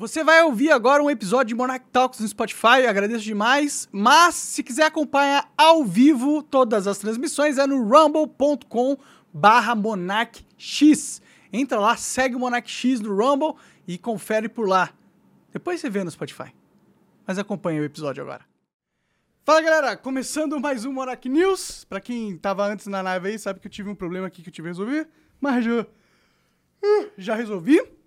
Você 0.00 0.24
vai 0.24 0.42
ouvir 0.42 0.70
agora 0.70 1.02
um 1.02 1.10
episódio 1.10 1.48
de 1.48 1.54
Monarch 1.54 1.84
Talks 1.92 2.20
no 2.20 2.26
Spotify, 2.26 2.86
agradeço 2.88 3.22
demais. 3.22 3.86
Mas 3.92 4.34
se 4.34 4.62
quiser 4.62 4.84
acompanhar 4.84 5.52
ao 5.58 5.84
vivo 5.84 6.42
todas 6.42 6.86
as 6.86 6.96
transmissões 6.96 7.58
é 7.58 7.66
no 7.66 7.86
rumble.com 7.86 8.96
barra 9.30 9.74
monarchx. 9.74 11.20
Entra 11.52 11.78
lá, 11.78 11.98
segue 11.98 12.34
o 12.34 12.38
Monarch 12.38 12.70
X 12.70 12.98
no 13.00 13.14
Rumble 13.14 13.56
e 13.86 13.98
confere 13.98 14.48
por 14.48 14.66
lá. 14.66 14.88
Depois 15.52 15.82
você 15.82 15.90
vê 15.90 16.02
no 16.02 16.10
Spotify. 16.10 16.50
Mas 17.26 17.38
acompanha 17.38 17.82
o 17.82 17.84
episódio 17.84 18.22
agora. 18.22 18.46
Fala 19.44 19.60
galera, 19.60 19.96
começando 19.98 20.58
mais 20.58 20.86
um 20.86 20.94
Monarch 20.94 21.28
News. 21.28 21.84
Pra 21.84 22.00
quem 22.00 22.38
tava 22.38 22.66
antes 22.66 22.86
na 22.86 23.02
live 23.02 23.28
aí, 23.28 23.38
sabe 23.38 23.60
que 23.60 23.66
eu 23.66 23.70
tive 23.70 23.90
um 23.90 23.94
problema 23.94 24.28
aqui 24.28 24.40
que 24.40 24.48
eu 24.48 24.52
tive 24.54 24.64
que 24.64 24.70
resolver. 24.70 25.06
Mas 25.38 25.62
já, 25.62 25.82
uh, 25.82 27.10
já 27.18 27.34
resolvi. 27.34 27.99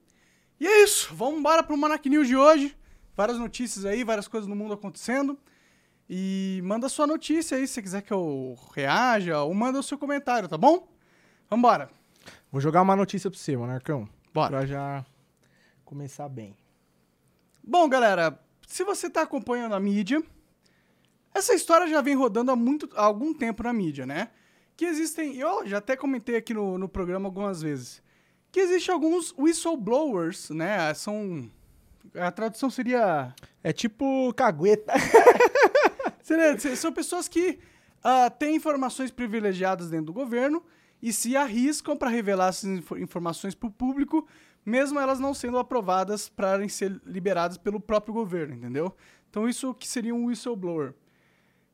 E 0.64 0.66
é 0.66 0.84
isso, 0.86 1.14
vamos 1.14 1.42
embora 1.42 1.62
pro 1.62 1.76
Monarch 1.76 2.10
News 2.10 2.26
de 2.26 2.38
hoje. 2.38 2.74
Várias 3.18 3.38
notícias 3.38 3.84
aí, 3.84 4.02
várias 4.02 4.30
coisas 4.30 4.48
no 4.48 4.56
mundo 4.56 4.74
acontecendo. 4.74 5.38
E 6.10 6.62
manda 6.64 6.88
sua 6.88 7.06
notícia 7.06 7.58
aí 7.58 7.68
se 7.68 7.74
você 7.74 7.82
quiser 7.82 8.02
que 8.02 8.14
eu 8.14 8.58
reaja 8.74 9.42
ou 9.42 9.54
manda 9.54 9.78
o 9.78 9.84
seu 9.84 9.98
comentário, 9.98 10.48
tá 10.48 10.58
bom? 10.58 10.88
Vambora. 11.50 11.90
Vou 12.50 12.62
jogar 12.62 12.82
uma 12.82 12.96
notícia 12.96 13.30
pra 13.30 13.38
você, 13.38 13.58
Monarcão. 13.58 14.08
Bora. 14.34 14.52
Pra 14.52 14.66
já 14.66 15.06
começar 15.84 16.30
bem. 16.30 16.56
Bom, 17.62 17.90
galera, 17.90 18.40
se 18.66 18.86
você 18.86 19.10
tá 19.10 19.24
acompanhando 19.24 19.76
a 19.76 19.82
mídia, 19.82 20.24
essa 21.34 21.54
história 21.54 21.88
já 21.88 22.00
vem 22.00 22.16
rodando 22.16 22.52
há, 22.52 22.56
muito, 22.56 22.90
há 22.96 23.04
algum 23.04 23.34
tempo 23.34 23.64
na 23.64 23.74
mídia, 23.74 24.06
né? 24.06 24.30
Que 24.78 24.86
existem, 24.86 25.36
eu 25.36 25.68
já 25.68 25.80
até 25.80 25.98
comentei 25.98 26.38
aqui 26.38 26.54
no, 26.54 26.78
no 26.78 26.88
programa 26.88 27.28
algumas 27.28 27.62
vezes, 27.62 28.02
que 28.54 28.60
existem 28.60 28.94
alguns 28.94 29.34
whistleblowers, 29.36 30.52
né? 30.52 30.94
São. 30.94 31.50
A 32.14 32.32
tradução 32.32 32.70
seria. 32.70 33.34
É 33.64 33.74
tipo 33.74 34.32
cagueta. 34.36 34.94
seria 36.22 36.58
são 36.76 36.94
pessoas 36.94 37.28
que 37.28 37.58
uh, 38.06 38.30
têm 38.38 38.56
informações 38.56 39.10
privilegiadas 39.10 39.90
dentro 39.90 40.06
do 40.06 40.14
governo 40.14 40.64
e 41.02 41.12
se 41.12 41.36
arriscam 41.36 41.98
para 41.98 42.12
revelar 42.12 42.50
essas 42.50 42.66
inf 42.66 42.92
informações 42.92 43.56
para 43.56 43.68
o 43.68 43.72
público, 43.72 44.28
mesmo 44.64 45.00
elas 45.00 45.20
não 45.20 45.34
sendo 45.34 45.58
aprovadas 45.58 46.30
para 46.30 46.70
ser 46.70 47.02
liberadas 47.04 47.58
pelo 47.58 47.80
próprio 47.80 48.14
governo, 48.14 48.54
entendeu? 48.54 48.96
Então 49.32 49.50
isso 49.50 49.74
que 49.74 49.88
seria 49.88 50.14
um 50.14 50.28
whistleblower. 50.28 50.94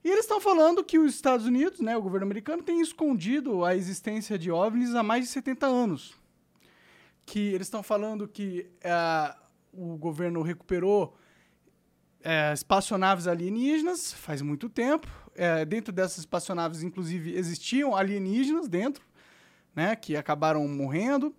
E 0.01 0.09
eles 0.09 0.21
estão 0.21 0.39
falando 0.39 0.81
que 0.81 0.97
os 0.97 1.13
Estados 1.13 1.45
Unidos, 1.45 1.81
né, 1.81 1.97
o 1.97 2.01
governo 2.01 2.25
americano, 2.25 2.63
tem 2.63 2.79
escondido 2.79 3.65
a 3.65 3.75
existência 3.75 4.39
de 4.39 4.49
OVNIs 4.49 4.95
há 4.95 5.03
mais 5.03 5.25
de 5.25 5.29
70 5.29 5.67
anos. 5.67 6.18
Que 7.29 7.53
eles 7.53 7.67
estão 7.67 7.83
falando 7.83 8.27
que 8.27 8.67
uh, 8.83 9.39
o 9.71 9.95
governo 9.97 10.41
recuperou 10.41 11.15
uh, 12.21 12.53
espaçonaves 12.55 13.27
alienígenas 13.27 14.11
faz 14.11 14.41
muito 14.41 14.67
tempo. 14.67 15.07
Uh, 15.35 15.63
dentro 15.63 15.93
dessas 15.93 16.17
espaçonaves, 16.17 16.81
inclusive, 16.81 17.37
existiam 17.37 17.95
alienígenas 17.95 18.67
dentro 18.67 19.05
né, 19.75 19.95
que 19.95 20.17
acabaram 20.17 20.67
morrendo. 20.67 21.31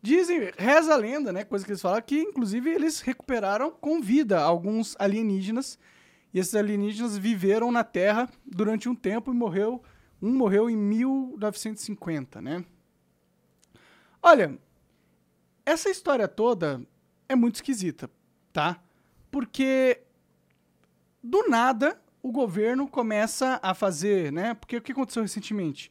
Dizem, 0.00 0.50
reza 0.56 0.94
a 0.94 0.96
lenda, 0.96 1.30
né, 1.30 1.44
coisa 1.44 1.62
que 1.62 1.72
eles 1.72 1.82
falam, 1.82 2.00
que 2.00 2.18
inclusive 2.18 2.70
eles 2.70 3.02
recuperaram 3.02 3.70
com 3.70 4.00
vida 4.00 4.40
alguns 4.40 4.96
alienígenas. 4.98 5.78
E 6.32 6.38
esses 6.38 6.54
alienígenas 6.54 7.18
viveram 7.18 7.70
na 7.70 7.84
Terra 7.84 8.30
durante 8.46 8.88
um 8.88 8.94
tempo 8.94 9.30
e 9.30 9.34
morreu, 9.34 9.82
um 10.22 10.32
morreu 10.32 10.70
em 10.70 10.76
1950, 10.76 12.40
né? 12.40 12.64
Olha, 14.22 14.58
essa 15.70 15.90
história 15.90 16.26
toda 16.26 16.82
é 17.28 17.34
muito 17.34 17.56
esquisita, 17.56 18.10
tá? 18.52 18.80
Porque 19.30 20.00
do 21.22 21.48
nada 21.48 22.00
o 22.22 22.32
governo 22.32 22.88
começa 22.88 23.60
a 23.62 23.74
fazer, 23.74 24.32
né? 24.32 24.54
Porque 24.54 24.76
o 24.76 24.82
que 24.82 24.92
aconteceu 24.92 25.22
recentemente? 25.22 25.90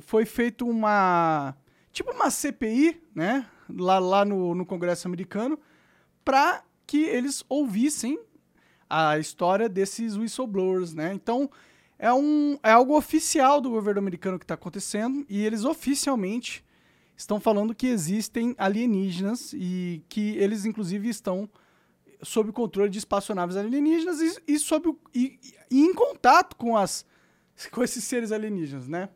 foi 0.00 0.24
feito 0.24 0.68
uma 0.68 1.56
tipo 1.92 2.12
uma 2.12 2.30
CPI, 2.30 3.02
né, 3.14 3.46
lá, 3.68 3.98
lá 3.98 4.24
no, 4.24 4.54
no 4.54 4.64
Congresso 4.64 5.08
americano, 5.08 5.58
para 6.24 6.62
que 6.86 7.02
eles 7.04 7.44
ouvissem 7.48 8.20
a 8.88 9.18
história 9.18 9.68
desses 9.68 10.16
whistleblowers, 10.16 10.92
né? 10.94 11.12
Então 11.14 11.50
é, 11.98 12.12
um, 12.12 12.58
é 12.62 12.70
algo 12.70 12.96
oficial 12.96 13.60
do 13.60 13.70
governo 13.70 14.00
americano 14.00 14.38
que 14.38 14.44
está 14.44 14.54
acontecendo 14.54 15.24
e 15.28 15.44
eles 15.44 15.64
oficialmente 15.64 16.64
estão 17.20 17.38
falando 17.38 17.74
que 17.74 17.86
existem 17.86 18.54
alienígenas 18.56 19.52
e 19.52 20.02
que 20.08 20.36
eles 20.38 20.64
inclusive 20.64 21.08
estão 21.08 21.48
sob 22.22 22.52
controle 22.52 22.90
de 22.90 22.98
espaçonaves 22.98 23.56
alienígenas 23.56 24.20
e, 24.20 24.54
e, 24.54 24.58
sob, 24.58 24.96
e, 25.14 25.38
e 25.70 25.80
em 25.80 25.94
contato 25.94 26.56
com 26.56 26.76
as 26.76 27.04
com 27.70 27.82
esses 27.84 28.04
seres 28.04 28.32
alienígenas, 28.32 28.88
né? 28.88 29.08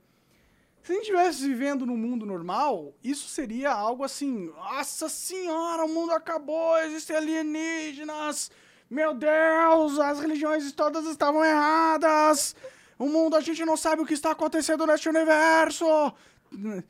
Se 0.82 0.92
a 0.92 0.94
gente 0.96 1.04
estivesse 1.04 1.48
vivendo 1.48 1.86
num 1.86 1.96
mundo 1.96 2.26
normal, 2.26 2.92
isso 3.02 3.26
seria 3.28 3.72
algo 3.72 4.04
assim: 4.04 4.50
nossa 4.54 5.08
senhora, 5.08 5.84
o 5.84 5.88
mundo 5.88 6.12
acabou, 6.12 6.76
existem 6.80 7.16
alienígenas, 7.16 8.50
meu 8.90 9.14
Deus, 9.14 9.98
as 9.98 10.20
religiões 10.20 10.70
todas 10.72 11.06
estavam 11.06 11.42
erradas, 11.42 12.54
o 12.98 13.06
mundo, 13.06 13.34
a 13.34 13.40
gente 13.40 13.64
não 13.64 13.78
sabe 13.78 14.02
o 14.02 14.06
que 14.06 14.12
está 14.12 14.32
acontecendo 14.32 14.86
neste 14.86 15.08
universo. 15.08 15.86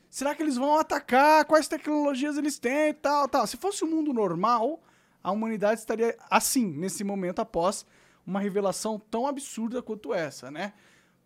Será 0.09 0.35
que 0.35 0.43
eles 0.43 0.57
vão 0.57 0.77
atacar? 0.79 1.45
Quais 1.45 1.67
tecnologias 1.67 2.37
eles 2.37 2.59
têm 2.59 2.89
e 2.89 2.93
tal, 2.93 3.27
tal. 3.27 3.45
Se 3.47 3.57
fosse 3.57 3.83
um 3.83 3.89
mundo 3.89 4.13
normal, 4.13 4.81
a 5.23 5.31
humanidade 5.31 5.79
estaria 5.79 6.15
assim, 6.29 6.65
nesse 6.65 7.03
momento, 7.03 7.39
após 7.39 7.85
uma 8.25 8.39
revelação 8.39 8.99
tão 8.99 9.27
absurda 9.27 9.81
quanto 9.81 10.13
essa, 10.13 10.49
né? 10.49 10.73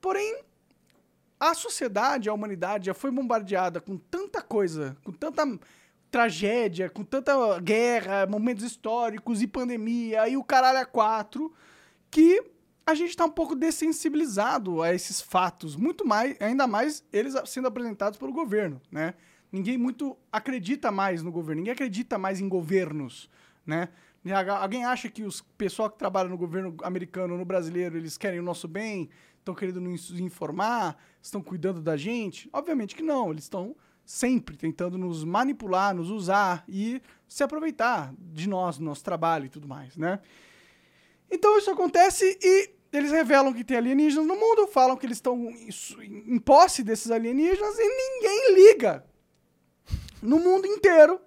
Porém, 0.02 0.44
a 1.40 1.54
sociedade, 1.54 2.30
a 2.30 2.34
humanidade 2.34 2.88
já 2.88 2.94
foi 2.94 3.12
bombardeada 3.12 3.80
com 3.80 3.98
tanta 3.98 4.42
coisa, 4.42 4.98
com 5.04 5.12
tanta 5.12 5.44
tragédia, 6.12 6.90
com 6.90 7.04
tanta 7.04 7.60
guerra, 7.60 8.26
momentos 8.26 8.64
históricos 8.64 9.42
e 9.42 9.48
pandemia 9.48 10.28
e 10.28 10.36
o 10.36 10.44
caralho 10.44 10.80
a 10.80 10.86
quatro, 10.86 11.54
que 12.12 12.44
a 12.90 12.96
gente 12.96 13.10
está 13.10 13.26
um 13.26 13.32
pouco 13.32 13.56
dessensibilizado 13.56 14.82
a 14.82 14.94
esses 14.94 15.22
fatos, 15.22 15.76
muito 15.76 16.06
mais, 16.06 16.36
ainda 16.42 16.66
mais 16.66 17.04
eles 17.14 17.36
sendo 17.46 17.68
apresentados 17.68 18.18
pelo 18.18 18.34
governo, 18.34 18.82
né? 18.92 19.14
Ninguém 19.52 19.78
muito 19.78 20.18
acredita 20.32 20.92
mais 20.92 21.22
no 21.22 21.32
governo, 21.32 21.60
ninguém 21.62 21.74
acredita 21.74 22.18
mais 22.18 22.40
em 22.42 22.50
governos, 22.50 23.30
né? 23.66 23.90
Alguém 24.60 24.86
acha 24.86 25.10
que 25.10 25.24
os 25.24 25.42
pessoal 25.58 25.90
que 25.90 25.98
trabalha 25.98 26.30
no 26.30 26.38
governo 26.38 26.76
americano, 26.84 27.38
no 27.38 27.46
brasileiro, 27.46 27.98
eles 27.98 28.18
querem 28.18 28.40
o 28.40 28.44
nosso 28.44 28.68
bem, 28.68 29.10
estão 29.38 29.56
querendo 29.56 29.80
nos 29.80 30.12
informar, 30.20 30.98
estão 31.22 31.42
cuidando 31.42 31.82
da 31.82 31.96
gente? 31.96 32.50
Obviamente 32.52 32.96
que 32.96 33.04
não, 33.04 33.32
eles 33.32 33.44
estão 33.44 33.76
sempre 34.04 34.58
tentando 34.58 34.98
nos 34.98 35.24
manipular, 35.24 35.94
nos 35.94 36.10
usar 36.10 36.64
e 36.68 37.02
se 37.28 37.44
aproveitar 37.44 38.14
de 38.18 38.50
nós, 38.50 38.78
do 38.78 38.84
nosso 38.84 39.04
trabalho 39.04 39.46
e 39.46 39.50
tudo 39.50 39.68
mais, 39.68 39.96
né? 39.96 40.20
Então 41.32 41.58
isso 41.58 41.70
acontece 41.70 42.38
e 42.42 42.78
eles 42.92 43.12
revelam 43.12 43.54
que 43.54 43.64
tem 43.64 43.78
alienígenas 43.78 44.26
no 44.26 44.36
mundo, 44.36 44.68
falam 44.68 44.98
que 44.98 45.06
eles 45.06 45.18
estão 45.18 45.52
em 46.02 46.40
posse 46.40 46.84
desses 46.84 47.12
alienígenas 47.12 47.78
e 47.78 47.88
ninguém 47.88 48.56
liga. 48.56 49.06
No 50.22 50.40
mundo 50.40 50.66
inteiro, 50.68 51.20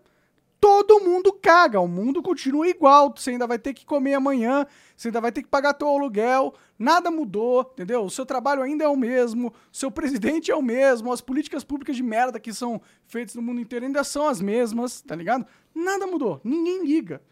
todo 0.62 1.00
mundo 1.00 1.32
caga. 1.32 1.80
O 1.80 1.88
mundo 1.88 2.22
continua 2.22 2.68
igual. 2.68 3.12
Você 3.16 3.30
ainda 3.30 3.46
vai 3.46 3.58
ter 3.58 3.74
que 3.74 3.84
comer 3.84 4.14
amanhã, 4.14 4.64
você 4.96 5.08
ainda 5.08 5.20
vai 5.20 5.32
ter 5.32 5.42
que 5.42 5.48
pagar 5.48 5.74
teu 5.74 5.88
aluguel. 5.88 6.54
Nada 6.78 7.10
mudou, 7.10 7.68
entendeu? 7.72 8.04
O 8.04 8.10
seu 8.10 8.26
trabalho 8.26 8.62
ainda 8.62 8.84
é 8.84 8.88
o 8.88 8.96
mesmo, 8.96 9.52
seu 9.72 9.90
presidente 9.90 10.50
é 10.50 10.56
o 10.56 10.62
mesmo, 10.62 11.12
as 11.12 11.20
políticas 11.20 11.64
públicas 11.64 11.96
de 11.96 12.02
merda 12.02 12.38
que 12.38 12.52
são 12.52 12.80
feitas 13.06 13.34
no 13.34 13.42
mundo 13.42 13.60
inteiro 13.60 13.86
ainda 13.86 14.04
são 14.04 14.28
as 14.28 14.40
mesmas, 14.40 15.00
tá 15.00 15.16
ligado? 15.16 15.46
Nada 15.74 16.06
mudou. 16.06 16.40
Ninguém 16.44 16.84
liga. 16.84 17.22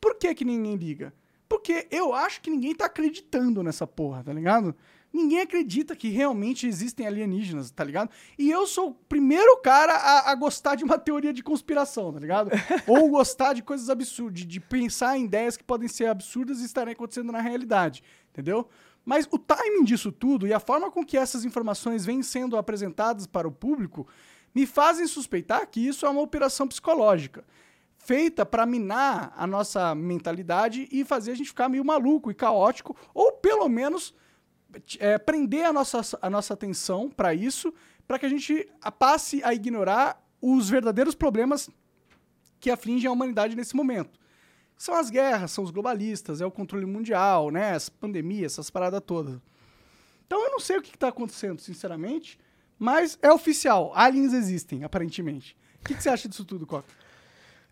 Por 0.00 0.14
que 0.14 0.34
que 0.34 0.44
ninguém 0.44 0.76
liga? 0.76 1.12
Porque 1.48 1.86
eu 1.90 2.12
acho 2.12 2.40
que 2.40 2.50
ninguém 2.50 2.74
tá 2.74 2.84
acreditando 2.84 3.62
nessa 3.62 3.86
porra, 3.86 4.22
tá 4.22 4.32
ligado? 4.32 4.74
Ninguém 5.10 5.40
acredita 5.40 5.96
que 5.96 6.08
realmente 6.08 6.66
existem 6.66 7.06
alienígenas, 7.06 7.70
tá 7.70 7.82
ligado? 7.82 8.10
E 8.38 8.50
eu 8.50 8.66
sou 8.66 8.90
o 8.90 8.94
primeiro 8.94 9.56
cara 9.62 9.94
a, 9.94 10.30
a 10.30 10.34
gostar 10.34 10.74
de 10.74 10.84
uma 10.84 10.98
teoria 11.00 11.32
de 11.32 11.42
conspiração, 11.42 12.12
tá 12.12 12.20
ligado? 12.20 12.50
Ou 12.86 13.08
gostar 13.08 13.54
de 13.54 13.62
coisas 13.62 13.88
absurdas, 13.88 14.44
de, 14.44 14.60
pensar 14.60 15.16
em 15.16 15.24
ideias 15.24 15.56
que 15.56 15.64
podem 15.64 15.88
ser 15.88 16.06
absurdas 16.06 16.60
e 16.60 16.66
estarem 16.66 16.92
acontecendo 16.92 17.32
na 17.32 17.40
realidade, 17.40 18.04
entendeu? 18.30 18.68
Mas 19.02 19.26
o 19.30 19.38
timing 19.38 19.84
disso 19.84 20.12
tudo 20.12 20.46
e 20.46 20.52
a 20.52 20.60
forma 20.60 20.90
com 20.90 21.02
que 21.02 21.16
essas 21.16 21.46
informações 21.46 22.04
vêm 22.04 22.22
sendo 22.22 22.58
apresentadas 22.58 23.26
para 23.26 23.48
o 23.48 23.52
público 23.52 24.06
me 24.54 24.66
fazem 24.66 25.06
suspeitar 25.06 25.66
que 25.66 25.80
isso 25.80 26.04
é 26.04 26.10
uma 26.10 26.20
operação 26.20 26.68
psicológica 26.68 27.42
feita 27.98 28.46
para 28.46 28.64
minar 28.64 29.32
a 29.36 29.46
nossa 29.46 29.94
mentalidade 29.94 30.88
e 30.90 31.04
fazer 31.04 31.32
a 31.32 31.34
gente 31.34 31.48
ficar 31.48 31.68
meio 31.68 31.84
maluco 31.84 32.30
e 32.30 32.34
caótico, 32.34 32.96
ou 33.12 33.32
pelo 33.32 33.68
menos 33.68 34.14
é, 34.98 35.18
prender 35.18 35.66
a 35.66 35.72
nossa, 35.72 36.18
a 36.20 36.30
nossa 36.30 36.54
atenção 36.54 37.10
para 37.10 37.34
isso, 37.34 37.72
para 38.06 38.18
que 38.18 38.26
a 38.26 38.28
gente 38.28 38.68
passe 38.98 39.42
a 39.44 39.52
ignorar 39.52 40.24
os 40.40 40.68
verdadeiros 40.70 41.14
problemas 41.14 41.68
que 42.60 42.70
afligem 42.70 43.08
a 43.08 43.12
humanidade 43.12 43.54
nesse 43.54 43.76
momento. 43.76 44.18
São 44.76 44.94
as 44.94 45.10
guerras, 45.10 45.50
são 45.50 45.64
os 45.64 45.70
globalistas, 45.70 46.40
é 46.40 46.46
o 46.46 46.50
controle 46.50 46.86
mundial, 46.86 47.50
né? 47.50 47.72
As 47.72 47.88
pandemias, 47.88 48.52
essas 48.52 48.70
paradas 48.70 49.02
todas. 49.04 49.40
Então 50.26 50.42
eu 50.44 50.50
não 50.50 50.60
sei 50.60 50.78
o 50.78 50.82
que 50.82 50.94
está 50.94 51.08
acontecendo, 51.08 51.60
sinceramente, 51.60 52.38
mas 52.78 53.18
é 53.20 53.32
oficial. 53.32 53.92
Aliens 53.94 54.32
existem, 54.32 54.84
aparentemente. 54.84 55.56
O 55.80 55.84
que, 55.88 55.94
que 55.94 56.02
você 56.02 56.08
acha 56.08 56.28
disso 56.28 56.44
tudo, 56.44 56.66
Coca? 56.66 56.88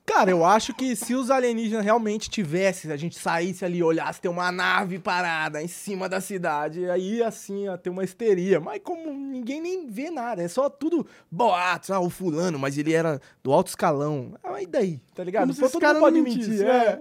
Cara, 0.06 0.30
eu 0.30 0.44
acho 0.44 0.72
que 0.72 0.94
se 0.94 1.16
os 1.16 1.32
alienígenas 1.32 1.84
realmente 1.84 2.30
tivessem, 2.30 2.92
a 2.92 2.96
gente 2.96 3.18
saísse 3.18 3.64
ali, 3.64 3.82
olhasse, 3.82 4.20
ter 4.20 4.28
uma 4.28 4.52
nave 4.52 5.00
parada 5.00 5.60
em 5.60 5.66
cima 5.66 6.08
da 6.08 6.20
cidade, 6.20 6.88
aí 6.88 7.20
assim 7.20 7.64
ia 7.64 7.76
ter 7.76 7.90
uma 7.90 8.04
histeria. 8.04 8.60
Mas 8.60 8.80
como 8.84 9.12
ninguém 9.12 9.60
nem 9.60 9.88
vê 9.88 10.08
nada, 10.08 10.40
é 10.42 10.46
só 10.48 10.70
tudo 10.70 11.04
boatos, 11.28 11.90
ah, 11.90 11.98
o 11.98 12.08
fulano, 12.08 12.56
mas 12.56 12.78
ele 12.78 12.92
era 12.92 13.20
do 13.42 13.52
alto 13.52 13.66
escalão. 13.66 14.34
Ah, 14.44 14.62
e 14.62 14.66
daí, 14.66 15.00
tá 15.12 15.24
ligado? 15.24 15.48
Como 15.48 15.58
Pô, 15.58 15.68
todo 15.68 15.84
mundo 15.84 15.98
pode 15.98 16.20
mentir. 16.20 16.38
mentisse, 16.38 16.64
é. 16.64 16.68
é. 16.68 17.00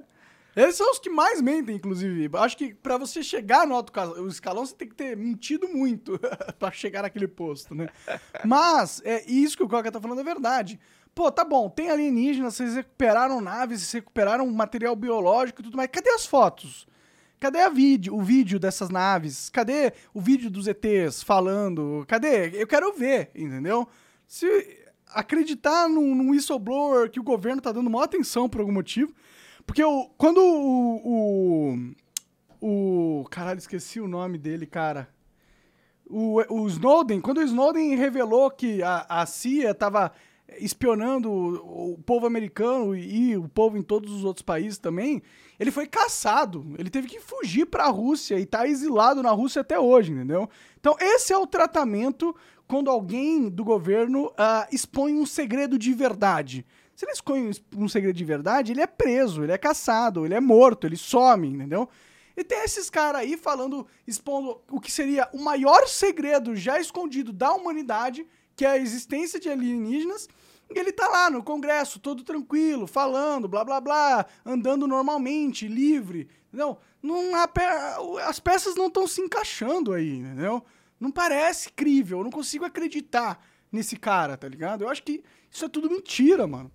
Eles 0.56 0.75
são 0.75 0.90
os 0.90 1.00
que 1.00 1.10
mais 1.10 1.42
mentem, 1.42 1.75
inclusive. 1.75 2.30
Acho 2.38 2.58
que 2.58 2.74
pra 2.74 2.98
você 2.98 3.22
chegar 3.22 3.68
no 3.68 3.75
alto 3.75 3.92
escalão, 4.30 4.66
você 4.66 4.74
tem 4.74 4.88
que 4.88 4.96
ter 4.96 5.16
mentido 5.16 5.68
muito 5.68 6.18
pra 6.58 6.72
chegar 6.72 7.01
naquele 7.01 7.28
posto, 7.28 7.75
né? 7.75 7.90
Mas, 8.44 9.01
é 9.04 9.30
isso 9.30 9.58
que 9.58 9.63
o 9.63 9.68
Coca 9.68 9.92
tá 9.92 10.00
falando 10.00 10.22
é 10.22 10.24
verdade. 10.24 10.80
Pô, 11.15 11.31
tá 11.31 11.45
bom, 11.45 11.69
tem 11.69 11.89
alienígenas, 11.89 12.56
vocês 12.56 12.75
recuperaram 12.75 13.39
naves, 13.39 13.79
vocês 13.79 13.94
recuperaram 13.94 14.45
material 14.51 14.94
biológico 14.97 15.62
e 15.62 15.63
tudo 15.63 15.77
mais. 15.77 15.89
Cadê 15.89 16.09
as 16.09 16.25
fotos? 16.25 16.85
Cadê 17.39 17.62
a 17.62 17.69
vídeo, 17.69 18.13
o 18.13 18.21
vídeo 18.21 18.59
dessas 18.59 18.89
naves? 18.89 19.50
Cadê 19.50 19.94
o 20.13 20.19
vídeo 20.19 20.50
dos 20.50 20.67
ETs 20.67 21.23
falando? 21.23 22.03
Cadê? 22.06 22.62
Eu 22.62 22.67
quero 22.67 22.91
ver, 22.91 23.31
entendeu? 23.33 23.88
Se 24.27 24.45
acreditar 25.07 25.88
num, 25.88 26.13
num 26.13 26.31
whistleblower 26.31 27.09
que 27.09 27.19
o 27.19 27.23
governo 27.23 27.62
tá 27.62 27.71
dando 27.71 27.89
maior 27.89 28.03
atenção 28.03 28.50
por 28.50 28.59
algum 28.59 28.73
motivo. 28.73 29.13
Porque 29.65 29.81
o, 29.81 30.09
quando 30.17 30.39
o, 30.39 31.75
o. 32.62 33.21
O. 33.21 33.25
Caralho, 33.29 33.59
esqueci 33.59 34.01
o 34.01 34.07
nome 34.07 34.38
dele, 34.38 34.65
cara. 34.65 35.07
O, 36.07 36.41
o 36.50 36.67
Snowden, 36.67 37.21
quando 37.21 37.38
o 37.38 37.44
Snowden 37.44 37.95
revelou 37.95 38.51
que 38.51 38.83
a, 38.83 39.06
a 39.07 39.25
CIA 39.25 39.73
tava 39.73 40.12
espionando 40.59 41.31
o, 41.31 41.97
povo 42.06 42.25
americano 42.25 42.95
e, 42.95 43.36
o 43.36 43.47
povo 43.47 43.77
em 43.77 43.81
todos 43.81 44.12
os 44.12 44.24
outros 44.24 44.44
países 44.44 44.77
também, 44.77 45.21
ele 45.59 45.71
foi 45.71 45.88
caçado. 45.88 46.65
Ele 46.77 46.89
teve 46.89 47.07
que 47.07 47.19
fugir 47.19 47.65
pra 47.65 47.88
Rússia 47.88 48.39
e 48.39 48.45
tá 48.45 48.68
exilado 48.68 49.24
na 49.24 49.31
Rússia 49.31 49.62
até 49.62 49.80
hoje, 49.80 50.12
entendeu? 50.12 50.50
Então, 50.80 50.95
esse 51.00 51.33
é 51.33 51.38
o 51.38 51.47
tratamento 51.47 52.36
quando 52.68 52.89
alguém 52.89 53.50
do 53.50 53.63
governo 53.63 54.31
ah, 54.38 54.68
expõe 54.71 55.13
um 55.13 55.25
segredo 55.25 55.77
de 55.77 55.94
verdade. 55.94 56.65
Se 56.95 57.06
ele 57.06 57.12
expõe 57.12 57.51
um 57.75 57.88
segredo 57.89 58.15
de 58.15 58.24
verdade, 58.24 58.71
ele 58.71 58.81
é 58.81 58.88
preso, 58.88 59.44
ele 59.44 59.51
é 59.51 59.57
caçado, 59.57 60.25
ele 60.25 60.33
é 60.33 60.39
morto, 60.39 60.88
ele 60.88 60.95
some, 60.95 61.48
entendeu? 61.48 61.89
E 62.38 62.44
tem 62.44 62.63
esses 62.63 62.89
caras 62.89 63.21
aí 63.21 63.38
falando, 63.38 63.86
expondo 64.06 64.62
o 64.69 64.80
que 64.80 64.91
seria 64.91 65.30
o 65.33 65.41
maior 65.41 65.88
segredo 65.88 66.56
já 66.56 66.80
escondido 66.80 67.31
da 67.31 67.53
humanidade, 67.53 68.25
que 68.56 68.66
é 68.66 68.69
a 68.69 68.78
existência 68.78 69.40
de 69.40 69.50
alienígenas, 69.50 70.28
e 70.74 70.80
ele 70.80 70.92
tá 70.92 71.07
lá 71.07 71.30
no 71.30 71.44
Congresso, 71.44 72.00
todo 72.00 72.24
tranquilo, 72.24 72.88
falando, 72.88 73.48
blá 73.48 73.63
blá 73.63 73.80
blá, 73.81 74.25
andando 74.46 74.88
normalmente, 74.88 75.68
livre, 75.68 76.28
entendeu? 76.48 76.78
Não 77.02 77.36
há 77.36 77.48
pe- 77.48 77.62
As 78.25 78.40
peças 78.40 78.75
não 78.75 78.88
estão 78.88 79.06
se 79.07 79.22
encaixando 79.22 79.94
aí, 79.94 80.18
entendeu? 80.18 80.63
Não 81.00 81.12
parece 81.12 81.69
crível, 81.72 82.19
eu 82.19 82.24
não 82.24 82.31
consigo 82.31 82.66
acreditar 82.66 83.46
nesse 83.72 83.96
cara, 83.98 84.38
tá 84.38 84.48
ligado? 84.48 84.84
Eu 84.84 84.90
acho 84.90 85.04
que 85.04 85.24
isso 85.51 85.66
é 85.66 85.69
tudo 85.69 85.90
mentira, 85.90 86.48
mano. 86.48 86.72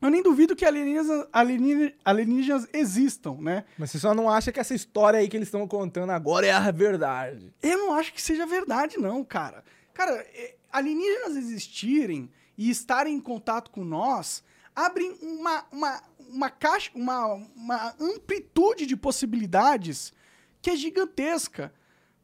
Eu 0.00 0.10
nem 0.10 0.22
duvido 0.22 0.54
que 0.56 0.64
alienígenas, 0.64 1.26
alienígenas, 1.32 1.92
alienígenas 2.04 2.68
existam, 2.72 3.36
né? 3.40 3.64
Mas 3.78 3.90
você 3.92 3.98
só 4.00 4.12
não 4.14 4.28
acha 4.28 4.50
que 4.50 4.58
essa 4.58 4.74
história 4.74 5.18
aí 5.20 5.28
que 5.28 5.36
eles 5.36 5.46
estão 5.48 5.66
contando 5.66 6.10
agora 6.10 6.44
é 6.46 6.50
a 6.52 6.70
verdade. 6.72 7.52
Eu 7.62 7.78
não 7.78 7.94
acho 7.94 8.12
que 8.12 8.20
seja 8.20 8.44
verdade, 8.44 8.98
não, 8.98 9.22
cara. 9.24 9.64
Cara, 9.94 10.12
é, 10.34 10.56
alienígenas 10.72 11.36
existirem 11.36 12.30
e 12.56 12.70
estarem 12.70 13.14
em 13.14 13.20
contato 13.20 13.70
com 13.70 13.84
nós 13.84 14.42
abrem 14.74 15.16
uma, 15.20 15.64
uma, 15.70 16.02
uma 16.18 16.50
caixa, 16.50 16.90
uma, 16.94 17.34
uma 17.54 17.94
amplitude 18.00 18.86
de 18.86 18.96
possibilidades 18.96 20.12
que 20.60 20.70
é 20.70 20.76
gigantesca. 20.76 21.72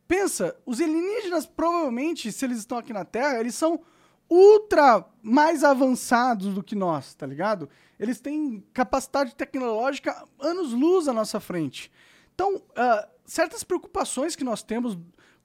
Pensa, 0.07 0.57
os 0.65 0.81
alienígenas 0.81 1.47
provavelmente, 1.47 2.33
se 2.33 2.45
eles 2.45 2.59
estão 2.59 2.79
aqui 2.79 2.93
na 2.93 3.05
Terra, 3.05 3.39
eles 3.39 3.55
são 3.55 3.81
ultra 4.31 5.05
mais 5.23 5.65
avançados 5.65 6.55
do 6.55 6.63
que 6.63 6.75
nós, 6.75 7.15
tá 7.15 7.27
ligado? 7.27 7.69
Eles 7.99 8.21
têm 8.21 8.65
capacidade 8.73 9.35
tecnológica 9.35 10.25
anos-luz 10.39 11.09
à 11.09 11.13
nossa 11.13 11.41
frente. 11.41 11.91
Então, 12.35 12.63
ah, 12.77 13.09
certas 13.25 13.65
preocupações 13.65 14.37
que 14.37 14.45
nós 14.45 14.63
temos 14.63 14.97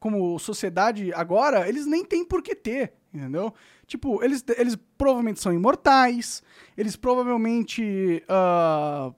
como 0.04 0.38
sociedade 0.38 1.14
agora, 1.14 1.66
eles 1.70 1.86
nem 1.86 2.04
têm 2.04 2.26
por 2.26 2.44
que 2.44 2.54
ter, 2.54 2.92
entendeu? 3.14 3.54
Tipo, 3.88 4.22
eles, 4.22 4.44
eles 4.58 4.78
provavelmente 4.98 5.40
são 5.40 5.54
imortais, 5.54 6.44
eles 6.78 6.98
provavelmente 6.98 8.22
ah, 8.28 9.14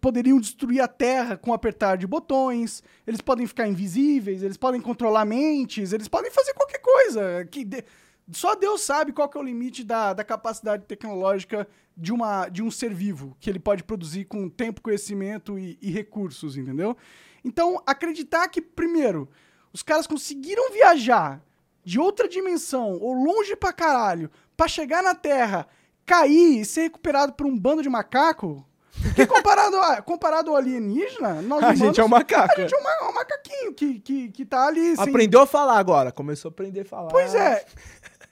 poderiam 0.00 0.40
destruir 0.40 0.80
a 0.80 0.88
Terra 0.88 1.36
com 1.36 1.52
apertar 1.52 1.96
de 1.96 2.08
botões, 2.08 2.82
eles 3.06 3.20
podem 3.20 3.46
ficar 3.46 3.68
invisíveis, 3.68 4.42
eles 4.42 4.56
podem 4.56 4.80
controlar 4.80 5.24
mentes, 5.24 5.92
eles 5.92 6.08
podem 6.08 6.30
fazer 6.32 6.52
qualquer 6.54 6.80
coisa. 6.80 7.44
que 7.48 7.64
de- 7.64 7.84
Só 8.32 8.56
Deus 8.56 8.80
sabe 8.80 9.12
qual 9.12 9.30
é 9.32 9.38
o 9.38 9.42
limite 9.42 9.84
da, 9.84 10.12
da 10.12 10.24
capacidade 10.24 10.86
tecnológica 10.86 11.68
de, 11.96 12.12
uma, 12.12 12.48
de 12.48 12.64
um 12.64 12.70
ser 12.70 12.92
vivo, 12.92 13.36
que 13.38 13.48
ele 13.48 13.60
pode 13.60 13.84
produzir 13.84 14.24
com 14.24 14.48
tempo, 14.48 14.82
conhecimento 14.82 15.56
e, 15.56 15.78
e 15.80 15.88
recursos, 15.92 16.56
entendeu? 16.56 16.96
Então, 17.44 17.80
acreditar 17.86 18.48
que, 18.48 18.60
primeiro, 18.60 19.28
os 19.74 19.82
caras 19.82 20.06
conseguiram 20.06 20.72
viajar 20.72 21.42
de 21.84 22.00
outra 22.00 22.26
dimensão, 22.26 22.98
ou 22.98 23.12
longe 23.12 23.54
pra 23.54 23.72
caralho, 23.74 24.30
pra 24.56 24.66
chegar 24.66 25.02
na 25.02 25.14
Terra, 25.14 25.66
cair 26.06 26.60
e 26.60 26.64
ser 26.64 26.82
recuperado 26.82 27.34
por 27.34 27.44
um 27.44 27.58
bando 27.58 27.82
de 27.82 27.90
macaco, 27.90 28.66
que 29.14 29.26
comparado, 29.26 29.76
a, 29.76 30.00
comparado 30.00 30.50
ao 30.50 30.56
alienígena, 30.56 31.42
nós 31.42 31.62
A 31.62 31.66
humanos, 31.66 31.78
gente 31.80 32.00
é 32.00 32.04
um 32.04 32.08
macaco. 32.08 32.54
a 32.58 32.60
gente 32.62 32.74
é 32.74 32.78
um, 32.78 33.10
um 33.10 33.12
macaquinho 33.12 33.74
que, 33.74 33.98
que, 34.00 34.28
que 34.30 34.44
tá 34.46 34.68
ali 34.68 34.96
sem- 34.96 35.08
Aprendeu 35.10 35.42
a 35.42 35.46
falar 35.46 35.76
agora. 35.78 36.10
Começou 36.12 36.48
a 36.48 36.52
aprender 36.52 36.80
a 36.82 36.84
falar. 36.86 37.08
Pois 37.08 37.34
é. 37.34 37.64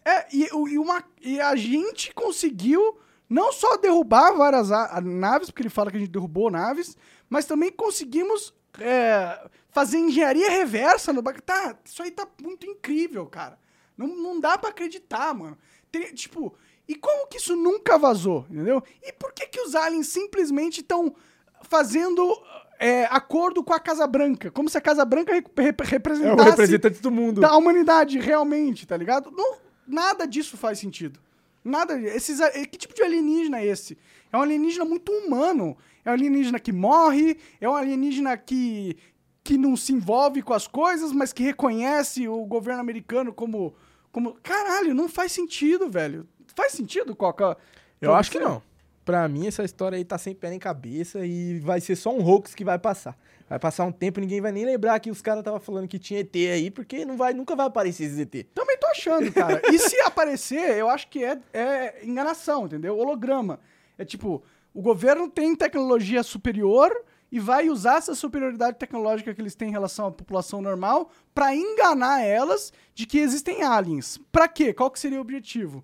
É, 0.05 0.27
e, 0.33 0.45
e 0.49 0.79
uma, 0.79 1.03
e 1.21 1.41
a 1.41 1.55
gente 1.57 2.13
conseguiu 2.15 2.99
não 3.29 3.53
só 3.53 3.77
derrubar 3.77 4.33
várias 4.33 4.69
naves, 5.03 5.51
porque 5.51 5.63
ele 5.63 5.69
fala 5.71 5.91
que 5.91 5.97
a 5.97 6.01
gente 6.01 6.11
derrubou 6.11 6.51
naves, 6.51 6.97
mas 7.29 7.45
também 7.47 7.71
conseguimos 7.71 8.55
é, 8.81 9.39
fazer 9.73 9.99
engenharia 9.99 10.49
reversa 10.51 11.13
no 11.13 11.23
bagulho. 11.23 11.43
Tá, 11.43 11.77
isso 11.85 12.03
aí 12.03 12.11
tá 12.11 12.27
muito 12.41 12.65
incrível, 12.67 13.27
cara. 13.27 13.59
Não, 13.97 14.07
não 14.07 14.39
dá 14.41 14.57
pra 14.57 14.71
acreditar, 14.71 15.35
mano. 15.35 15.59
Tem- 15.91 16.15
tipo, 16.15 16.55
e 16.89 16.95
como 16.95 17.27
que 17.27 17.39
isso 17.39 17.57
nunca 17.57 17.99
vazou, 17.99 18.47
entendeu? 18.51 18.83
E 19.03 19.13
por 19.13 19.33
que 19.33 19.47
que 19.47 19.61
os 19.61 19.75
aliens 19.75 20.07
simplesmente 20.09 20.81
estão 20.81 21.15
fazendo 21.63 22.41
é, 22.79 23.05
acordo 23.07 23.63
com 23.63 23.73
a 23.73 23.79
Casa 23.81 24.07
Branca? 24.07 24.51
Como 24.51 24.69
se 24.69 24.77
a 24.77 24.81
Casa 24.81 25.05
Branca 25.05 25.33
rep- 25.33 25.49
rep- 25.59 25.81
É 25.81 25.85
o 25.85 25.87
representasse 25.89 26.51
representante 26.51 27.01
do 27.01 27.11
mundo. 27.11 27.41
da 27.41 27.57
humanidade 27.57 28.19
realmente, 28.19 28.87
tá 28.87 28.97
ligado? 28.97 29.31
Não, 29.31 29.57
nada 29.87 30.27
disso 30.27 30.57
faz 30.57 30.79
sentido. 30.79 31.21
Nada. 31.65 31.99
Esses, 32.01 32.41
que 32.67 32.77
tipo 32.77 32.93
de 32.95 33.03
alienígena 33.03 33.61
é 33.61 33.67
esse? 33.67 33.97
É 34.33 34.37
um 34.37 34.43
alienígena 34.43 34.85
muito 34.85 35.13
humano. 35.13 35.77
É 36.05 36.11
um 36.11 36.15
alienígena 36.15 36.59
que 36.59 36.73
morre, 36.73 37.39
é 37.61 37.69
um 37.69 37.77
alienígena 37.77 38.37
que, 38.37 38.97
que 39.45 39.59
não 39.59 39.77
se 39.77 39.93
envolve 39.93 40.43
com 40.43 40.55
as 40.55 40.67
coisas, 40.67 41.13
mas 41.13 41.33
que 41.33 41.43
reconhece 41.43 42.29
o 42.29 42.45
governo 42.45 42.81
americano 42.81 43.33
como. 43.33 43.75
como... 44.11 44.35
Caralho, 44.43 44.95
não 44.95 45.09
faz 45.09 45.33
sentido, 45.33 45.91
velho. 45.91 46.27
Faz 46.55 46.73
sentido, 46.73 47.17
Coca? 47.17 47.57
Eu 48.01 48.15
acho 48.15 48.31
que 48.31 48.39
não. 48.39 48.63
Pra 49.05 49.29
mim, 49.29 49.49
essa 49.49 49.65
história 49.65 49.97
aí 49.97 50.05
tá 50.05 50.17
sem 50.17 50.35
pé 50.35 50.51
nem 50.51 50.61
cabeça 50.61 51.27
e 51.27 51.59
vai 51.59 51.81
ser 51.81 51.97
só 51.97 52.15
um 52.15 52.25
hoax 52.25 52.55
que 52.55 52.65
vai 52.65 52.79
passar. 52.79 53.19
Vai 53.49 53.59
passar 53.59 53.85
um 53.85 53.93
tempo 53.93 54.21
ninguém 54.21 54.41
vai 54.41 54.53
nem 54.53 54.65
lembrar 54.65 54.99
que 55.01 55.11
os 55.11 55.21
caras 55.21 55.41
estavam 55.41 55.59
falando 55.59 55.89
que 55.89 55.99
tinha 55.99 56.21
ET 56.21 56.35
aí, 56.35 56.71
porque 56.71 57.05
não 57.05 57.17
vai, 57.17 57.35
nunca 57.35 57.57
vai 57.57 57.67
aparecer 57.67 58.05
esse 58.05 58.23
ET. 58.23 58.47
Também 58.55 58.79
tô 58.79 58.87
achando, 58.87 59.33
cara. 59.33 59.61
E 59.73 59.79
se 59.79 60.01
aparecer, 60.03 60.79
eu 60.79 60.89
acho 60.89 61.09
que 61.09 61.25
é, 61.25 61.39
é 61.53 62.01
enganação, 62.05 62.67
entendeu? 62.67 62.97
Holograma. 62.97 63.59
É 63.99 64.05
tipo, 64.05 64.43
o 64.73 64.81
governo 64.81 65.29
tem 65.29 65.55
tecnologia 65.57 66.23
superior 66.23 66.97
e 67.33 67.41
vai 67.41 67.71
usar 67.71 67.97
essa 67.97 68.15
superioridade 68.15 68.79
tecnológica 68.79 69.35
que 69.35 69.41
eles 69.41 69.55
têm 69.55 69.71
em 69.71 69.73
relação 69.73 70.07
à 70.07 70.13
população 70.13 70.61
normal 70.61 71.11
pra 71.35 71.57
enganar 71.57 72.21
elas 72.21 72.71
de 72.95 73.07
que 73.07 73.19
existem 73.19 73.63
aliens. 73.63 74.21
Pra 74.31 74.47
quê? 74.47 74.75
Qual 74.75 74.91
que 74.91 75.01
seria 75.01 75.17
o 75.17 75.23
objetivo? 75.23 75.83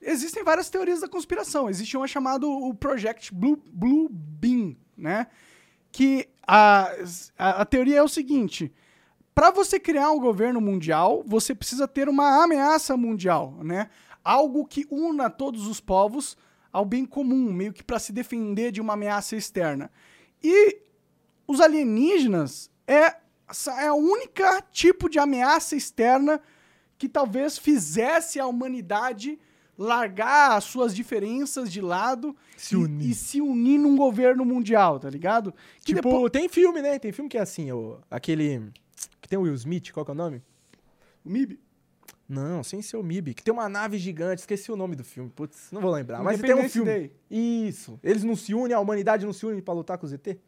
Existem 0.00 0.44
várias 0.44 0.70
teorias 0.70 1.00
da 1.00 1.08
conspiração. 1.08 1.68
Existe 1.68 1.96
uma 1.96 2.06
chamada 2.06 2.46
o 2.46 2.72
Project 2.72 3.34
Blue, 3.34 3.60
Blue 3.72 4.08
Beam, 4.08 4.76
né? 4.96 5.26
Que 5.90 6.28
a, 6.46 6.92
a, 7.36 7.62
a 7.62 7.64
teoria 7.64 7.98
é 7.98 8.02
o 8.02 8.08
seguinte: 8.08 8.72
para 9.34 9.50
você 9.50 9.80
criar 9.80 10.12
um 10.12 10.20
governo 10.20 10.60
mundial, 10.60 11.24
você 11.26 11.56
precisa 11.56 11.88
ter 11.88 12.08
uma 12.08 12.44
ameaça 12.44 12.96
mundial, 12.96 13.58
né? 13.64 13.90
Algo 14.22 14.64
que 14.64 14.86
una 14.90 15.28
todos 15.28 15.66
os 15.66 15.80
povos 15.80 16.36
ao 16.72 16.84
bem 16.84 17.04
comum, 17.04 17.52
meio 17.52 17.72
que 17.72 17.82
para 17.82 17.98
se 17.98 18.12
defender 18.12 18.70
de 18.70 18.80
uma 18.80 18.92
ameaça 18.92 19.34
externa. 19.34 19.90
E 20.44 20.76
os 21.48 21.60
alienígenas 21.60 22.70
é, 22.86 23.16
é 23.78 23.86
a 23.88 23.94
única 23.94 24.60
tipo 24.70 25.08
de 25.08 25.18
ameaça 25.18 25.74
externa 25.74 26.40
que 26.98 27.08
talvez 27.08 27.56
fizesse 27.58 28.38
a 28.38 28.46
humanidade 28.46 29.38
largar 29.76 30.56
as 30.56 30.64
suas 30.64 30.94
diferenças 30.94 31.72
de 31.72 31.80
lado 31.80 32.36
Se 32.56 32.76
e, 32.76 33.10
e 33.10 33.14
se 33.14 33.40
unir 33.40 33.78
num 33.78 33.96
governo 33.96 34.44
mundial, 34.44 35.00
tá 35.00 35.10
ligado? 35.10 35.52
Que 35.78 35.86
Tipo, 35.86 36.02
depois- 36.02 36.30
tem 36.30 36.48
filme, 36.48 36.80
né? 36.80 36.98
Tem 36.98 37.10
filme 37.10 37.28
que 37.28 37.36
é 37.38 37.40
assim, 37.40 37.72
o, 37.72 37.98
aquele. 38.10 38.70
Que 39.20 39.28
tem 39.28 39.38
o 39.38 39.42
Will 39.42 39.54
Smith, 39.54 39.90
qual 39.92 40.04
que 40.04 40.12
é 40.12 40.14
o 40.14 40.16
nome? 40.16 40.42
o 41.24 41.30
MIB? 41.30 41.58
Não, 42.28 42.62
sem 42.64 42.80
ser 42.80 42.96
o 42.96 43.02
MIB. 43.02 43.34
Que 43.34 43.42
tem 43.42 43.52
uma 43.52 43.68
nave 43.68 43.98
gigante, 43.98 44.40
esqueci 44.40 44.72
o 44.72 44.76
nome 44.76 44.96
do 44.96 45.04
filme. 45.04 45.30
Putz, 45.30 45.68
não 45.70 45.80
vou 45.80 45.90
lembrar. 45.90 46.22
Mas 46.22 46.40
tem 46.40 46.54
um 46.54 46.68
filme. 46.68 46.90
Day. 46.90 47.12
Isso. 47.30 47.98
Eles 48.02 48.24
não 48.24 48.34
se 48.34 48.54
unem, 48.54 48.74
a 48.74 48.80
humanidade 48.80 49.26
não 49.26 49.32
se 49.32 49.44
une 49.44 49.60
pra 49.60 49.74
lutar 49.74 49.98
com 49.98 50.06
os 50.06 50.12
ET? 50.12 50.38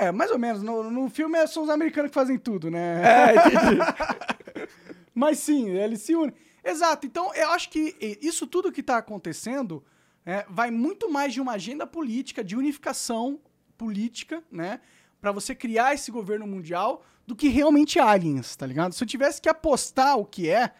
É, 0.00 0.10
mais 0.10 0.30
ou 0.30 0.38
menos. 0.38 0.62
No, 0.62 0.90
no 0.90 1.08
filme 1.08 1.38
é- 1.38 1.46
são 1.46 1.62
os 1.62 1.70
americanos 1.70 2.10
que 2.10 2.14
fazem 2.14 2.36
tudo, 2.36 2.70
né? 2.70 3.02
É, 3.02 3.34
entendi. 3.36 3.78
Mas 5.14 5.38
sim, 5.38 5.70
eles 5.70 6.00
se 6.02 6.14
unem. 6.14 6.34
Exato. 6.64 7.06
Então, 7.06 7.32
eu 7.34 7.50
acho 7.50 7.70
que 7.70 7.96
isso 8.20 8.46
tudo 8.46 8.72
que 8.72 8.80
está 8.80 8.98
acontecendo 8.98 9.82
é, 10.26 10.44
vai 10.48 10.70
muito 10.70 11.10
mais 11.10 11.32
de 11.32 11.40
uma 11.40 11.52
agenda 11.52 11.86
política, 11.86 12.44
de 12.44 12.56
unificação 12.56 13.40
política, 13.78 14.42
né? 14.50 14.80
Para 15.20 15.32
você 15.32 15.54
criar 15.54 15.94
esse 15.94 16.10
governo 16.10 16.46
mundial, 16.46 17.04
do 17.26 17.36
que 17.36 17.48
realmente 17.48 17.98
aliens, 17.98 18.56
tá 18.56 18.66
ligado? 18.66 18.92
Se 18.92 19.02
eu 19.02 19.08
tivesse 19.08 19.40
que 19.40 19.48
apostar 19.48 20.18
o 20.18 20.24
que 20.24 20.48
é, 20.48 20.72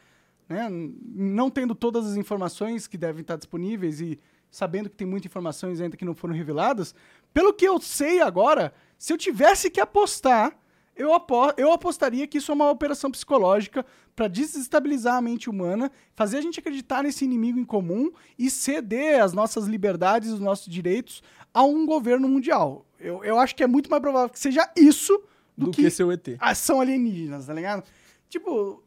né? 0.51 0.69
Não 1.15 1.49
tendo 1.49 1.75
todas 1.75 2.05
as 2.07 2.17
informações 2.17 2.89
que 2.89 2.99
devem 2.99 3.23
estar 3.23 3.37
disponíveis 3.37 4.01
e 4.01 4.19
sabendo 4.51 4.91
que 4.91 4.97
tem 4.97 5.07
muitas 5.07 5.31
informações 5.31 5.81
ainda 5.81 5.97
que 5.97 6.05
não 6.05 6.15
foram 6.15 6.35
reveladas, 6.35 6.93
pelo 7.33 7.55
que 7.55 7.65
eu 7.65 7.81
sei 7.81 8.21
agora, 8.21 8.75
se 8.99 9.13
eu 9.13 9.17
tivesse 9.17 9.71
que 9.71 9.81
apostar, 9.81 10.59
eu, 10.97 11.15
apo 11.15 11.53
eu 11.57 11.73
apostaria 11.73 12.27
que 12.27 12.39
isso 12.39 12.51
é 12.51 12.55
uma 12.55 12.69
operação 12.69 13.13
psicológica 13.13 13.87
para 14.17 14.27
desestabilizar 14.27 15.15
a 15.15 15.23
mente 15.23 15.49
humana, 15.49 15.91
fazer 16.17 16.39
a 16.39 16.41
gente 16.41 16.59
acreditar 16.59 17.05
nesse 17.05 17.25
inimigo 17.25 17.61
em 17.61 17.65
comum 17.65 18.11
e 18.37 18.51
ceder 18.51 19.23
as 19.23 19.33
nossas 19.33 19.67
liberdades, 19.67 20.31
os 20.31 20.41
nossos 20.41 20.67
direitos 20.67 21.23
a 21.55 21.63
um 21.63 21.87
governo 21.87 22.29
mundial. 22.29 22.85
Eu, 22.99 23.25
eu 23.25 23.39
acho 23.39 23.55
que 23.55 23.63
é 23.63 23.69
muito 23.69 23.89
mais 23.89 24.03
provável 24.03 24.29
que 24.29 24.39
seja 24.39 24.69
isso 24.77 25.17
do, 25.57 25.67
Do 25.67 25.71
que, 25.71 25.83
que 25.85 25.91
seu 25.91 26.11
ET. 26.11 26.29
ação 26.41 26.81
alienígenas, 26.81 27.47
tá 27.47 27.55
ligado? 27.55 27.85
Tipo, 28.29 28.83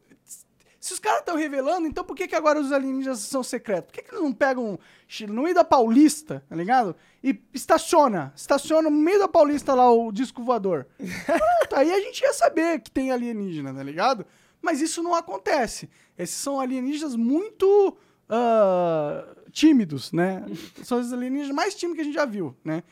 se 0.84 0.92
os 0.92 1.00
caras 1.00 1.20
estão 1.20 1.38
revelando, 1.38 1.88
então 1.88 2.04
por 2.04 2.14
que, 2.14 2.28
que 2.28 2.36
agora 2.36 2.60
os 2.60 2.74
alienígenas 2.74 3.20
são 3.20 3.42
secretos? 3.42 3.86
Por 3.86 3.94
que, 3.94 4.02
que 4.02 4.14
eles 4.14 4.22
não 4.22 4.34
pegam 4.34 4.78
no 5.30 5.44
meio 5.44 5.56
da 5.56 5.64
Paulista, 5.64 6.44
tá 6.50 6.58
ligado? 6.58 6.94
E 7.24 7.42
estaciona, 7.54 8.34
estaciona 8.36 8.90
no 8.90 8.98
meio 8.98 9.18
da 9.18 9.30
Paulista 9.30 9.74
lá 9.74 9.90
o 9.90 10.12
disco 10.12 10.44
voador. 10.44 10.86
Pronto, 10.98 11.76
aí 11.78 11.90
a 11.90 12.02
gente 12.02 12.20
ia 12.20 12.34
saber 12.34 12.82
que 12.82 12.92
tem 12.92 13.12
alienígena, 13.12 13.74
tá 13.74 13.82
ligado? 13.82 14.26
Mas 14.62 14.82
isso 14.82 15.02
não 15.02 15.16
acontece. 15.16 15.90
Esses 16.18 16.36
são 16.36 16.60
alienígenas 16.60 17.16
muito 17.16 17.98
ah, 18.28 19.26
tímidos, 19.54 20.12
né? 20.12 20.44
São 20.84 21.00
os 21.00 21.14
alienígenas 21.14 21.56
mais 21.56 21.76
tímidos 21.76 21.96
que 21.96 22.02
a 22.02 22.06
gente 22.06 22.16
já 22.16 22.26
viu, 22.26 22.58
né? 22.62 22.84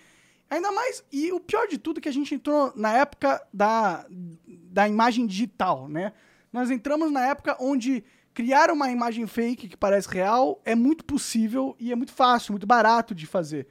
Ainda 0.50 0.72
mais, 0.72 1.04
e 1.12 1.30
o 1.34 1.42
pior 1.42 1.68
de 1.68 1.78
tudo 1.78 1.98
é 1.98 2.02
que 2.02 2.10
a 2.10 2.14
gente 2.14 2.34
entrou 2.34 2.72
na 2.74 2.94
época 2.94 3.46
da, 3.54 4.06
da 4.48 4.88
imagem 4.88 5.28
digital, 5.28 5.90
né? 5.90 6.14
Nós 6.52 6.70
entramos 6.70 7.12
na 7.12 7.26
época 7.28 7.56
onde 7.60 8.04
criar 8.34 8.72
uma 8.72 8.90
imagem 8.90 9.28
fake 9.28 9.70
que 9.70 9.78
parece 9.78 10.08
real 10.10 10.62
é 10.66 10.76
muito 10.76 11.04
possível 11.04 11.76
e 11.80 11.92
é 11.92 11.96
muito 11.96 12.14
fácil, 12.14 12.54
muito 12.54 12.68
barato 12.68 13.14
de 13.14 13.26
fazer. 13.26 13.68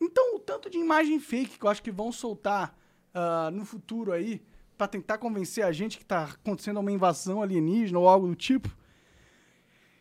Então, 0.00 0.36
o 0.36 0.38
tanto 0.38 0.68
de 0.68 0.78
imagem 0.78 1.20
fake 1.20 1.58
que 1.58 1.64
eu 1.64 1.70
acho 1.70 1.82
que 1.82 1.90
vão 1.90 2.10
soltar 2.10 2.76
ah, 3.14 3.50
no 3.52 3.64
futuro 3.64 4.12
aí, 4.12 4.42
pra 4.76 4.88
tentar 4.88 5.18
convencer 5.18 5.64
a 5.64 5.70
gente 5.70 5.98
que 5.98 6.04
tá 6.04 6.24
acontecendo 6.24 6.80
uma 6.80 6.90
invasão 6.90 7.42
alienígena 7.42 7.98
ou 7.98 8.08
algo 8.08 8.26
do 8.26 8.34
tipo, 8.34 8.68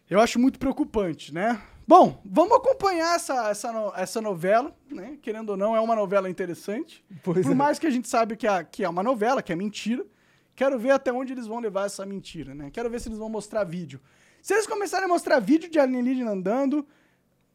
eu 0.10 0.20
acho 0.20 0.40
muito 0.40 0.58
preocupante, 0.58 1.34
né? 1.34 1.62
Bom, 1.88 2.22
vamos 2.26 2.56
acompanhar 2.58 3.16
essa, 3.16 3.50
essa, 3.50 3.94
essa 3.96 4.22
novela, 4.22 4.76
né? 4.90 5.18
Querendo 5.22 5.52
ou 5.52 5.58
não, 5.58 5.76
é 5.76 5.80
uma 5.80 5.96
novela 5.96 6.30
interessante. 6.30 7.04
Pois 7.24 7.46
Por 7.46 7.52
é. 7.52 7.56
mais 7.56 7.78
que 7.78 7.88
a 7.88 7.90
gente 7.90 8.08
sabe 8.08 8.36
que, 8.36 8.48
que 8.72 8.84
é 8.84 8.90
uma 8.90 9.04
novela, 9.04 9.42
que 9.42 9.52
é 9.52 9.56
mentira, 9.56 10.06
quero 10.56 10.78
ver 10.80 10.92
até 10.92 11.12
onde 11.12 11.34
eles 11.34 11.48
vão 11.48 11.60
levar 11.60 11.86
essa 11.86 12.06
mentira, 12.06 12.54
né? 12.54 12.70
Quero 12.72 12.90
ver 12.90 13.00
se 13.00 13.10
eles 13.10 13.20
vão 13.20 13.30
mostrar 13.30 13.64
vídeo. 13.64 14.00
Se 14.42 14.54
eles 14.54 14.68
começarem 14.68 15.06
a 15.06 15.08
mostrar 15.08 15.40
vídeo 15.40 15.70
de 15.70 15.80
alienígena 15.80 16.32
andando, 16.32 16.86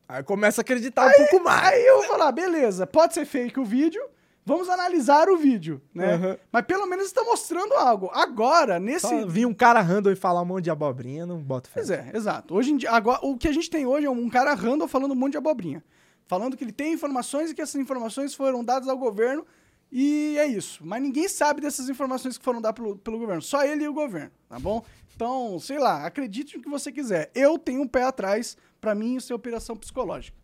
Aí 0.09 0.23
começa 0.23 0.61
a 0.61 0.63
acreditar 0.63 1.07
um 1.07 1.13
pouco 1.13 1.45
mais. 1.45 1.73
Aí 1.73 1.85
eu 1.85 1.97
vou 1.97 2.05
falar, 2.05 2.31
beleza, 2.31 2.87
pode 2.87 3.15
ser 3.15 3.25
fake 3.25 3.59
o 3.59 3.65
vídeo, 3.65 4.01
vamos 4.45 4.69
analisar 4.69 5.29
o 5.29 5.37
vídeo, 5.37 5.83
né? 5.93 6.15
Uhum. 6.15 6.37
Mas 6.53 6.65
pelo 6.65 6.87
menos 6.87 7.07
está 7.07 7.25
mostrando 7.25 7.75
algo. 7.75 8.09
Agora, 8.13 8.79
nesse. 8.79 9.09
Só 9.09 9.27
vir 9.27 9.47
um 9.47 9.55
cara 9.55 9.81
random 9.81 10.11
e 10.11 10.17
falar 10.17 10.43
um 10.43 10.45
monte 10.45 10.65
de 10.65 10.71
abobrinha, 10.71 11.27
não 11.27 11.39
bota 11.39 11.69
fé. 11.69 11.81
Pois 11.81 11.91
é, 11.91 12.13
exato. 12.15 12.55
Hoje 12.55 12.71
em 12.71 12.77
dia, 12.77 12.91
agora, 12.93 13.19
o 13.23 13.37
que 13.37 13.49
a 13.49 13.53
gente 13.53 13.69
tem 13.69 13.85
hoje 13.85 14.07
é 14.07 14.11
um 14.11 14.31
cara 14.31 14.55
random 14.55 14.87
falando 14.87 15.11
um 15.11 15.17
monte 15.17 15.33
de 15.33 15.39
abobrinha. 15.39 15.83
Falando 16.29 16.57
que 16.57 16.63
ele 16.63 16.73
tem 16.73 16.93
informações 16.93 17.51
e 17.51 17.55
que 17.55 17.63
essas 17.63 17.81
informações 17.81 18.35
foram 18.35 18.65
dadas 18.65 18.89
ao 18.89 18.97
governo 18.97 19.45
e 19.91 20.37
é 20.39 20.47
isso. 20.47 20.85
Mas 20.85 21.03
ninguém 21.03 21.29
sabe 21.29 21.61
dessas 21.61 21.89
informações 21.89 22.37
que 22.37 22.45
foram 22.45 22.61
dadas 22.61 22.81
pelo, 22.81 22.97
pelo 22.99 23.19
governo. 23.19 23.43
Só 23.43 23.65
ele 23.65 23.85
e 23.85 23.89
o 23.89 23.95
governo, 23.95 24.33
tá 24.49 24.59
bom? 24.59 24.85
Então, 25.15 25.59
sei 25.59 25.79
lá, 25.79 26.05
acredite 26.05 26.57
no 26.57 26.63
que 26.63 26.69
você 26.69 26.93
quiser. 26.93 27.31
Eu 27.35 27.59
tenho 27.59 27.83
um 27.83 27.89
pé 27.89 28.03
atrás, 28.03 28.57
pra 28.81 28.95
mim 28.95 29.17
isso 29.17 29.33
é 29.33 29.37
operação 29.37 29.77
psicológica. 29.77 30.37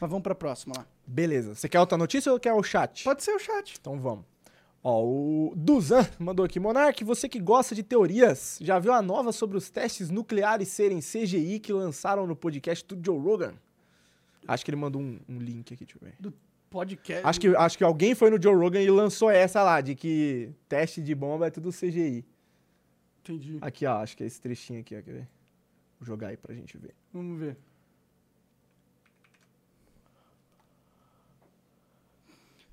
Mas 0.00 0.08
vamos 0.08 0.22
pra 0.22 0.34
próxima 0.34 0.74
lá. 0.76 0.86
Beleza. 1.06 1.54
Você 1.54 1.68
quer 1.68 1.80
outra 1.80 1.98
notícia 1.98 2.32
ou 2.32 2.38
quer 2.38 2.52
o 2.52 2.62
chat? 2.62 3.04
Pode 3.04 3.22
ser 3.22 3.32
o 3.32 3.38
chat. 3.38 3.76
Então 3.80 3.98
vamos. 3.98 4.24
Ó, 4.84 5.02
o 5.04 5.52
Duzan 5.56 6.08
mandou 6.18 6.44
aqui. 6.44 6.60
Monark, 6.60 7.02
você 7.04 7.28
que 7.28 7.40
gosta 7.40 7.74
de 7.74 7.82
teorias, 7.82 8.58
já 8.60 8.78
viu 8.78 8.92
a 8.92 9.02
nova 9.02 9.32
sobre 9.32 9.56
os 9.56 9.70
testes 9.70 10.10
nucleares 10.10 10.68
serem 10.68 11.00
CGI 11.00 11.58
que 11.58 11.72
lançaram 11.72 12.26
no 12.26 12.36
podcast 12.36 12.84
do 12.86 13.04
Joe 13.04 13.18
Rogan? 13.18 13.54
Acho 14.46 14.64
que 14.64 14.70
ele 14.70 14.78
mandou 14.78 15.00
um, 15.00 15.20
um 15.28 15.38
link 15.38 15.72
aqui, 15.72 15.84
deixa 15.84 15.98
eu 16.00 16.08
ver. 16.08 16.16
Do 16.18 16.32
podcast. 16.72 17.26
Acho 17.26 17.40
que, 17.40 17.48
acho 17.48 17.78
que 17.78 17.84
alguém 17.84 18.14
foi 18.14 18.30
no 18.30 18.42
Joe 18.42 18.54
Rogan 18.54 18.80
e 18.80 18.90
lançou 18.90 19.30
essa 19.30 19.62
lá, 19.62 19.80
de 19.80 19.94
que 19.94 20.50
teste 20.68 21.02
de 21.02 21.14
bomba 21.14 21.46
é 21.46 21.50
tudo 21.50 21.70
CGI. 21.70 22.24
Entendi. 23.20 23.58
Aqui, 23.60 23.86
ó, 23.86 23.98
acho 23.98 24.16
que 24.16 24.24
é 24.24 24.26
esse 24.26 24.40
trechinho 24.40 24.80
aqui, 24.80 24.96
ó, 24.96 25.02
quer 25.02 25.12
ver? 25.12 25.28
Vou 26.00 26.06
jogar 26.06 26.28
aí 26.28 26.36
pra 26.36 26.54
gente 26.54 26.76
ver. 26.78 26.94
Vamos 27.12 27.38
ver. 27.38 27.56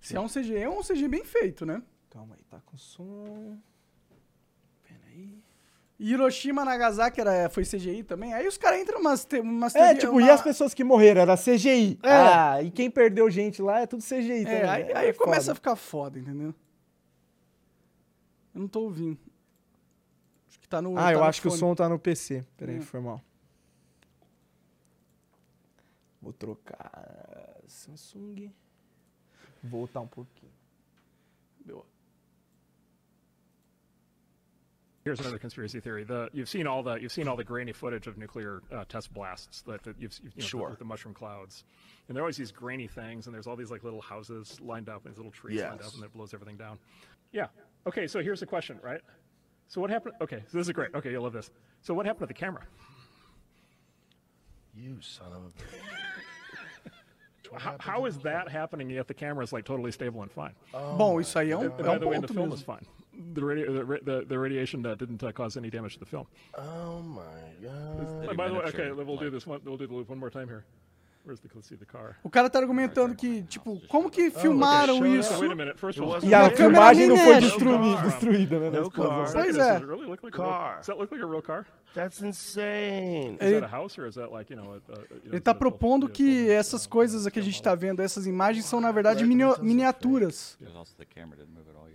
Se 0.02 0.16
é 0.16 0.20
um 0.20 0.28
CG, 0.28 0.56
é 0.56 0.70
um 0.70 0.82
CG 0.82 1.08
bem 1.08 1.24
feito, 1.24 1.66
né? 1.66 1.84
Calma 2.10 2.34
aí, 2.34 2.44
tá 2.50 2.60
com 2.66 2.78
som. 2.78 3.60
Pera 4.88 5.06
aí. 5.08 5.38
Hiroshima, 6.00 6.64
Nagasaki 6.64 7.20
era, 7.20 7.50
foi 7.50 7.64
CGI 7.66 8.04
também. 8.04 8.34
Aí 8.34 8.48
os 8.48 8.58
caras 8.58 8.80
entram 8.80 9.02
umas, 9.02 9.26
te- 9.26 9.42
umas 9.42 9.76
É, 9.76 9.94
tipo, 9.96 10.14
uma- 10.14 10.22
e 10.22 10.30
as 10.30 10.42
pessoas 10.42 10.74
que 10.74 10.84
morreram? 10.84 11.22
Era 11.22 11.36
CGI. 11.36 12.00
É. 12.02 12.10
Ah, 12.10 12.64
e 12.64 12.72
quem 12.72 12.90
perdeu 12.90 13.30
gente 13.30 13.62
lá 13.62 13.82
é 13.82 13.86
tudo 13.86 14.02
CGI 14.02 14.46
também. 14.46 14.60
É, 14.62 14.70
aí, 14.70 14.94
aí 14.94 15.10
É 15.10 15.14
começa 15.14 15.42
foda. 15.42 15.52
a 15.52 15.56
ficar 15.56 15.76
foda, 15.76 16.18
entendeu? 16.20 16.54
Eu 18.56 18.62
não 18.62 18.68
tô 18.68 18.82
ouvindo. 18.84 19.20
Acho 20.48 20.60
que 20.60 20.68
tá 20.70 20.82
no. 20.82 20.98
Ah, 20.98 21.04
tá 21.04 21.14
eu 21.14 21.20
no 21.20 21.26
acho 21.26 21.42
que 21.42 21.48
o 21.48 21.52
fone. 21.52 21.60
som 21.60 21.76
tá 21.76 21.90
no 21.90 22.00
PC. 22.00 22.46
Pera 22.58 22.72
aí, 22.72 22.78
Hum. 22.80 22.82
foi 22.82 23.00
mal. 23.02 23.22
Vou 26.22 26.34
trocar 26.34 27.58
Samsung. 27.68 28.52
Voltar 29.64 30.00
um 30.02 30.08
pouquinho. 30.08 30.52
Here's 35.10 35.22
another 35.22 35.40
conspiracy 35.40 35.80
theory. 35.80 36.04
The 36.04 36.30
you've 36.34 36.50
seen 36.50 36.68
all 36.68 36.84
the 36.84 36.94
you've 36.98 37.12
seen 37.12 37.28
all 37.28 37.36
the 37.36 37.44
grainy 37.44 37.72
footage 37.72 38.06
of 38.06 38.20
nuclear 38.20 38.62
uh, 38.72 38.86
test 38.88 39.12
blasts 39.12 39.64
that, 39.64 39.82
that 39.82 39.96
you've 40.00 40.14
you 40.22 40.30
know, 40.38 40.46
Sure. 40.46 40.70
with 40.70 40.78
the 40.78 40.86
mushroom 40.86 41.16
clouds, 41.16 41.64
and 42.08 42.16
there 42.16 42.22
are 42.22 42.26
always 42.26 42.38
these 42.38 42.52
grainy 42.52 42.86
things, 42.86 43.26
and 43.26 43.34
there's 43.34 43.48
all 43.48 43.56
these 43.56 43.72
like 43.72 43.84
little 43.84 44.02
houses 44.02 44.62
lined 44.62 44.88
up, 44.88 45.06
and 45.06 45.12
these 45.12 45.18
little 45.18 45.32
trees 45.32 45.64
lined 45.64 45.82
up, 45.82 45.96
and 45.96 46.04
it 46.04 46.14
blows 46.14 46.36
everything 46.36 46.58
down. 46.58 46.78
Yeah. 47.32 47.48
Okay. 47.88 48.06
So 48.06 48.22
here's 48.22 48.40
the 48.40 48.46
question, 48.46 48.80
right? 48.84 49.02
So 49.68 49.82
what 49.82 49.90
happened? 49.90 50.14
Okay. 50.22 50.44
So 50.52 50.60
this 50.60 50.68
is 50.68 50.74
great. 50.74 50.94
Okay, 50.94 51.10
you'll 51.10 51.24
love 51.24 51.34
this. 51.34 51.50
So 51.82 51.96
what 51.96 52.06
happened 52.06 52.28
to 52.28 52.28
the 52.28 52.40
camera? 52.40 52.68
You 54.76 54.98
son 55.02 55.32
of 55.32 55.42
a. 55.42 55.52
How, 57.58 57.76
how 57.80 58.06
is 58.06 58.20
that 58.20 58.48
happening 58.48 58.92
yet 58.92 59.08
the 59.08 59.14
camera 59.16 59.44
is 59.44 59.52
like 59.52 59.66
totally 59.66 59.92
stable 59.92 60.22
and 60.22 60.32
fine? 60.32 60.54
Bom, 60.72 61.20
isso 61.20 61.40
aí 61.40 61.50
é 61.50 61.58
um, 61.58 61.62
And 61.64 61.80
é 61.80 61.84
by 61.84 61.96
um 61.96 62.00
the 62.00 62.08
way, 62.08 62.20
the 62.20 62.28
ponto 62.28 62.34
film 62.36 62.50
mesmo. 62.52 62.80
Is 63.20 63.26
fine. 63.26 63.34
The, 63.34 63.42
radi- 63.42 64.04
the, 64.06 64.12
the, 64.12 64.26
the 64.26 64.40
radiation 64.40 64.86
uh, 64.86 64.96
didn't 64.96 65.24
uh, 65.24 65.32
cause 65.32 65.58
any 65.58 65.70
damage 65.70 65.94
to 65.94 66.00
the 66.00 66.06
film. 66.06 66.28
Oh 66.58 67.02
my 67.02 67.24
god. 67.62 68.38
by 68.38 68.48
the 68.48 68.54
way, 68.54 68.62
okay, 68.62 68.92
we'll 68.92 69.18
do 69.18 69.30
this 69.30 69.46
one. 69.46 69.62
We'll 69.64 69.78
do 69.78 69.88
the 69.88 69.94
loop 69.94 70.10
one 70.10 70.20
more 70.20 70.30
time 70.30 70.48
here. 70.48 70.66
O 72.24 72.30
cara 72.30 72.50
tá 72.50 72.60
argumentando 72.60 73.16
que, 73.16 73.44
tipo, 73.44 73.80
como 73.88 74.10
que 74.10 74.30
filmaram 74.32 74.96
show 74.98 75.06
isso? 75.08 75.34
E 76.30 76.34
a 76.34 76.50
filmagem 76.58 77.08
não 77.08 77.18
foi 77.18 77.26
inédita. 77.26 77.50
destruí- 77.58 77.94
Car. 77.96 78.04
destruída, 78.06 78.60
né? 78.60 78.70
Pois 79.34 79.58
é. 79.58 79.80
Ele- 83.42 83.56
tá 85.42 85.52
a 85.52 85.56
propondo 85.56 86.08
que 86.08 86.50
essas 86.50 86.86
coisas 86.86 87.28
que 87.32 87.40
a 87.40 87.42
gente 87.44 87.62
tá 87.62 87.74
vendo, 87.74 88.02
essas 88.02 88.28
imagens, 88.28 88.66
são 88.66 88.80
na 88.80 88.92
verdade 88.92 89.24
miniaturas. 89.64 90.58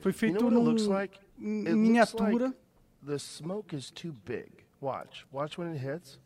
Foi 0.02 0.12
feito 0.12 0.44
num, 0.50 0.64
em 1.38 1.76
miniatura. 1.76 2.52
the 3.06 3.18
smoke 3.18 3.76
is 3.76 3.90
too 3.90 4.12
big. 4.26 4.46
Watch. 4.80 5.26
Watch 5.32 5.58
when 5.60 5.72
it 5.72 5.78
hits. 5.86 6.18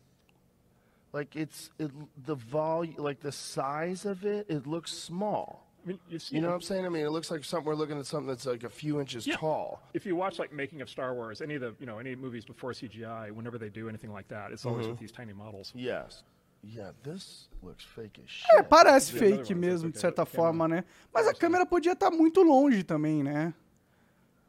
Like 1.11 1.35
it's 1.35 1.71
it, 1.79 1.91
the 2.25 2.35
volume, 2.35 2.95
like 2.97 3.19
the 3.19 3.31
size 3.31 4.05
of 4.05 4.25
it, 4.25 4.45
it 4.49 4.67
looks 4.67 4.91
small. 4.91 5.65
I 5.83 5.87
mean, 5.89 5.99
you 6.09 6.19
see, 6.19 6.35
You 6.35 6.41
know 6.41 6.49
what 6.49 6.55
I'm 6.55 6.61
saying? 6.61 6.85
I 6.85 6.89
mean, 6.89 7.05
it 7.05 7.09
looks 7.09 7.31
like 7.31 7.43
something 7.43 7.65
we're 7.65 7.73
looking 7.73 7.97
at 7.97 8.05
something 8.05 8.27
that's 8.27 8.45
like 8.45 8.63
a 8.63 8.69
few 8.69 8.99
inches 8.99 9.25
Yeah. 9.25 9.37
tall. 9.37 9.81
if 9.93 10.05
you 10.05 10.15
watch 10.15 10.37
like 10.37 10.51
making 10.53 10.81
of 10.81 10.89
Star 10.89 11.13
Wars, 11.15 11.41
any 11.41 11.55
of 11.55 11.61
the 11.61 11.73
you 11.79 11.85
know 11.87 11.97
any 11.99 12.15
movies 12.15 12.45
before 12.45 12.73
CGI, 12.73 13.31
whenever 13.31 13.57
they 13.57 13.69
do 13.69 13.87
anything 13.89 14.11
like 14.13 14.27
that, 14.27 14.51
it's 14.51 14.65
always 14.65 14.87
with 14.87 14.99
these 14.99 15.11
tiny 15.11 15.33
models. 15.33 15.71
Yes. 15.73 16.23
Yeah, 16.61 16.91
this 17.03 17.47
looks 17.63 17.85
fake 17.85 18.19
as 18.23 18.29
shit. 18.29 18.45
É, 18.59 18.61
parece 18.61 19.15
Yeah, 19.15 19.37
fake 19.37 19.55
mesmo, 19.55 19.89
de 19.89 19.97
certa 19.97 20.25
the 20.25 20.29
camera- 20.31 20.51
forma, 20.51 20.67
né? 20.67 20.83
Mas 21.13 21.25
a 21.27 21.33
câmera 21.33 21.65
podia 21.65 21.93
estar 21.93 22.11
muito 22.11 22.43
longe 22.43 22.83
também, 22.83 23.23
né? 23.23 23.53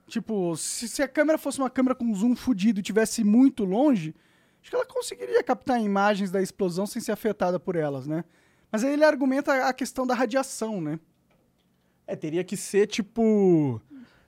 Tipo, 0.08 0.56
se, 0.56 0.88
se 0.88 1.02
a 1.02 1.08
câmera 1.08 1.38
fosse 1.38 1.58
uma 1.60 1.70
câmera 1.70 1.94
com 1.94 2.12
zoom 2.12 2.34
fudido 2.34 2.80
e 2.80 2.82
tivesse 2.82 3.22
muito 3.22 3.64
longe, 3.64 4.12
acho 4.60 4.70
que 4.70 4.74
ela 4.76 4.86
conseguiria 4.86 5.42
captar 5.42 5.80
imagens 5.80 6.30
da 6.30 6.40
explosão 6.42 6.86
sem 6.86 7.00
ser 7.00 7.12
afetada 7.12 7.58
por 7.58 7.76
elas, 7.76 8.06
né? 8.06 8.24
Mas 8.70 8.84
aí 8.84 8.92
ele 8.92 9.04
argumenta 9.04 9.66
a 9.66 9.72
questão 9.72 10.06
da 10.06 10.14
radiação, 10.14 10.80
né? 10.80 10.98
É, 12.06 12.14
teria 12.16 12.44
que 12.44 12.56
ser 12.56 12.86
tipo. 12.86 13.80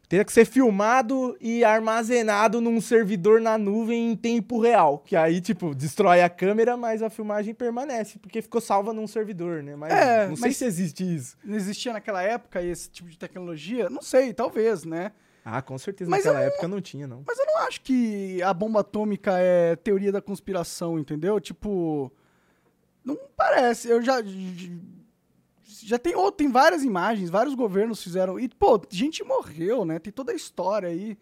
Teria 0.08 0.24
que 0.26 0.32
ser 0.32 0.44
filmado 0.44 1.34
e 1.40 1.64
armazenado 1.64 2.60
num 2.60 2.82
servidor 2.82 3.40
na 3.40 3.56
nuvem 3.56 4.12
em 4.12 4.14
tempo 4.16 4.60
real. 4.60 4.98
Que 4.98 5.16
aí, 5.16 5.40
tipo, 5.40 5.74
destrói 5.74 6.20
a 6.20 6.28
câmera, 6.28 6.76
mas 6.76 7.02
a 7.02 7.08
filmagem 7.08 7.54
permanece, 7.54 8.18
porque 8.18 8.42
ficou 8.42 8.60
salva 8.60 8.92
num 8.92 9.06
servidor, 9.06 9.62
né? 9.62 9.74
Mas 9.74 9.90
É, 9.90 10.28
não 10.28 10.36
sei 10.36 10.48
mas- 10.48 10.56
se 10.58 10.64
existe 10.66 11.02
isso. 11.16 11.38
Não 11.42 11.56
existia 11.56 11.94
naquela 11.94 12.22
época 12.22 12.62
esse 12.62 12.90
tipo 12.90 13.08
de 13.08 13.16
tecnologia? 13.18 13.88
Não 13.88 14.02
sei, 14.02 14.34
talvez, 14.34 14.84
né? 14.84 15.12
Ah, 15.44 15.60
com 15.60 15.76
certeza 15.78 16.10
Mas 16.10 16.24
naquela 16.24 16.40
eu 16.42 16.46
não- 16.46 16.52
época 16.52 16.68
não 16.68 16.80
tinha, 16.80 17.06
não. 17.06 17.22
Mas 17.26 17.38
eu 17.38 17.46
não 17.46 17.58
acho 17.58 17.80
que 17.80 18.40
a 18.42 18.54
bomba 18.54 18.80
atômica 18.80 19.32
é 19.38 19.74
teoria 19.76 20.12
da 20.12 20.20
conspiração, 20.22 20.98
entendeu? 20.98 21.40
Tipo, 21.40 22.12
não 23.04 23.18
parece. 23.36 23.88
Eu 23.88 24.00
já 24.02 24.16
já 25.64 25.98
tem 25.98 26.14
outro, 26.14 26.32
tem 26.44 26.50
várias 26.50 26.84
imagens, 26.84 27.28
vários 27.30 27.54
governos 27.54 28.02
fizeram 28.02 28.38
e 28.38 28.48
pô, 28.48 28.80
gente 28.90 29.24
morreu, 29.24 29.84
né? 29.84 29.98
Tem 29.98 30.12
toda 30.12 30.30
a 30.32 30.34
história 30.34 30.88
aí. 30.88 31.18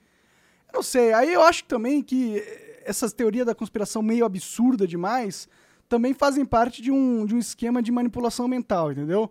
Eu 0.68 0.74
não 0.74 0.82
sei. 0.82 1.12
Aí 1.14 1.32
eu 1.32 1.42
acho 1.42 1.64
também 1.64 2.02
que 2.02 2.42
essas 2.84 3.12
teorias 3.12 3.46
da 3.46 3.54
conspiração 3.54 4.02
meio 4.02 4.24
absurda 4.24 4.86
demais 4.86 5.48
também 5.88 6.12
fazem 6.14 6.44
parte 6.44 6.80
de 6.82 6.90
um, 6.92 7.24
de 7.26 7.34
um 7.34 7.38
esquema 7.38 7.82
de 7.82 7.90
manipulação 7.90 8.46
mental, 8.46 8.92
entendeu? 8.92 9.30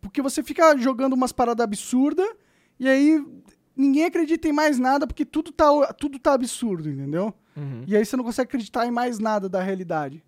Porque 0.00 0.20
você 0.22 0.42
fica 0.42 0.76
jogando 0.76 1.14
umas 1.14 1.32
paradas 1.32 1.64
absurdas 1.64 2.28
e 2.78 2.88
aí 2.88 3.24
ninguém 3.76 4.04
acredita 4.04 4.48
em 4.48 4.52
mais 4.52 4.78
nada 4.78 5.06
porque 5.06 5.24
tudo 5.24 5.52
tá, 5.52 5.92
tudo 5.94 6.18
tá 6.18 6.32
absurdo, 6.34 6.88
entendeu? 6.88 7.32
E 7.86 7.96
aí 7.96 8.04
você 8.04 8.16
não 8.16 8.24
consegue 8.24 8.48
acreditar 8.48 8.86
em 8.86 8.90
mais 8.90 9.18
nada 9.18 9.48
da 9.48 9.62
realidade. 9.62 10.24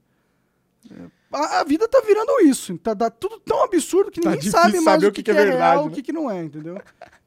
É, 0.88 1.06
A, 1.32 1.60
a 1.60 1.64
vida 1.64 1.88
tá 1.88 2.00
virando 2.00 2.40
isso. 2.42 2.78
Tá, 2.78 2.94
tá 2.94 3.10
tudo 3.10 3.40
tão 3.40 3.64
absurdo 3.64 4.10
que 4.10 4.20
Tá 4.20 4.30
ninguém 4.30 4.44
difícil 4.44 4.60
sabe 4.60 4.80
mais 4.80 5.02
o 5.02 5.10
que, 5.10 5.22
que 5.22 5.30
é, 5.30 5.34
verdade, 5.34 5.56
real 5.58 5.84
e 5.84 5.86
o 5.86 5.88
né? 5.88 5.94
que, 5.96 6.02
que 6.02 6.12
não 6.12 6.30
é, 6.30 6.44
entendeu? 6.44 6.80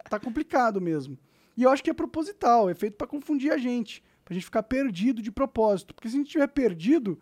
Tá 0.10 0.18
complicado 0.20 0.80
mesmo. 0.80 1.18
E 1.58 1.64
eu 1.64 1.70
acho 1.70 1.84
que 1.84 1.90
é 1.90 1.94
proposital, 1.94 2.70
é 2.70 2.74
feito 2.74 2.96
pra 2.96 3.06
confundir 3.06 3.52
a 3.52 3.58
gente, 3.58 4.02
pra 4.24 4.34
gente 4.34 4.46
ficar 4.46 4.64
perdido 4.64 5.22
de 5.22 5.32
propósito. 5.32 5.94
Porque 5.94 6.08
se 6.08 6.16
a 6.16 6.18
gente 6.20 6.28
estiver 6.28 6.48
perdido, 6.48 7.20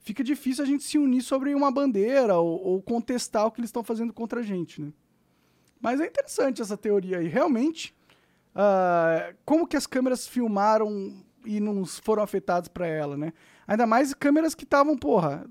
fica 0.00 0.22
difícil 0.22 0.62
a 0.62 0.66
gente 0.66 0.84
se 0.84 0.98
unir 0.98 1.22
sobre 1.22 1.54
uma 1.54 1.70
bandeira 1.70 2.36
ou, 2.36 2.62
ou 2.62 2.82
contestar 2.82 3.46
o 3.46 3.50
que 3.50 3.60
eles 3.60 3.68
estão 3.68 3.82
fazendo 3.82 4.12
contra 4.12 4.40
a 4.40 4.42
gente, 4.42 4.82
né? 4.82 4.92
Mas 5.80 5.98
é 5.98 6.06
interessante 6.06 6.60
essa 6.60 6.76
teoria 6.76 7.18
aí. 7.20 7.26
Realmente, 7.28 7.94
ah, 8.54 9.32
como 9.44 9.66
que 9.66 9.76
as 9.76 9.86
câmeras 9.86 10.26
filmaram 10.26 11.14
e 11.44 11.58
não 11.60 11.84
foram 11.86 12.22
afetadas 12.22 12.68
para 12.68 12.86
ela, 12.86 13.16
né? 13.16 13.32
Ainda 13.66 13.86
mais 13.86 14.12
câmeras 14.14 14.54
que 14.54 14.64
estavam, 14.64 14.96
porra, 14.96 15.46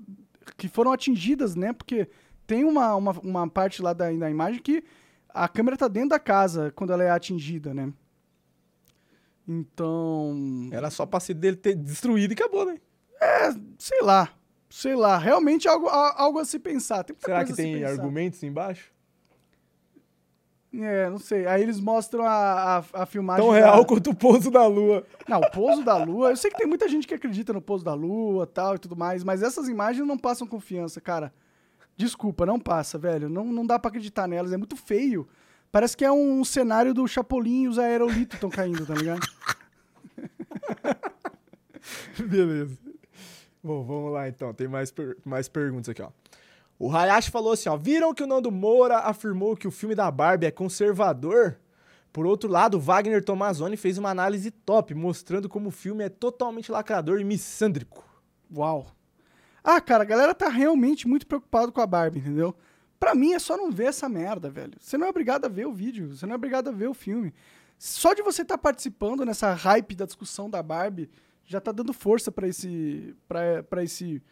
que 0.56 0.68
foram 0.68 0.92
atingidas, 0.92 1.54
né? 1.54 1.72
Porque 1.72 2.08
tem 2.46 2.64
uma, 2.64 2.94
uma, 2.94 3.12
uma 3.20 3.48
parte 3.48 3.80
lá 3.82 3.92
da, 3.92 4.10
da 4.12 4.30
imagem 4.30 4.60
que 4.62 4.84
a 5.28 5.48
câmera 5.48 5.76
tá 5.76 5.88
dentro 5.88 6.10
da 6.10 6.18
casa 6.18 6.72
quando 6.74 6.92
ela 6.92 7.02
é 7.04 7.10
atingida, 7.10 7.72
né? 7.72 7.92
Então, 9.48 10.68
Era 10.70 10.90
só 10.90 11.04
pra 11.06 11.18
ser 11.20 11.34
dele 11.34 11.56
ter 11.56 11.74
destruído 11.74 12.32
e 12.32 12.34
acabou, 12.34 12.64
né? 12.64 12.78
sei 13.78 14.00
lá. 14.02 14.30
Sei 14.68 14.94
lá, 14.94 15.18
realmente 15.18 15.66
é 15.66 15.70
algo, 15.70 15.88
a- 15.88 16.14
algo 16.16 16.38
a 16.38 16.44
se 16.44 16.56
pensar. 16.60 17.04
Será 17.18 17.42
que 17.44 17.50
se 17.50 17.56
tem 17.56 17.74
pensar. 17.80 17.90
argumentos 17.90 18.40
embaixo? 18.44 18.92
É, 20.72 21.10
não 21.10 21.18
sei. 21.18 21.46
Aí 21.46 21.62
eles 21.62 21.80
mostram 21.80 22.24
a, 22.24 22.78
a, 22.78 23.02
a 23.02 23.06
filmagem. 23.06 23.44
Tão 23.44 23.52
da- 23.52 23.58
real 23.58 23.84
quanto 23.84 24.10
o 24.10 24.14
pouso 24.14 24.50
da 24.50 24.66
lua. 24.66 25.04
Não, 25.28 25.40
o 25.40 25.50
pouso 25.50 25.82
da 25.84 25.96
lua. 25.96 26.30
Eu 26.30 26.36
sei 26.36 26.50
que 26.50 26.56
tem 26.58 26.66
muita 26.66 26.88
gente 26.88 27.06
que 27.08 27.14
acredita 27.14 27.52
no 27.52 27.60
pouso 27.60 27.84
da 27.84 27.92
lua 27.92 28.46
tal 28.46 28.76
e 28.76 28.78
tudo 28.78 28.96
mais, 28.96 29.24
mas 29.24 29.42
essas 29.42 29.68
imagens 29.68 30.06
não 30.06 30.16
passam 30.16 30.46
confiança, 30.46 31.00
cara. 31.00 31.32
Desculpa, 31.96 32.46
não 32.46 32.58
passa, 32.58 32.96
velho. 32.98 33.28
Não, 33.28 33.44
não 33.44 33.66
dá 33.66 33.78
pra 33.78 33.88
acreditar 33.88 34.26
nelas. 34.28 34.52
É 34.52 34.56
muito 34.56 34.76
feio. 34.76 35.28
Parece 35.72 35.96
que 35.96 36.04
é 36.04 36.10
um 36.12 36.44
cenário 36.44 36.94
do 36.94 37.06
Chapolin 37.06 37.64
e 37.64 37.68
os 37.68 37.78
aerolitos 37.78 38.34
estão 38.34 38.48
caindo, 38.50 38.86
tá 38.86 38.94
ligado? 38.94 39.20
Beleza. 42.18 42.78
Bom, 43.62 43.84
vamos 43.84 44.12
lá 44.12 44.28
então. 44.28 44.52
Tem 44.54 44.66
mais, 44.68 44.90
per- 44.90 45.16
mais 45.24 45.48
perguntas 45.48 45.88
aqui, 45.90 46.02
ó. 46.02 46.10
O 46.80 46.90
Hayashi 46.90 47.30
falou 47.30 47.52
assim, 47.52 47.68
ó. 47.68 47.76
Viram 47.76 48.14
que 48.14 48.22
o 48.22 48.26
Nando 48.26 48.50
Moura 48.50 49.00
afirmou 49.00 49.54
que 49.54 49.68
o 49.68 49.70
filme 49.70 49.94
da 49.94 50.10
Barbie 50.10 50.46
é 50.46 50.50
conservador? 50.50 51.60
Por 52.10 52.24
outro 52.24 52.50
lado, 52.50 52.80
Wagner 52.80 53.22
Tomazoni 53.22 53.76
fez 53.76 53.98
uma 53.98 54.08
análise 54.08 54.50
top, 54.50 54.94
mostrando 54.94 55.46
como 55.46 55.68
o 55.68 55.70
filme 55.70 56.04
é 56.04 56.08
totalmente 56.08 56.72
lacrador 56.72 57.20
e 57.20 57.24
missândrico. 57.24 58.02
Uau. 58.50 58.86
Ah, 59.62 59.78
cara, 59.78 60.04
a 60.04 60.06
galera 60.06 60.34
tá 60.34 60.48
realmente 60.48 61.06
muito 61.06 61.26
preocupado 61.26 61.70
com 61.70 61.82
a 61.82 61.86
Barbie, 61.86 62.20
entendeu? 62.20 62.56
Pra 62.98 63.14
mim 63.14 63.34
é 63.34 63.38
só 63.38 63.58
não 63.58 63.70
ver 63.70 63.88
essa 63.88 64.08
merda, 64.08 64.48
velho. 64.48 64.72
Você 64.80 64.96
não 64.96 65.06
é 65.06 65.10
obrigado 65.10 65.44
a 65.44 65.48
ver 65.48 65.66
o 65.66 65.74
vídeo, 65.74 66.16
você 66.16 66.24
não 66.24 66.32
é 66.32 66.36
obrigado 66.36 66.68
a 66.68 66.72
ver 66.72 66.88
o 66.88 66.94
filme. 66.94 67.34
Só 67.78 68.14
de 68.14 68.22
você 68.22 68.40
estar 68.40 68.56
participando 68.56 69.26
nessa 69.26 69.52
hype 69.52 69.94
da 69.94 70.06
discussão 70.06 70.48
da 70.48 70.62
Barbie 70.62 71.10
já 71.44 71.60
tá 71.60 71.72
dando 71.72 71.92
força 71.92 72.32
pra 72.32 72.48
esse 72.48 73.14
para 73.28 73.62
para 73.64 73.84
esse 73.84 74.22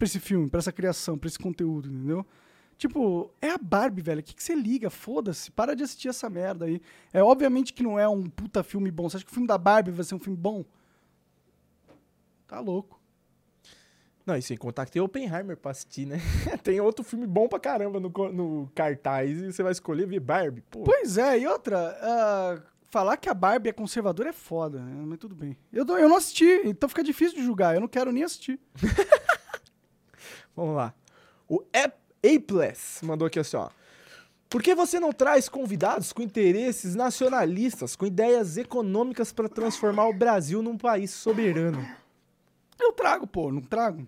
para 0.00 0.06
esse 0.06 0.18
filme, 0.18 0.48
pra 0.48 0.60
essa 0.60 0.72
criação, 0.72 1.18
pra 1.18 1.28
esse 1.28 1.38
conteúdo, 1.38 1.86
entendeu? 1.90 2.24
Tipo, 2.78 3.30
é 3.38 3.50
a 3.50 3.58
Barbie, 3.58 4.00
velho. 4.00 4.20
O 4.20 4.22
que, 4.22 4.34
que 4.34 4.42
você 4.42 4.54
liga? 4.54 4.88
Foda-se. 4.88 5.50
Para 5.50 5.76
de 5.76 5.82
assistir 5.82 6.08
essa 6.08 6.30
merda 6.30 6.64
aí. 6.64 6.80
É 7.12 7.22
obviamente 7.22 7.74
que 7.74 7.82
não 7.82 7.98
é 7.98 8.08
um 8.08 8.22
puta 8.30 8.62
filme 8.62 8.90
bom. 8.90 9.10
Você 9.10 9.18
acha 9.18 9.26
que 9.26 9.30
o 9.30 9.34
filme 9.34 9.46
da 9.46 9.58
Barbie 9.58 9.90
vai 9.90 10.02
ser 10.02 10.14
um 10.14 10.18
filme 10.18 10.38
bom? 10.38 10.64
Tá 12.48 12.58
louco. 12.60 12.98
Não, 14.24 14.34
e 14.34 14.40
sem 14.40 14.56
contar 14.56 14.86
que 14.86 14.92
tem 14.92 15.02
Oppenheimer 15.02 15.58
pra 15.58 15.72
assistir, 15.72 16.06
né? 16.06 16.18
tem 16.64 16.80
outro 16.80 17.04
filme 17.04 17.26
bom 17.26 17.46
pra 17.46 17.60
caramba 17.60 18.00
no, 18.00 18.08
no 18.32 18.70
cartaz 18.74 19.38
e 19.38 19.52
você 19.52 19.62
vai 19.62 19.72
escolher 19.72 20.06
ver 20.06 20.20
Barbie. 20.20 20.62
Pô, 20.70 20.82
Pois 20.82 21.18
é, 21.18 21.38
e 21.40 21.46
outra, 21.46 21.98
ah, 22.00 22.62
falar 22.88 23.18
que 23.18 23.28
a 23.28 23.34
Barbie 23.34 23.68
é 23.68 23.72
conservadora 23.74 24.30
é 24.30 24.32
foda, 24.32 24.80
né? 24.80 25.02
Mas 25.06 25.18
tudo 25.18 25.34
bem. 25.34 25.54
Eu, 25.70 25.84
não- 25.84 25.98
eu 25.98 26.08
não 26.08 26.16
assisti, 26.16 26.46
então 26.64 26.88
fica 26.88 27.04
difícil 27.04 27.36
de 27.36 27.44
julgar. 27.44 27.74
Eu 27.74 27.80
não 27.82 27.88
quero 27.88 28.10
nem 28.10 28.22
assistir. 28.24 28.58
Vamos 30.60 30.76
lá. 30.76 30.94
O 31.48 31.64
Ap- 31.72 31.96
Apeless 32.22 33.02
mandou 33.04 33.26
aqui 33.26 33.38
assim, 33.38 33.56
ó. 33.56 33.70
Por 34.48 34.62
que 34.62 34.74
você 34.74 35.00
não 35.00 35.10
traz 35.12 35.48
convidados 35.48 36.12
com 36.12 36.20
interesses 36.22 36.94
nacionalistas, 36.94 37.96
com 37.96 38.04
ideias 38.04 38.56
econômicas 38.58 39.32
para 39.32 39.48
transformar 39.48 40.06
o 40.08 40.12
Brasil 40.12 40.60
num 40.62 40.76
país 40.76 41.10
soberano? 41.12 41.82
Eu 42.78 42.92
trago, 42.92 43.26
pô, 43.26 43.50
não 43.50 43.62
trago? 43.62 44.06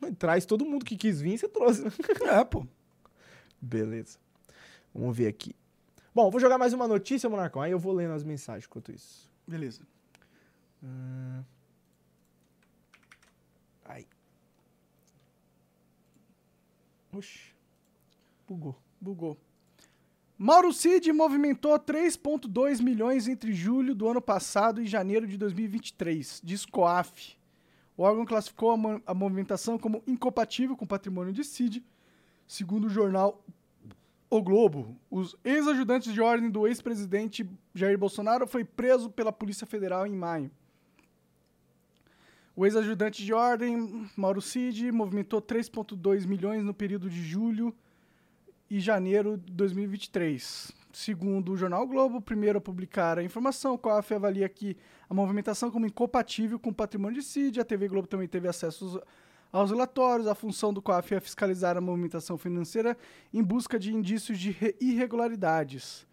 Mas 0.00 0.14
Traz 0.16 0.46
todo 0.46 0.64
mundo 0.64 0.84
que 0.84 0.96
quis 0.96 1.20
vir, 1.20 1.36
você 1.38 1.48
trouxe. 1.48 1.82
né? 1.82 1.90
É, 2.30 2.44
pô. 2.44 2.64
Beleza. 3.60 4.18
Vamos 4.94 5.16
ver 5.16 5.26
aqui. 5.26 5.56
Bom, 6.14 6.30
vou 6.30 6.38
jogar 6.40 6.58
mais 6.58 6.72
uma 6.72 6.86
notícia, 6.86 7.28
Monarcão. 7.28 7.60
Aí 7.62 7.72
eu 7.72 7.78
vou 7.78 7.92
lendo 7.92 8.12
as 8.12 8.22
mensagens 8.22 8.66
enquanto 8.66 8.92
isso. 8.92 9.28
Beleza. 9.46 9.80
Ai. 10.82 11.44
Oxi. 17.18 17.54
Bugou. 18.46 18.76
Bugou. 19.00 19.36
Mauro 20.36 20.72
Cid 20.72 21.12
movimentou 21.12 21.76
3,2 21.78 22.80
milhões 22.80 23.26
entre 23.26 23.52
julho 23.52 23.94
do 23.94 24.08
ano 24.08 24.22
passado 24.22 24.80
e 24.80 24.86
janeiro 24.86 25.26
de 25.26 25.36
2023, 25.36 26.40
diz 26.44 26.64
COAF. 26.64 27.36
O 27.96 28.02
órgão 28.02 28.24
classificou 28.24 28.70
a, 28.70 28.76
mo- 28.76 29.02
a 29.04 29.12
movimentação 29.12 29.76
como 29.76 30.02
incompatível 30.06 30.76
com 30.76 30.84
o 30.84 30.88
patrimônio 30.88 31.32
de 31.32 31.42
Cid 31.42 31.84
Segundo 32.46 32.86
o 32.86 32.88
jornal 32.88 33.44
O 34.30 34.40
Globo, 34.40 34.96
os 35.10 35.34
ex-ajudantes 35.44 36.12
de 36.14 36.20
ordem 36.20 36.48
do 36.48 36.66
ex-presidente 36.68 37.44
Jair 37.74 37.98
Bolsonaro 37.98 38.46
foi 38.46 38.64
preso 38.64 39.10
pela 39.10 39.32
Polícia 39.32 39.66
Federal 39.66 40.06
em 40.06 40.14
maio. 40.14 40.50
O 42.58 42.66
ex-ajudante 42.66 43.24
de 43.24 43.32
ordem, 43.32 44.04
Mauro 44.16 44.42
Cid, 44.42 44.90
movimentou 44.90 45.40
3,2 45.40 46.26
milhões 46.26 46.64
no 46.64 46.74
período 46.74 47.08
de 47.08 47.22
julho 47.22 47.72
e 48.68 48.80
janeiro 48.80 49.38
de 49.38 49.52
2023. 49.52 50.72
Segundo 50.92 51.52
o 51.52 51.56
jornal 51.56 51.84
o 51.84 51.86
Globo, 51.86 52.20
primeiro 52.20 52.58
a 52.58 52.60
publicar 52.60 53.16
a 53.16 53.22
informação, 53.22 53.74
o 53.74 53.78
COAF 53.78 54.12
avalia 54.12 54.44
aqui 54.44 54.76
a 55.08 55.14
movimentação 55.14 55.70
como 55.70 55.86
incompatível 55.86 56.58
com 56.58 56.70
o 56.70 56.74
patrimônio 56.74 57.20
de 57.20 57.24
Cid. 57.24 57.60
A 57.60 57.64
TV 57.64 57.86
Globo 57.86 58.08
também 58.08 58.26
teve 58.26 58.48
acesso 58.48 59.00
aos- 59.52 59.70
relatórios. 59.70 60.26
A 60.26 60.34
função 60.34 60.74
do 60.74 60.82
COAF 60.82 61.14
é 61.14 61.20
fiscalizar 61.20 61.76
a 61.76 61.80
movimentação 61.80 62.36
financeira 62.36 62.98
em 63.32 63.40
busca 63.40 63.78
de 63.78 63.94
indícios 63.94 64.36
de 64.36 64.50
re- 64.50 64.74
irregularidades. 64.80 66.04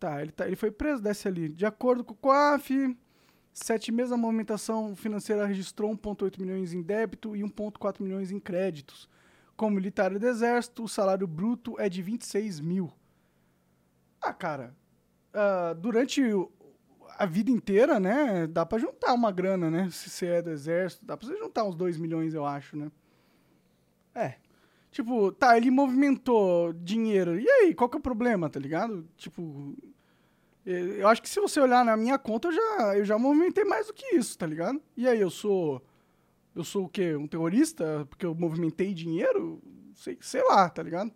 Tá 0.00 0.20
ele, 0.20 0.32
tá, 0.32 0.48
ele 0.48 0.56
foi 0.56 0.72
preso, 0.72 1.00
desce 1.00 1.28
ali. 1.28 1.48
De 1.48 1.64
acordo 1.64 2.02
com 2.02 2.14
o 2.14 2.16
COAF, 2.16 2.96
sete 3.64 3.92
meses 3.92 4.12
a 4.12 4.16
movimentação 4.16 4.94
financeira 4.94 5.46
registrou 5.46 5.90
1,8 5.96 6.40
milhões 6.40 6.72
em 6.72 6.82
débito 6.82 7.36
e 7.36 7.40
1,4 7.40 8.02
milhões 8.02 8.30
em 8.30 8.38
créditos. 8.38 9.08
Como 9.56 9.74
militar 9.74 10.16
do 10.16 10.26
Exército, 10.26 10.84
o 10.84 10.88
salário 10.88 11.26
bruto 11.26 11.74
é 11.78 11.88
de 11.88 12.00
26 12.00 12.60
mil. 12.60 12.92
Ah, 14.20 14.32
cara, 14.32 14.76
ah, 15.32 15.74
durante 15.74 16.22
a 17.18 17.26
vida 17.26 17.50
inteira, 17.50 17.98
né, 17.98 18.46
dá 18.46 18.64
pra 18.64 18.78
juntar 18.78 19.12
uma 19.12 19.32
grana, 19.32 19.70
né? 19.70 19.88
Se 19.90 20.08
você 20.08 20.26
é 20.26 20.42
do 20.42 20.50
Exército, 20.50 21.04
dá 21.04 21.16
pra 21.16 21.26
você 21.26 21.36
juntar 21.36 21.64
uns 21.64 21.74
2 21.74 21.98
milhões, 21.98 22.34
eu 22.34 22.46
acho, 22.46 22.76
né? 22.76 22.90
É. 24.14 24.34
Tipo, 24.90 25.32
tá, 25.32 25.56
ele 25.56 25.70
movimentou 25.70 26.72
dinheiro. 26.72 27.38
E 27.38 27.48
aí, 27.48 27.74
qual 27.74 27.90
que 27.90 27.96
é 27.96 28.00
o 28.00 28.02
problema, 28.02 28.48
tá 28.48 28.58
ligado? 28.58 29.06
Tipo, 29.16 29.76
eu 30.70 31.08
acho 31.08 31.22
que 31.22 31.28
se 31.28 31.40
você 31.40 31.60
olhar 31.60 31.84
na 31.84 31.96
minha 31.96 32.18
conta, 32.18 32.48
eu 32.48 32.52
já, 32.52 32.96
eu 32.96 33.04
já 33.04 33.18
movimentei 33.18 33.64
mais 33.64 33.86
do 33.86 33.94
que 33.94 34.16
isso, 34.16 34.36
tá 34.36 34.46
ligado? 34.46 34.80
E 34.96 35.08
aí, 35.08 35.20
eu 35.20 35.30
sou. 35.30 35.82
Eu 36.54 36.64
sou 36.64 36.86
o 36.86 36.88
quê? 36.88 37.14
Um 37.14 37.26
terrorista? 37.26 38.06
Porque 38.10 38.26
eu 38.26 38.34
movimentei 38.34 38.92
dinheiro? 38.92 39.62
Sei, 39.94 40.18
sei 40.20 40.42
lá, 40.42 40.68
tá 40.68 40.82
ligado? 40.82 41.12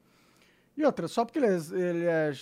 E 0.76 0.84
outra, 0.84 1.06
só 1.08 1.24
porque 1.24 1.38
ele 1.38 1.46
é, 1.46 1.58
ele 1.72 2.04
é, 2.06 2.32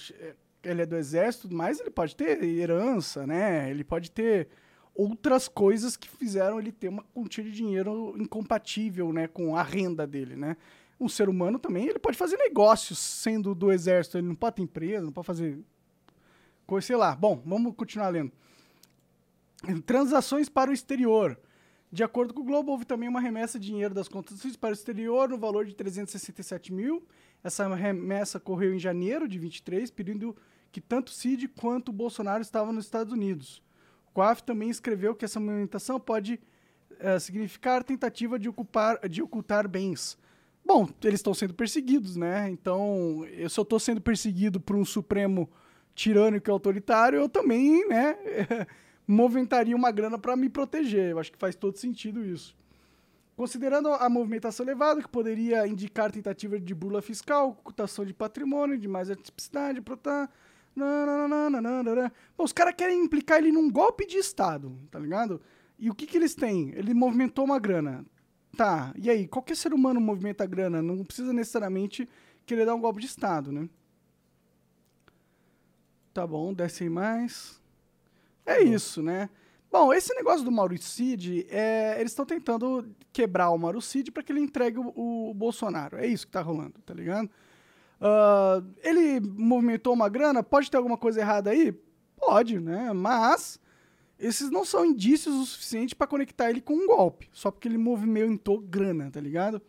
ele 0.62 0.83
é 0.83 0.87
do 0.87 0.96
exército 0.96 1.53
mais, 1.53 1.81
ele 1.81 1.90
pode 1.90 2.14
ter 2.14 2.42
herança, 2.44 3.27
né? 3.27 3.70
Ele 3.70 3.83
pode 3.83 4.11
ter 4.11 4.49
outras 4.94 5.49
coisas 5.49 5.96
que 5.96 6.09
fizeram 6.09 6.59
ele 6.59 6.70
ter 6.70 6.88
uma 6.88 7.03
quantia 7.14 7.42
de 7.42 7.51
dinheiro 7.51 8.14
incompatível, 8.18 9.12
né, 9.12 9.27
com 9.27 9.57
a 9.57 9.62
renda 9.62 10.07
dele, 10.07 10.37
né? 10.37 10.57
Um 10.99 11.09
ser 11.09 11.29
humano 11.29 11.59
também, 11.59 11.88
ele 11.88 11.99
pode 11.99 12.18
fazer 12.18 12.37
negócios 12.37 12.99
sendo 12.99 13.55
do 13.55 13.73
exército, 13.73 14.18
ele 14.18 14.29
não 14.29 14.35
pode 14.35 14.57
ter 14.57 14.62
empresa, 14.62 15.05
não 15.05 15.12
pode 15.12 15.27
fazer 15.27 15.59
coisa, 16.71 16.87
sei 16.87 16.97
lá. 16.97 17.17
Bom, 17.17 17.43
vamos 17.45 17.75
continuar 17.75 18.11
lendo. 18.11 18.31
Transações 19.85 20.49
para 20.49 20.71
o 20.71 20.73
exterior. 20.73 21.37
De 21.91 22.05
acordo 22.05 22.33
com 22.33 22.43
o 22.43 22.45
Globo, 22.45 22.71
houve 22.71 22.85
também 22.85 23.09
uma 23.09 23.21
remessa 23.21 23.59
de 23.59 23.67
dinheiro 23.67 23.93
das 23.93 24.07
contas 24.07 24.41
para 24.57 24.71
o 24.71 24.73
exterior 24.73 25.29
no 25.29 25.37
valor 25.37 25.67
de 25.67 25.75
367 25.75 26.73
mil. 26.73 27.05
Essa 27.43 27.67
remessa 27.75 28.39
ocorreu 28.39 28.73
em 28.73 28.79
janeiro 28.79 29.27
de 29.27 29.37
23, 29.37 29.91
período 29.91 30.37
que 30.71 30.81
tanto 30.81 31.11
Cid 31.11 31.49
quanto 31.49 31.89
o 31.89 31.93
Bolsonaro 31.93 32.41
estavam 32.41 32.73
nos 32.73 32.85
Estados 32.85 33.13
Unidos. 33.13 33.61
O 34.09 34.13
COAF 34.13 34.45
também 34.45 34.71
escreveu 34.71 35.17
que 35.17 35.25
essa 35.25 35.41
movimentação 35.41 35.99
pode 35.99 36.39
eh, 37.01 37.19
significar 37.19 37.83
tentativa 37.83 38.39
de, 38.39 38.49
ocupar, 38.49 39.09
de 39.09 39.21
ocultar 39.21 39.69
bens. 39.69 40.17
Bom, 40.65 40.89
eles 41.03 41.19
estão 41.19 41.35
sendo 41.35 41.55
perseguidos, 41.55 42.15
né? 42.15 42.49
Então, 42.49 43.25
eu, 43.27 43.41
eu 43.41 43.47
estou 43.47 43.81
sendo 43.81 44.01
perseguido 44.01 44.61
por 44.61 44.77
um 44.77 44.85
Supremo 44.85 45.51
tirânico 45.94 46.48
e 46.48 46.53
autoritário, 46.53 47.18
eu 47.18 47.29
também, 47.29 47.87
né, 47.88 48.16
movimentaria 49.07 49.76
uma 49.76 49.90
grana 49.90 50.18
para 50.18 50.37
me 50.37 50.48
proteger. 50.48 51.11
Eu 51.11 51.18
acho 51.18 51.33
que 51.33 51.38
faz 51.38 51.55
todo 51.55 51.76
sentido 51.76 52.24
isso. 52.24 52.57
Considerando 53.37 53.88
a 53.88 54.09
movimentação 54.09 54.66
elevada, 54.66 55.00
que 55.00 55.09
poderia 55.09 55.66
indicar 55.66 56.12
tentativa 56.12 56.61
de 56.61 56.74
burla 56.74 57.00
fiscal, 57.00 57.50
ocultação 57.50 58.05
de 58.05 58.12
patrimônio, 58.12 58.76
de 58.76 58.87
mais 58.87 59.11
atipicidade, 59.11 59.83
nananana. 60.76 62.12
Bom, 62.37 62.44
os 62.44 62.53
caras 62.53 62.74
querem 62.76 63.03
implicar 63.03 63.38
ele 63.38 63.50
num 63.50 63.70
golpe 63.70 64.07
de 64.07 64.18
Estado, 64.18 64.76
tá 64.90 64.98
ligado? 64.98 65.40
E 65.79 65.88
o 65.88 65.94
que 65.94 66.07
que 66.07 66.18
eles 66.18 66.35
têm? 66.35 66.70
Ele 66.76 66.92
movimentou 66.92 67.44
uma 67.44 67.59
grana. 67.59 68.05
Tá, 68.57 68.92
e 68.96 69.09
aí? 69.09 69.26
Qualquer 69.26 69.57
ser 69.57 69.72
humano 69.72 70.00
movimenta 70.00 70.44
grana, 70.44 70.83
não 70.83 71.03
precisa 71.05 71.33
necessariamente 71.33 72.07
querer 72.44 72.66
dar 72.66 72.74
um 72.74 72.81
golpe 72.81 73.00
de 73.00 73.07
Estado, 73.07 73.50
né? 73.50 73.68
Tá 76.12 76.27
bom, 76.27 76.53
desce 76.53 76.85
aí 76.85 76.90
mais. 76.90 77.61
É 78.44 78.62
isso, 78.62 79.03
né? 79.03 79.31
Bom, 79.70 79.92
esse 79.92 80.12
negócio 80.14 80.44
do 80.44 80.51
Mauro 80.51 80.77
Cid, 80.77 81.46
é, 81.49 81.96
eles 82.01 82.11
estão 82.11 82.27
tentando 82.27 82.88
quebrar 83.12 83.51
o 83.51 83.59
Mauro 83.59 83.81
Cid 83.81 84.11
para 84.11 84.23
que 84.23 84.33
ele 84.33 84.40
entregue 84.40 84.79
o, 84.79 85.31
o 85.31 85.35
Bolsonaro. 85.35 85.96
É 85.96 86.07
isso 86.07 86.27
que 86.27 86.33
tá 86.33 86.42
rolando, 86.42 86.75
tá 86.85 86.92
ligado? 86.92 87.31
Ah, 88.01 88.62
ele 88.83 89.20
movimentou 89.20 89.92
uma 89.92 90.09
grana, 90.09 90.42
pode 90.42 90.70
ter 90.70 90.77
alguma 90.77 90.96
coisa 90.96 91.20
errada 91.20 91.51
aí? 91.51 91.73
Pode, 92.16 92.59
né? 92.59 92.92
Mas 92.92 93.61
esses 94.18 94.51
não 94.51 94.64
são 94.64 94.85
indícios 94.85 95.35
o 95.35 95.44
suficiente 95.44 95.94
para 95.94 96.07
conectar 96.07 96.51
ele 96.51 96.61
com 96.61 96.75
um 96.75 96.87
golpe, 96.87 97.29
só 97.33 97.51
porque 97.51 97.68
ele 97.68 97.79
movimentou 97.79 98.59
grana, 98.59 99.11
tá 99.11 99.20
ligado? 99.20 99.62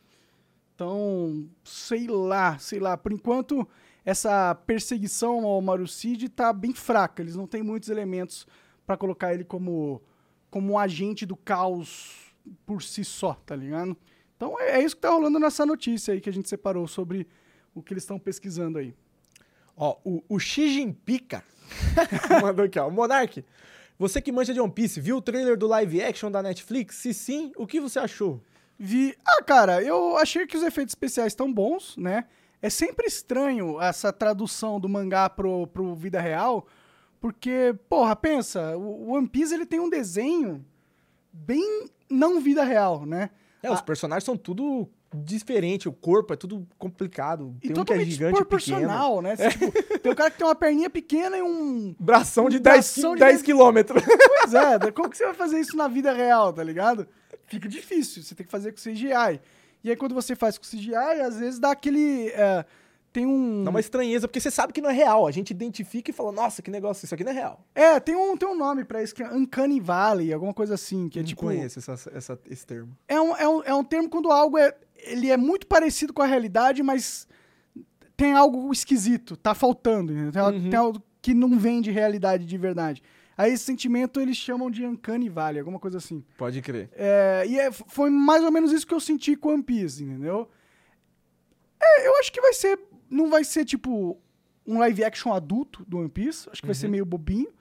Então, 0.73 1.47
sei 1.63 2.07
lá, 2.07 2.57
sei 2.57 2.79
lá. 2.79 2.97
Por 2.97 3.13
enquanto, 3.13 3.67
essa 4.05 4.55
perseguição 4.55 5.45
ao 5.45 5.61
Mauro 5.61 5.87
Cid 5.87 6.29
tá 6.29 6.51
bem 6.51 6.73
fraca. 6.73 7.21
Eles 7.21 7.35
não 7.35 7.47
têm 7.47 7.63
muitos 7.63 7.89
elementos 7.89 8.47
para 8.85 8.97
colocar 8.97 9.33
ele 9.33 9.43
como, 9.43 10.01
como 10.49 10.73
um 10.73 10.79
agente 10.79 11.25
do 11.25 11.35
caos 11.35 12.33
por 12.65 12.81
si 12.81 13.03
só, 13.03 13.33
tá 13.45 13.55
ligado? 13.55 13.95
Então 14.35 14.59
é, 14.59 14.79
é 14.79 14.83
isso 14.83 14.95
que 14.95 15.01
tá 15.01 15.11
rolando 15.11 15.39
nessa 15.39 15.65
notícia 15.65 16.13
aí 16.13 16.21
que 16.21 16.29
a 16.29 16.33
gente 16.33 16.49
separou 16.49 16.87
sobre 16.87 17.27
o 17.75 17.81
que 17.81 17.93
eles 17.93 18.03
estão 18.03 18.17
pesquisando 18.17 18.79
aí. 18.79 18.93
Ó, 19.77 19.97
o, 20.03 20.23
o 20.27 20.39
Xi 20.39 20.67
Jinping 20.73 21.27
mandou 22.41 22.65
aqui, 22.65 22.79
ó. 22.79 22.89
Monark, 22.89 23.45
você 23.97 24.19
que 24.19 24.31
manja 24.31 24.53
de 24.53 24.59
One 24.59 24.71
Piece, 24.71 24.99
viu 24.99 25.17
o 25.17 25.21
trailer 25.21 25.55
do 25.55 25.67
live 25.67 26.01
action 26.01 26.31
da 26.31 26.41
Netflix? 26.41 26.95
Se 26.95 27.13
sim, 27.13 27.51
o 27.55 27.67
que 27.67 27.79
você 27.79 27.99
achou? 27.99 28.41
Vi. 28.77 29.15
Ah, 29.23 29.43
cara, 29.43 29.81
eu 29.83 30.17
achei 30.17 30.47
que 30.47 30.57
os 30.57 30.63
efeitos 30.63 30.91
especiais 30.91 31.33
estão 31.33 31.53
bons, 31.53 31.95
né? 31.97 32.25
É 32.61 32.69
sempre 32.69 33.07
estranho 33.07 33.81
essa 33.81 34.13
tradução 34.13 34.79
do 34.79 34.87
mangá 34.87 35.29
pro, 35.29 35.65
pro 35.67 35.95
vida 35.95 36.21
real, 36.21 36.67
porque, 37.19 37.75
porra, 37.89 38.15
pensa, 38.15 38.77
o 38.77 39.11
One 39.13 39.27
Piece 39.27 39.53
ele 39.53 39.65
tem 39.65 39.79
um 39.79 39.89
desenho 39.89 40.63
bem 41.31 41.87
não 42.09 42.39
vida 42.41 42.63
real, 42.63 43.05
né? 43.05 43.29
É, 43.63 43.71
os 43.71 43.81
personagens 43.81 44.23
são 44.23 44.35
tudo 44.35 44.89
diferente, 45.13 45.87
o 45.89 45.91
corpo 45.93 46.33
é 46.33 46.37
tudo 46.37 46.67
complicado. 46.77 47.55
E 47.61 47.69
Tem 47.69 47.81
um 47.81 47.85
que 47.85 47.93
é 47.93 47.99
gigante 47.99 48.13
e 48.13 48.15
pequeno. 48.17 48.35
proporcional, 48.35 49.21
né? 49.21 49.35
Tipo, 49.35 49.99
tem 49.99 50.11
um 50.11 50.15
cara 50.15 50.31
que 50.31 50.37
tem 50.37 50.47
uma 50.47 50.55
perninha 50.55 50.89
pequena 50.89 51.37
e 51.37 51.41
um. 51.41 51.95
Bração 51.99 52.49
de 52.49 52.57
Um 52.57 52.61
10, 52.61 52.75
bração 52.75 53.13
de 53.13 53.19
10 53.19 53.31
dez- 53.33 53.41
quilômetros. 53.43 54.03
Pois 54.03 54.53
é, 54.53 54.91
como 54.91 55.09
que 55.09 55.17
você 55.17 55.25
vai 55.25 55.33
fazer 55.33 55.59
isso 55.59 55.75
na 55.77 55.87
vida 55.87 56.11
real, 56.13 56.51
tá 56.53 56.63
ligado? 56.63 57.07
Fica 57.45 57.67
difícil, 57.69 58.23
você 58.23 58.33
tem 58.33 58.45
que 58.45 58.51
fazer 58.51 58.71
com 58.71 58.77
CGI. 58.79 59.39
E 59.83 59.89
aí 59.89 59.95
quando 59.95 60.13
você 60.13 60.35
faz 60.35 60.57
com 60.57 60.63
CGI, 60.65 60.95
às 60.95 61.37
vezes 61.39 61.59
dá 61.59 61.71
aquele. 61.71 62.27
é, 62.29 62.65
tem 63.11 63.25
um. 63.25 63.63
Dá 63.63 63.69
uma 63.71 63.79
estranheza, 63.79 64.27
porque 64.27 64.39
você 64.39 64.49
sabe 64.51 64.71
que 64.71 64.79
não 64.81 64.89
é 64.89 64.93
real. 64.93 65.27
A 65.27 65.31
gente 65.31 65.51
identifica 65.51 66.11
e 66.11 66.13
fala, 66.13 66.31
nossa, 66.31 66.61
que 66.61 66.71
negócio, 66.71 67.03
isso 67.05 67.13
aqui 67.13 67.23
não 67.23 67.31
é 67.31 67.35
real. 67.35 67.65
É, 67.75 67.99
tem 67.99 68.15
um, 68.15 68.37
tem 68.37 68.47
um 68.47 68.55
nome 68.55 68.85
pra 68.85 69.03
isso, 69.03 69.13
que 69.13 69.21
é 69.21 69.27
Uncanny 69.29 69.79
Valley, 69.81 70.31
alguma 70.31 70.53
coisa 70.53 70.75
assim, 70.75 71.09
que 71.09 71.19
é 71.19 71.21
Eu 71.21 71.25
tipo. 71.25 71.43
não 71.45 71.51
conheço 71.53 71.79
essa, 71.79 71.93
essa- 72.13 72.39
esse 72.49 72.65
termo. 72.65 72.95
É 73.07 73.19
um, 73.19 73.35
é, 73.35 73.47
um, 73.49 73.63
é 73.63 73.73
um 73.73 73.83
termo 73.83 74.07
quando 74.09 74.31
algo 74.31 74.57
é. 74.57 74.73
Ele 75.03 75.29
é 75.31 75.35
muito 75.35 75.65
parecido 75.67 76.13
com 76.13 76.21
a 76.21 76.25
realidade, 76.27 76.81
mas 76.83 77.27
tem 78.15 78.33
algo 78.33 78.71
esquisito, 78.71 79.35
tá 79.35 79.53
faltando? 79.55 80.13
Tem, 80.31 80.41
algo- 80.41 80.59
tem 80.69 80.75
algo 80.79 81.01
que 81.21 81.33
não 81.33 81.57
vem 81.57 81.81
de 81.81 81.91
realidade 81.91 82.45
de 82.45 82.57
verdade. 82.57 83.01
Aí 83.41 83.53
esse 83.53 83.63
sentimento 83.63 84.19
eles 84.19 84.37
chamam 84.37 84.69
de 84.69 84.85
Uncanny 84.85 85.27
Valley, 85.27 85.57
alguma 85.59 85.79
coisa 85.79 85.97
assim. 85.97 86.23
Pode 86.37 86.61
crer. 86.61 86.91
É, 86.93 87.43
e 87.47 87.59
é- 87.59 87.71
foi 87.71 88.09
mais 88.11 88.43
ou 88.43 88.51
menos 88.51 88.71
isso 88.71 88.85
que 88.85 88.93
eu 88.93 88.99
senti 88.99 89.35
com 89.35 89.49
One 89.49 89.63
Piece, 89.63 90.03
entendeu? 90.03 90.47
É, 91.81 92.07
eu 92.07 92.15
acho 92.19 92.31
que 92.31 92.39
vai 92.39 92.53
ser. 92.53 92.79
Não 93.09 93.31
vai 93.31 93.43
ser 93.43 93.65
tipo 93.65 94.21
um 94.67 94.77
live 94.77 95.03
action 95.03 95.33
adulto 95.33 95.83
do 95.87 95.97
One 95.97 96.09
Piece. 96.09 96.47
Acho 96.51 96.61
que 96.61 96.67
vai 96.67 96.75
ser 96.75 96.87
meio 96.87 97.03
bobinho. 97.03 97.51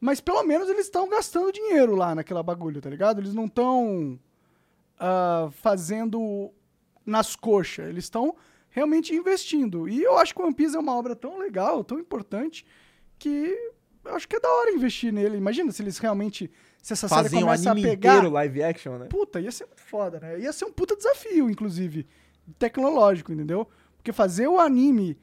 Mas 0.00 0.18
pelo 0.18 0.42
menos 0.44 0.66
eles 0.70 0.86
estão 0.86 1.06
gastando 1.10 1.52
dinheiro 1.52 1.94
lá 1.94 2.14
naquela 2.14 2.42
bagulho, 2.42 2.80
tá 2.80 2.88
ligado? 2.88 3.20
Eles 3.20 3.34
não 3.34 3.44
estão 3.44 4.18
fazendo 5.52 6.50
nas 7.04 7.36
coxas. 7.36 7.86
Eles 7.88 8.04
estão 8.04 8.34
realmente 8.70 9.14
investindo. 9.14 9.86
E 9.88 10.02
eu 10.02 10.16
acho 10.16 10.34
que 10.34 10.40
o 10.40 10.44
One 10.44 10.54
Piece 10.54 10.74
é 10.74 10.78
uma 10.78 10.96
obra 10.96 11.14
tão 11.14 11.38
legal, 11.38 11.84
tão 11.84 11.98
importante, 11.98 12.64
que 13.18 13.72
eu 14.08 14.16
acho 14.16 14.28
que 14.28 14.36
é 14.36 14.40
da 14.40 14.48
hora 14.48 14.70
investir 14.72 15.12
nele. 15.12 15.36
Imagina 15.36 15.70
se 15.72 15.82
eles 15.82 15.98
realmente. 15.98 16.50
Se 16.82 16.92
essa 16.92 17.08
série 17.08 17.22
Fazem 17.24 17.38
um 17.40 17.42
começa 17.42 17.68
a 17.68 17.72
anime 17.72 17.88
pegar. 17.88 18.14
inteiro 18.14 18.32
live 18.32 18.62
action, 18.62 18.98
né? 18.98 19.06
Puta, 19.06 19.40
ia 19.40 19.50
ser 19.52 19.66
muito 19.66 19.82
foda, 19.82 20.20
né? 20.20 20.38
Ia 20.40 20.52
ser 20.52 20.64
um 20.64 20.72
puta 20.72 20.96
desafio, 20.96 21.50
inclusive, 21.50 22.06
tecnológico, 22.58 23.32
entendeu? 23.32 23.68
Porque 23.96 24.12
fazer 24.12 24.46
o 24.46 24.58
anime 24.58 25.18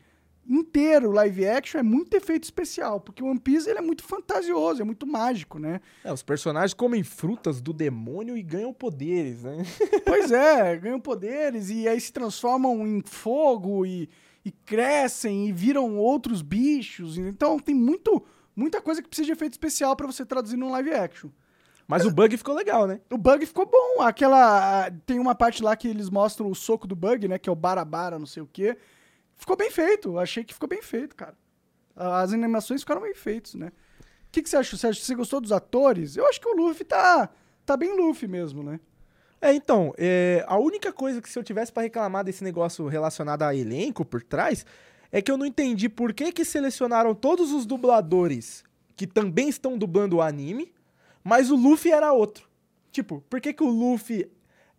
inteiro 0.47 1.11
live 1.11 1.47
action 1.47 1.79
é 1.79 1.83
muito 1.83 2.15
efeito 2.15 2.43
especial, 2.43 2.99
porque 2.99 3.23
o 3.23 3.27
One 3.27 3.39
Piece 3.39 3.67
ele 3.69 3.79
é 3.79 3.81
muito 3.81 4.03
fantasioso, 4.03 4.81
é 4.81 4.85
muito 4.85 5.07
mágico, 5.07 5.57
né? 5.57 5.81
É, 6.03 6.13
os 6.13 6.21
personagens 6.21 6.73
comem 6.73 7.03
frutas 7.03 7.59
do 7.59 7.73
demônio 7.73 8.37
e 8.37 8.43
ganham 8.43 8.71
poderes, 8.73 9.43
né? 9.43 9.63
Pois 10.05 10.31
é, 10.31 10.77
ganham 10.77 10.99
poderes 10.99 11.69
e 11.69 11.87
aí 11.87 11.99
se 11.99 12.13
transformam 12.13 12.85
em 12.85 13.01
fogo 13.01 13.85
e, 13.85 14.07
e 14.43 14.51
crescem 14.51 15.47
e 15.47 15.51
viram 15.51 15.97
outros 15.97 16.41
bichos. 16.43 17.17
Então 17.17 17.57
tem 17.57 17.73
muito, 17.73 18.23
muita 18.55 18.81
coisa 18.81 19.01
que 19.01 19.07
precisa 19.07 19.25
de 19.27 19.31
efeito 19.33 19.53
especial 19.53 19.95
pra 19.95 20.07
você 20.07 20.25
traduzir 20.25 20.57
num 20.57 20.71
live 20.71 20.93
action. 20.93 21.29
Mas 21.87 22.03
o 22.03 22.09
bug 22.11 22.35
ficou 22.35 22.55
legal, 22.55 22.87
né? 22.87 22.99
O 23.11 23.17
bug 23.17 23.45
ficou 23.45 23.65
bom. 23.65 24.01
Aquela. 24.01 24.89
Tem 25.05 25.19
uma 25.19 25.35
parte 25.35 25.61
lá 25.61 25.75
que 25.75 25.87
eles 25.87 26.09
mostram 26.09 26.49
o 26.49 26.55
soco 26.55 26.87
do 26.87 26.95
bug, 26.95 27.27
né? 27.27 27.37
Que 27.37 27.47
é 27.47 27.51
o 27.51 27.55
barabara, 27.55 28.17
não 28.17 28.25
sei 28.25 28.41
o 28.41 28.47
quê. 28.51 28.75
Ficou 29.35 29.55
bem 29.55 29.69
feito. 29.69 30.17
Achei 30.17 30.43
que 30.43 30.53
ficou 30.53 30.67
bem 30.67 30.81
feito, 30.81 31.15
cara. 31.15 31.35
As 31.95 32.33
animações 32.33 32.81
ficaram 32.81 33.01
bem 33.01 33.13
feitas, 33.13 33.53
né? 33.53 33.67
O 33.67 34.31
que, 34.31 34.41
que 34.41 34.49
você 34.49 34.57
achou? 34.57 34.77
Você, 34.79 34.87
acha- 34.87 35.01
você 35.03 35.13
gostou 35.13 35.39
dos 35.39 35.51
atores? 35.51 36.17
Eu 36.17 36.27
acho 36.27 36.41
que 36.41 36.47
o 36.47 36.53
Luffy 36.55 36.83
tá, 36.83 37.29
tá 37.65 37.77
bem 37.77 37.95
Luffy 37.95 38.27
mesmo, 38.27 38.63
né? 38.63 38.79
É, 39.39 39.53
então, 39.53 39.93
é, 39.97 40.43
a 40.47 40.57
única 40.57 40.91
coisa 40.91 41.21
que 41.21 41.29
se 41.29 41.37
eu 41.37 41.43
tivesse 41.43 41.71
pra 41.71 41.83
reclamar 41.83 42.23
desse 42.23 42.43
negócio 42.43 42.87
relacionado 42.87 43.43
a 43.43 43.53
elenco 43.55 44.03
por 44.03 44.23
trás 44.23 44.65
é 45.11 45.21
que 45.21 45.31
eu 45.31 45.37
não 45.37 45.45
entendi 45.45 45.89
por 45.89 46.13
que 46.13 46.31
que 46.31 46.45
selecionaram 46.45 47.13
todos 47.13 47.51
os 47.51 47.65
dubladores 47.65 48.63
que 48.95 49.05
também 49.05 49.49
estão 49.49 49.77
dublando 49.77 50.17
o 50.17 50.21
anime, 50.21 50.71
mas 51.23 51.49
o 51.49 51.55
Luffy 51.55 51.91
era 51.91 52.13
outro. 52.13 52.47
Tipo, 52.91 53.23
por 53.29 53.41
que 53.41 53.53
que 53.53 53.63
o 53.63 53.69
Luffy 53.69 54.29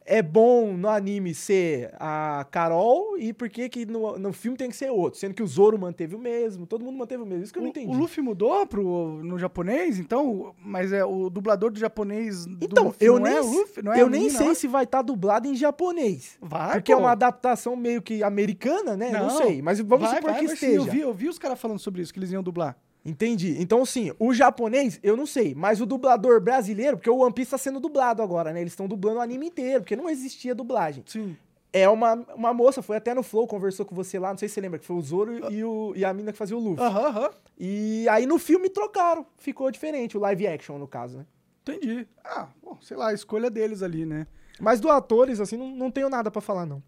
é 0.06 0.22
bom 0.22 0.72
no 0.76 0.88
anime 0.88 1.34
ser 1.34 1.92
a 1.98 2.46
Carol 2.50 3.18
e 3.18 3.32
por 3.32 3.48
que 3.48 3.68
que 3.68 3.84
no, 3.84 4.18
no 4.18 4.32
filme 4.32 4.56
tem 4.56 4.70
que 4.70 4.76
ser 4.76 4.90
outro? 4.90 5.18
Sendo 5.18 5.34
que 5.34 5.42
o 5.42 5.46
Zoro 5.46 5.78
manteve 5.78 6.14
o 6.14 6.18
mesmo, 6.18 6.66
todo 6.66 6.84
mundo 6.84 6.96
manteve 6.96 7.22
o 7.22 7.26
mesmo. 7.26 7.42
Isso 7.42 7.52
que 7.52 7.58
eu 7.58 7.62
não 7.62 7.68
O, 7.68 7.70
entendi. 7.70 7.94
o 7.94 7.98
Luffy 7.98 8.22
mudou 8.22 8.66
pro, 8.66 9.20
no 9.22 9.38
japonês, 9.38 9.98
então? 9.98 10.54
Mas 10.64 10.92
é 10.92 11.04
o 11.04 11.28
dublador 11.28 11.70
do 11.70 11.78
japonês 11.78 12.46
do 12.46 12.64
Então, 12.64 12.84
Luffy 12.84 13.06
eu 13.06 13.14
não 13.14 13.22
nem, 13.22 13.36
é 13.36 13.40
Luffy? 13.40 13.82
Não 13.82 13.92
é 13.92 14.00
eu 14.00 14.08
nem 14.08 14.30
sei 14.30 14.54
se 14.54 14.68
vai 14.68 14.84
estar 14.84 15.02
dublado 15.02 15.48
em 15.48 15.54
japonês. 15.54 16.38
Vai, 16.40 16.74
Porque 16.74 16.92
é 16.92 16.96
pô. 16.96 17.02
uma 17.02 17.10
adaptação 17.10 17.74
meio 17.74 18.00
que 18.00 18.22
americana, 18.22 18.96
né? 18.96 19.10
Não, 19.10 19.30
sei, 19.30 19.60
mas 19.60 19.80
vamos 19.80 20.06
vai, 20.08 20.16
supor 20.16 20.30
vai, 20.30 20.40
que 20.40 20.46
vai 20.46 20.56
sim. 20.56 20.66
esteja. 20.66 20.88
Eu 20.88 20.92
vi, 20.92 21.00
eu 21.00 21.12
vi 21.12 21.28
os 21.28 21.38
caras 21.38 21.60
falando 21.60 21.78
sobre 21.80 22.02
isso, 22.02 22.12
que 22.12 22.18
eles 22.18 22.30
iam 22.30 22.42
dublar. 22.42 22.76
Entendi. 23.06 23.56
Então, 23.60 23.82
assim, 23.82 24.12
o 24.18 24.34
japonês, 24.34 24.98
eu 25.00 25.16
não 25.16 25.26
sei, 25.26 25.54
mas 25.54 25.80
o 25.80 25.86
dublador 25.86 26.40
brasileiro, 26.40 26.96
porque 26.96 27.08
o 27.08 27.18
One 27.18 27.32
Piece 27.32 27.52
tá 27.52 27.58
sendo 27.58 27.78
dublado 27.78 28.20
agora, 28.20 28.52
né? 28.52 28.60
Eles 28.60 28.72
estão 28.72 28.88
dublando 28.88 29.18
o 29.18 29.22
anime 29.22 29.46
inteiro, 29.46 29.82
porque 29.82 29.94
não 29.94 30.10
existia 30.10 30.54
dublagem. 30.56 31.04
Sim. 31.06 31.36
É 31.72 31.88
uma, 31.88 32.14
uma 32.34 32.52
moça, 32.52 32.82
foi 32.82 32.96
até 32.96 33.14
no 33.14 33.22
Flow, 33.22 33.46
conversou 33.46 33.86
com 33.86 33.94
você 33.94 34.18
lá, 34.18 34.30
não 34.30 34.38
sei 34.38 34.48
se 34.48 34.54
você 34.54 34.60
lembra, 34.60 34.78
que 34.78 34.84
foi 34.86 34.96
o 34.96 35.02
Zoro 35.02 35.52
e, 35.52 35.62
o, 35.62 35.92
e 35.94 36.04
a 36.04 36.12
mina 36.12 36.32
que 36.32 36.38
fazia 36.38 36.56
o 36.56 36.60
Luffy. 36.60 36.82
Aham, 36.82 37.06
aham. 37.06 37.30
E 37.58 38.08
aí 38.08 38.26
no 38.26 38.38
filme 38.38 38.68
trocaram, 38.68 39.24
ficou 39.38 39.70
diferente, 39.70 40.16
o 40.16 40.20
live 40.20 40.46
action, 40.48 40.78
no 40.78 40.88
caso, 40.88 41.18
né? 41.18 41.26
Entendi. 41.62 42.08
Ah, 42.24 42.48
bom, 42.62 42.76
sei 42.80 42.96
lá, 42.96 43.08
a 43.08 43.12
escolha 43.14 43.50
deles 43.50 43.82
ali, 43.82 44.04
né? 44.04 44.26
Mas 44.58 44.80
do 44.80 44.90
atores, 44.90 45.38
assim, 45.38 45.56
não, 45.56 45.70
não 45.70 45.90
tenho 45.90 46.08
nada 46.08 46.30
pra 46.30 46.40
falar, 46.40 46.66
não. 46.66 46.82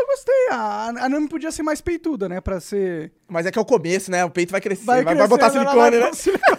Eu 0.00 0.06
gostei. 0.06 0.48
A, 0.50 0.88
a 0.88 1.08
Nami 1.08 1.28
podia 1.28 1.50
ser 1.52 1.62
mais 1.62 1.80
peituda, 1.80 2.28
né? 2.28 2.40
Pra 2.40 2.60
ser. 2.60 3.12
Mas 3.28 3.46
é 3.46 3.50
que 3.50 3.58
é 3.58 3.62
o 3.62 3.64
começo, 3.64 4.10
né? 4.10 4.24
O 4.24 4.30
peito 4.30 4.50
vai 4.50 4.60
crescer, 4.60 4.84
vai, 4.84 5.02
vai 5.02 5.14
crescendo, 5.14 5.28
botar 5.30 5.50
silicone, 5.50 5.98
né? 5.98 6.12
silicone. 6.14 6.56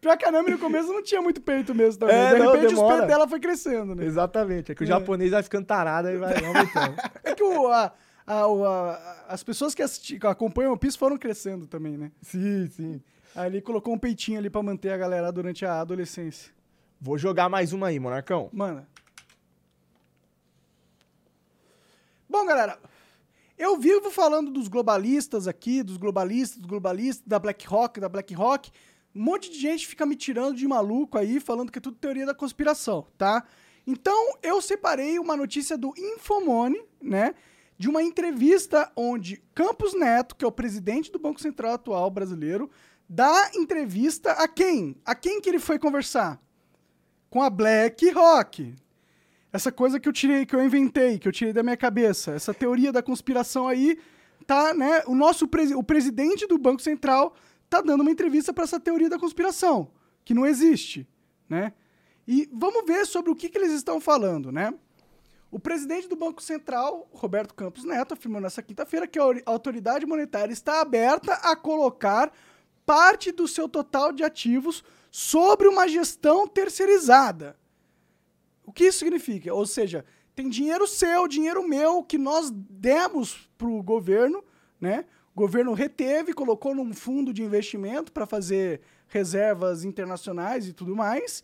Pior 0.00 0.16
que 0.16 0.24
a 0.24 0.30
Nami 0.30 0.50
no 0.50 0.58
começo 0.58 0.92
não 0.92 1.02
tinha 1.02 1.20
muito 1.20 1.40
peito 1.40 1.74
mesmo 1.74 2.00
também. 2.00 2.14
É, 2.16 2.34
de 2.34 2.38
não, 2.38 2.46
repente 2.52 2.66
os 2.66 2.72
demora. 2.74 2.88
peitos 2.94 3.08
dela 3.08 3.28
foi 3.28 3.40
crescendo, 3.40 3.94
né? 3.94 4.04
Exatamente, 4.04 4.70
é 4.70 4.74
que 4.74 4.82
o 4.82 4.84
É. 4.84 4.86
japonês 4.86 5.30
vai 5.32 5.42
ficando 5.42 5.66
tarado 5.66 6.08
e 6.10 6.16
vai 6.16 6.32
aumentando. 6.44 6.94
É 7.24 7.34
que 7.34 7.42
o, 7.42 7.66
a, 7.68 7.92
a, 8.26 8.44
a- 8.44 9.24
as 9.28 9.42
pessoas 9.42 9.74
que, 9.74 9.82
assisti, 9.82 10.18
que 10.18 10.26
acompanham 10.26 10.72
o 10.72 10.76
Piece 10.78 10.96
foram 10.96 11.16
crescendo 11.16 11.66
também, 11.66 11.96
né? 11.96 12.12
sim, 12.22 12.68
sim. 12.68 13.02
Aí 13.34 13.50
ele 13.50 13.60
colocou 13.60 13.92
um 13.92 13.98
peitinho 13.98 14.38
ali 14.38 14.48
pra 14.48 14.62
manter 14.62 14.90
a 14.92 14.96
galera 14.96 15.30
durante 15.32 15.66
a 15.66 15.80
adolescência. 15.80 16.50
Vou 17.00 17.18
jogar 17.18 17.48
mais 17.50 17.72
uma 17.74 17.88
aí, 17.88 17.98
Monarcão. 18.00 18.48
Mano. 18.52 18.86
Bom, 22.38 22.44
galera, 22.44 22.78
eu 23.56 23.78
vivo 23.78 24.10
falando 24.10 24.50
dos 24.50 24.68
globalistas 24.68 25.48
aqui, 25.48 25.82
dos 25.82 25.96
globalistas, 25.96 26.58
dos 26.58 26.66
globalistas, 26.66 27.26
da 27.26 27.38
BlackRock, 27.38 27.98
da 27.98 28.10
BlackRock. 28.10 28.70
Um 29.14 29.22
monte 29.22 29.50
de 29.50 29.58
gente 29.58 29.86
fica 29.86 30.04
me 30.04 30.14
tirando 30.14 30.54
de 30.54 30.68
maluco 30.68 31.16
aí, 31.16 31.40
falando 31.40 31.72
que 31.72 31.78
é 31.78 31.80
tudo 31.80 31.96
teoria 31.96 32.26
da 32.26 32.34
conspiração, 32.34 33.06
tá? 33.16 33.42
Então, 33.86 34.36
eu 34.42 34.60
separei 34.60 35.18
uma 35.18 35.34
notícia 35.34 35.78
do 35.78 35.94
Infomone, 35.96 36.78
né? 37.00 37.34
De 37.78 37.88
uma 37.88 38.02
entrevista 38.02 38.92
onde 38.94 39.42
Campos 39.54 39.94
Neto, 39.94 40.36
que 40.36 40.44
é 40.44 40.48
o 40.48 40.52
presidente 40.52 41.10
do 41.10 41.18
Banco 41.18 41.40
Central 41.40 41.72
atual 41.72 42.10
brasileiro, 42.10 42.70
dá 43.08 43.50
entrevista 43.54 44.32
a 44.32 44.46
quem? 44.46 44.94
A 45.06 45.14
quem 45.14 45.40
que 45.40 45.48
ele 45.48 45.58
foi 45.58 45.78
conversar? 45.78 46.38
com 47.30 47.42
a 47.42 47.50
BlackRock. 47.50 48.74
Essa 49.56 49.72
coisa 49.72 49.98
que 49.98 50.06
eu 50.06 50.12
tirei, 50.12 50.44
que 50.44 50.54
eu 50.54 50.62
inventei, 50.62 51.18
que 51.18 51.26
eu 51.26 51.32
tirei 51.32 51.50
da 51.52 51.62
minha 51.62 51.78
cabeça, 51.78 52.32
essa 52.32 52.52
teoria 52.52 52.92
da 52.92 53.02
conspiração 53.02 53.66
aí, 53.66 53.98
tá, 54.46 54.74
né? 54.74 55.02
O 55.06 55.14
nosso 55.14 55.48
presi- 55.48 55.74
o 55.74 55.82
presidente 55.82 56.46
do 56.46 56.58
Banco 56.58 56.82
Central 56.82 57.34
tá 57.70 57.80
dando 57.80 58.02
uma 58.02 58.10
entrevista 58.10 58.52
para 58.52 58.64
essa 58.64 58.78
teoria 58.78 59.08
da 59.08 59.18
conspiração, 59.18 59.90
que 60.26 60.34
não 60.34 60.44
existe, 60.44 61.08
né? 61.48 61.72
E 62.28 62.46
vamos 62.52 62.84
ver 62.86 63.06
sobre 63.06 63.30
o 63.30 63.34
que, 63.34 63.48
que 63.48 63.56
eles 63.56 63.72
estão 63.72 63.98
falando, 63.98 64.52
né? 64.52 64.74
O 65.50 65.58
presidente 65.58 66.06
do 66.06 66.16
Banco 66.16 66.42
Central, 66.42 67.08
Roberto 67.12 67.54
Campos 67.54 67.82
Neto, 67.84 68.12
afirmou 68.12 68.42
nessa 68.42 68.60
quinta-feira 68.62 69.06
que 69.06 69.18
a 69.18 69.24
ori- 69.24 69.42
autoridade 69.46 70.04
monetária 70.04 70.52
está 70.52 70.82
aberta 70.82 71.32
a 71.32 71.56
colocar 71.56 72.30
parte 72.84 73.32
do 73.32 73.48
seu 73.48 73.66
total 73.68 74.12
de 74.12 74.22
ativos 74.22 74.84
sobre 75.10 75.66
uma 75.66 75.88
gestão 75.88 76.46
terceirizada. 76.46 77.56
O 78.66 78.72
que 78.72 78.84
isso 78.84 78.98
significa? 78.98 79.54
Ou 79.54 79.64
seja, 79.64 80.04
tem 80.34 80.50
dinheiro 80.50 80.86
seu, 80.86 81.26
dinheiro 81.26 81.66
meu, 81.66 82.02
que 82.02 82.18
nós 82.18 82.50
demos 82.50 83.48
para 83.56 83.68
o 83.68 83.82
governo, 83.82 84.44
né? 84.78 85.06
O 85.34 85.40
governo 85.40 85.72
reteve, 85.72 86.32
colocou 86.32 86.74
num 86.74 86.92
fundo 86.92 87.32
de 87.32 87.42
investimento 87.42 88.12
para 88.12 88.26
fazer 88.26 88.80
reservas 89.08 89.84
internacionais 89.84 90.66
e 90.66 90.72
tudo 90.72 90.96
mais. 90.96 91.42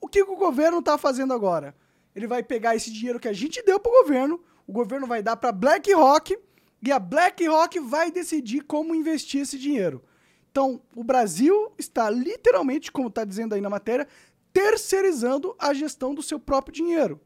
O 0.00 0.08
que, 0.08 0.22
o 0.22 0.36
governo 0.36 0.78
está 0.78 0.96
fazendo 0.96 1.34
agora? 1.34 1.74
Ele 2.14 2.26
vai 2.26 2.42
pegar 2.42 2.76
esse 2.76 2.90
dinheiro 2.90 3.20
que 3.20 3.28
a 3.28 3.32
gente 3.32 3.62
deu 3.62 3.80
para 3.80 3.90
o 3.90 4.02
governo, 4.02 4.40
o 4.66 4.72
governo 4.72 5.06
vai 5.06 5.22
dar 5.22 5.36
para 5.36 5.52
BlackRock 5.52 6.38
e 6.82 6.92
a 6.92 6.98
BlackRock 6.98 7.80
vai 7.80 8.10
decidir 8.10 8.62
como 8.62 8.94
investir 8.94 9.42
esse 9.42 9.58
dinheiro. 9.58 10.02
Então, 10.50 10.80
o 10.96 11.04
Brasil 11.04 11.72
está 11.78 12.10
literalmente, 12.10 12.90
como 12.90 13.08
está 13.08 13.24
dizendo 13.24 13.54
aí 13.54 13.60
na 13.60 13.70
matéria, 13.70 14.08
terceirizando 14.52 15.54
a 15.58 15.72
gestão 15.72 16.14
do 16.14 16.22
seu 16.22 16.38
próprio 16.38 16.74
dinheiro. 16.74 17.20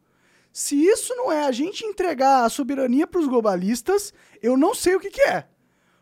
Se 0.53 0.77
isso 0.77 1.15
não 1.17 1.33
é 1.33 1.45
a 1.45 1.53
gente 1.53 1.85
entregar 1.85 2.45
a 2.45 2.49
soberania 2.49 3.07
para 3.07 3.21
os 3.21 3.27
globalistas, 3.27 4.15
eu 4.41 4.57
não 4.57 4.75
sei 4.75 4.95
o 4.95 5.01
que, 5.01 5.11
que 5.11 5.23
é. 5.23 5.49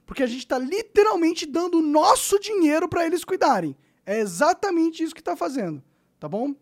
Porque 0.04 0.22
a 0.22 0.26
gente 0.26 0.40
está 0.40 0.58
literalmente 0.58 1.46
dando 1.46 1.78
o 1.78 1.82
nosso 1.82 2.38
dinheiro 2.38 2.88
para 2.88 3.06
eles 3.06 3.24
cuidarem. 3.24 3.74
É 4.04 4.20
exatamente 4.20 5.02
isso 5.02 5.14
que 5.14 5.20
está 5.20 5.34
fazendo. 5.34 5.82
Tá 6.20 6.28
bom? 6.28 6.54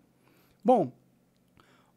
Bom, 0.64 0.92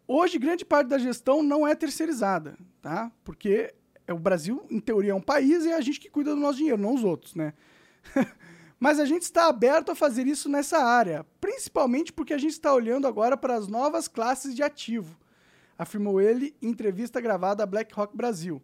hoje 0.07 0.39
grande 0.39 0.65
parte 0.65 0.87
da 0.87 0.97
gestão 0.97 1.43
não 1.43 1.67
é 1.67 1.75
terceirizada, 1.75 2.57
tá? 2.81 3.11
Porque 3.23 3.73
é 4.07 4.13
o 4.13 4.19
Brasil, 4.19 4.65
em 4.69 4.79
teoria, 4.79 5.11
é 5.11 5.15
um 5.15 5.21
país 5.21 5.63
e 5.65 5.69
é 5.69 5.75
a 5.75 5.81
gente 5.81 5.99
que 5.99 6.09
cuida 6.09 6.33
do 6.33 6.41
nosso 6.41 6.57
dinheiro, 6.57 6.81
não 6.81 6.95
os 6.95 7.03
outros, 7.03 7.35
né? 7.35 7.53
Mas 8.83 8.99
a 8.99 9.05
gente 9.05 9.21
está 9.21 9.47
aberto 9.47 9.93
a 9.93 9.95
fazer 9.95 10.27
isso 10.27 10.49
nessa 10.49 10.77
área, 10.77 11.25
principalmente 11.39 12.11
porque 12.11 12.33
a 12.33 12.37
gente 12.37 12.51
está 12.51 12.73
olhando 12.73 13.07
agora 13.07 13.37
para 13.37 13.55
as 13.55 13.65
novas 13.65 14.09
classes 14.09 14.53
de 14.53 14.61
ativo, 14.61 15.17
afirmou 15.77 16.19
ele 16.19 16.53
em 16.61 16.67
entrevista 16.67 17.21
gravada 17.21 17.63
à 17.63 17.65
BlackRock 17.65 18.13
Brasil. 18.13 18.61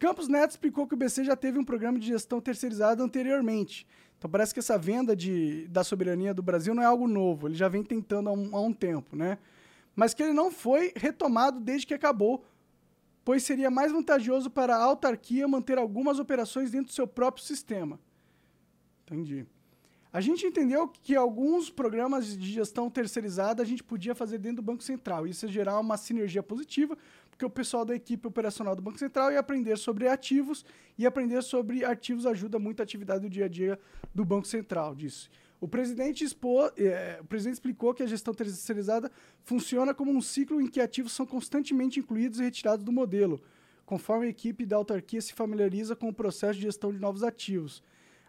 Campos 0.00 0.26
Neto 0.26 0.50
explicou 0.50 0.84
que 0.84 0.94
o 0.94 0.96
BC 0.96 1.22
já 1.22 1.36
teve 1.36 1.60
um 1.60 1.64
programa 1.64 1.96
de 1.96 2.08
gestão 2.08 2.40
terceirizada 2.40 3.04
anteriormente. 3.04 3.86
Então 4.18 4.28
parece 4.28 4.52
que 4.52 4.58
essa 4.58 4.76
venda 4.76 5.14
de, 5.14 5.68
da 5.68 5.84
soberania 5.84 6.34
do 6.34 6.42
Brasil 6.42 6.74
não 6.74 6.82
é 6.82 6.86
algo 6.86 7.06
novo, 7.06 7.46
ele 7.46 7.54
já 7.54 7.68
vem 7.68 7.84
tentando 7.84 8.28
há 8.28 8.32
um, 8.32 8.50
há 8.52 8.60
um 8.60 8.72
tempo, 8.72 9.14
né? 9.14 9.38
Mas 9.94 10.12
que 10.12 10.24
ele 10.24 10.32
não 10.32 10.50
foi 10.50 10.92
retomado 10.96 11.60
desde 11.60 11.86
que 11.86 11.94
acabou, 11.94 12.44
pois 13.24 13.44
seria 13.44 13.70
mais 13.70 13.92
vantajoso 13.92 14.50
para 14.50 14.74
a 14.74 14.82
autarquia 14.82 15.46
manter 15.46 15.78
algumas 15.78 16.18
operações 16.18 16.72
dentro 16.72 16.88
do 16.88 16.92
seu 16.92 17.06
próprio 17.06 17.44
sistema. 17.44 17.96
Entendi. 19.06 19.46
A 20.12 20.20
gente 20.20 20.46
entendeu 20.46 20.88
que 20.88 21.14
alguns 21.14 21.68
programas 21.68 22.36
de 22.36 22.50
gestão 22.50 22.88
terceirizada 22.88 23.62
a 23.62 23.66
gente 23.66 23.84
podia 23.84 24.14
fazer 24.14 24.38
dentro 24.38 24.56
do 24.56 24.62
Banco 24.62 24.82
Central. 24.82 25.26
Isso 25.26 25.44
ia 25.44 25.52
gerar 25.52 25.78
uma 25.78 25.96
sinergia 25.96 26.42
positiva, 26.42 26.96
porque 27.30 27.44
o 27.44 27.50
pessoal 27.50 27.84
da 27.84 27.94
equipe 27.94 28.26
operacional 28.26 28.74
do 28.74 28.80
Banco 28.80 28.98
Central 28.98 29.30
ia 29.30 29.38
aprender 29.38 29.76
sobre 29.76 30.08
ativos 30.08 30.64
e 30.96 31.06
aprender 31.06 31.42
sobre 31.42 31.84
ativos 31.84 32.24
ajuda 32.24 32.58
muito 32.58 32.80
a 32.80 32.82
atividade 32.82 33.20
do 33.20 33.30
dia 33.30 33.44
a 33.44 33.48
dia 33.48 33.78
do 34.14 34.24
Banco 34.24 34.46
Central, 34.46 34.94
disse. 34.94 35.28
O 35.60 35.68
presidente, 35.68 36.24
expô, 36.24 36.66
eh, 36.76 37.18
o 37.20 37.24
presidente 37.24 37.54
explicou 37.54 37.94
que 37.94 38.02
a 38.02 38.06
gestão 38.06 38.34
terceirizada 38.34 39.10
funciona 39.42 39.94
como 39.94 40.10
um 40.10 40.20
ciclo 40.20 40.60
em 40.60 40.66
que 40.66 40.80
ativos 40.80 41.12
são 41.12 41.26
constantemente 41.26 42.00
incluídos 42.00 42.40
e 42.40 42.42
retirados 42.42 42.84
do 42.84 42.92
modelo, 42.92 43.40
conforme 43.84 44.26
a 44.26 44.30
equipe 44.30 44.66
da 44.66 44.76
autarquia 44.76 45.20
se 45.20 45.32
familiariza 45.32 45.94
com 45.94 46.08
o 46.08 46.14
processo 46.14 46.54
de 46.54 46.62
gestão 46.62 46.92
de 46.92 46.98
novos 46.98 47.22
ativos. 47.22 47.82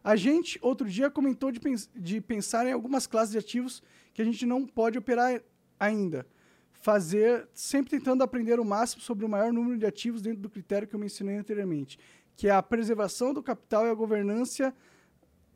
A 0.08 0.16
gente, 0.16 0.58
outro 0.62 0.88
dia, 0.88 1.10
comentou 1.10 1.52
de, 1.52 1.60
pens 1.60 1.90
de 1.94 2.22
pensar 2.22 2.66
em 2.66 2.72
algumas 2.72 3.06
classes 3.06 3.34
de 3.34 3.40
ativos 3.40 3.84
que 4.14 4.22
a 4.22 4.26
gente 4.26 4.46
não 4.46 4.66
pode 4.66 4.98
operar 4.98 5.42
ainda. 5.78 6.26
Fazer, 6.72 7.46
sempre 7.54 7.90
tentando 7.90 8.24
aprender 8.24 8.58
o 8.58 8.64
máximo 8.64 9.02
sobre 9.02 9.26
o 9.26 9.28
maior 9.28 9.52
número 9.52 9.78
de 9.78 9.86
ativos 9.86 10.22
dentro 10.22 10.40
do 10.40 10.50
critério 10.50 10.88
que 10.88 10.96
eu 10.96 11.00
mencionei 11.00 11.36
anteriormente, 11.36 12.00
que 12.38 12.48
é 12.48 12.52
a 12.52 12.64
preservação 12.64 13.34
do 13.34 13.44
capital 13.44 13.86
e 13.86 13.90
a 13.90 13.94
governança 13.94 14.74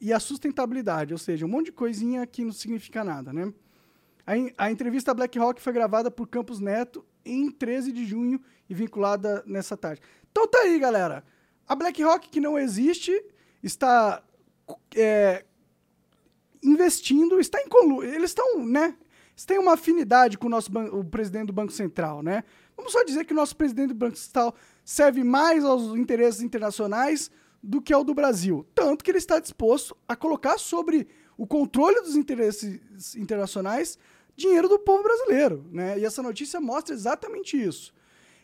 e 0.01 0.11
a 0.11 0.19
sustentabilidade, 0.19 1.13
ou 1.13 1.17
seja, 1.17 1.45
um 1.45 1.49
monte 1.49 1.67
de 1.67 1.71
coisinha 1.71 2.27
que 2.27 2.43
não 2.43 2.51
significa 2.51 3.05
nada, 3.05 3.31
né? 3.31 3.53
A, 4.27 4.65
a 4.65 4.69
entrevista 4.69 5.13
BlackRock 5.13 5.61
foi 5.61 5.71
gravada 5.71 6.11
por 6.11 6.27
Campos 6.27 6.59
Neto 6.59 7.05
em 7.23 7.49
13 7.49 7.93
de 7.93 8.05
junho 8.05 8.41
e 8.69 8.73
vinculada 8.73 9.45
nessa 9.47 9.77
tarde. 9.77 10.01
Então 10.29 10.45
tá 10.45 10.59
aí, 10.59 10.77
galera. 10.77 11.23
A 11.65 11.73
BlackRock, 11.73 12.27
que 12.27 12.41
não 12.41 12.59
existe, 12.59 13.17
está 13.63 14.21
é, 14.95 15.45
investindo, 16.63 17.39
está 17.39 17.61
em 17.61 17.67
conlu... 17.67 18.03
Eles 18.03 18.31
estão, 18.31 18.65
né? 18.65 18.95
Eles 19.31 19.45
têm 19.45 19.59
uma 19.59 19.73
afinidade 19.73 20.37
com 20.37 20.47
o 20.47 20.49
nosso 20.49 20.71
o 20.91 21.03
presidente 21.03 21.47
do 21.47 21.53
Banco 21.53 21.71
Central, 21.71 22.21
né? 22.21 22.43
Vamos 22.75 22.91
só 22.91 23.03
dizer 23.03 23.25
que 23.25 23.33
o 23.33 23.35
nosso 23.35 23.55
presidente 23.55 23.89
do 23.89 23.95
Banco 23.95 24.17
Central 24.17 24.55
serve 24.83 25.23
mais 25.23 25.63
aos 25.63 25.95
interesses 25.95 26.41
internacionais 26.41 27.31
do 27.61 27.81
que 27.81 27.93
ao 27.93 28.03
do 28.03 28.13
Brasil. 28.13 28.65
Tanto 28.73 29.03
que 29.03 29.11
ele 29.11 29.17
está 29.17 29.39
disposto 29.39 29.95
a 30.07 30.15
colocar 30.15 30.57
sobre 30.57 31.07
o 31.37 31.47
controle 31.47 32.01
dos 32.01 32.15
interesses 32.15 33.15
internacionais 33.15 33.97
dinheiro 34.35 34.67
do 34.67 34.79
povo 34.79 35.03
brasileiro, 35.03 35.65
né? 35.71 35.99
E 35.99 36.05
essa 36.05 36.21
notícia 36.21 36.59
mostra 36.59 36.93
exatamente 36.93 37.61
isso. 37.61 37.93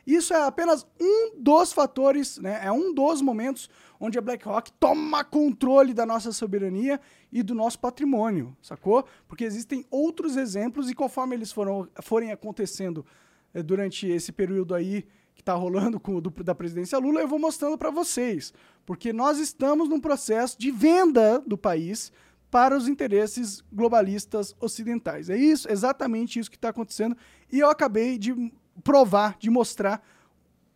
Isso 0.05 0.33
é 0.33 0.41
apenas 0.41 0.85
um 0.99 1.31
dos 1.37 1.73
fatores, 1.73 2.37
né? 2.37 2.61
É 2.63 2.71
um 2.71 2.93
dos 2.93 3.21
momentos 3.21 3.69
onde 3.99 4.17
a 4.17 4.21
BlackRock 4.21 4.71
toma 4.73 5.23
controle 5.23 5.93
da 5.93 6.05
nossa 6.05 6.31
soberania 6.31 6.99
e 7.31 7.41
do 7.43 7.53
nosso 7.55 7.79
patrimônio, 7.79 8.55
sacou? 8.61 9.05
Porque 9.27 9.43
existem 9.43 9.85
outros 9.89 10.37
exemplos 10.37 10.89
e 10.89 10.93
conforme 10.95 11.35
eles 11.35 11.51
foram, 11.51 11.87
forem 12.01 12.31
acontecendo 12.31 13.05
eh, 13.53 13.61
durante 13.63 14.07
esse 14.07 14.31
período 14.31 14.73
aí 14.75 15.05
que 15.35 15.43
tá 15.43 15.53
rolando 15.53 15.99
com 15.99 16.15
o 16.15 16.21
do- 16.21 16.43
da 16.43 16.55
presidência 16.55 16.97
Lula, 16.97 17.21
eu 17.21 17.27
vou 17.27 17.37
mostrando 17.39 17.77
para 17.77 17.91
vocês, 17.91 18.53
porque 18.85 19.13
nós 19.13 19.37
estamos 19.39 19.87
num 19.87 19.99
processo 19.99 20.57
de 20.59 20.71
venda 20.71 21.39
do 21.45 21.57
país 21.57 22.11
para 22.49 22.75
os 22.77 22.87
interesses 22.87 23.61
globalistas 23.73 24.55
ocidentais. 24.59 25.29
É 25.29 25.37
isso, 25.37 25.69
exatamente 25.71 26.39
isso 26.39 26.49
que 26.49 26.55
está 26.55 26.69
acontecendo. 26.69 27.15
E 27.51 27.59
eu 27.59 27.69
acabei 27.69 28.17
de 28.17 28.51
provar, 28.83 29.35
de 29.37 29.49
mostrar 29.49 30.01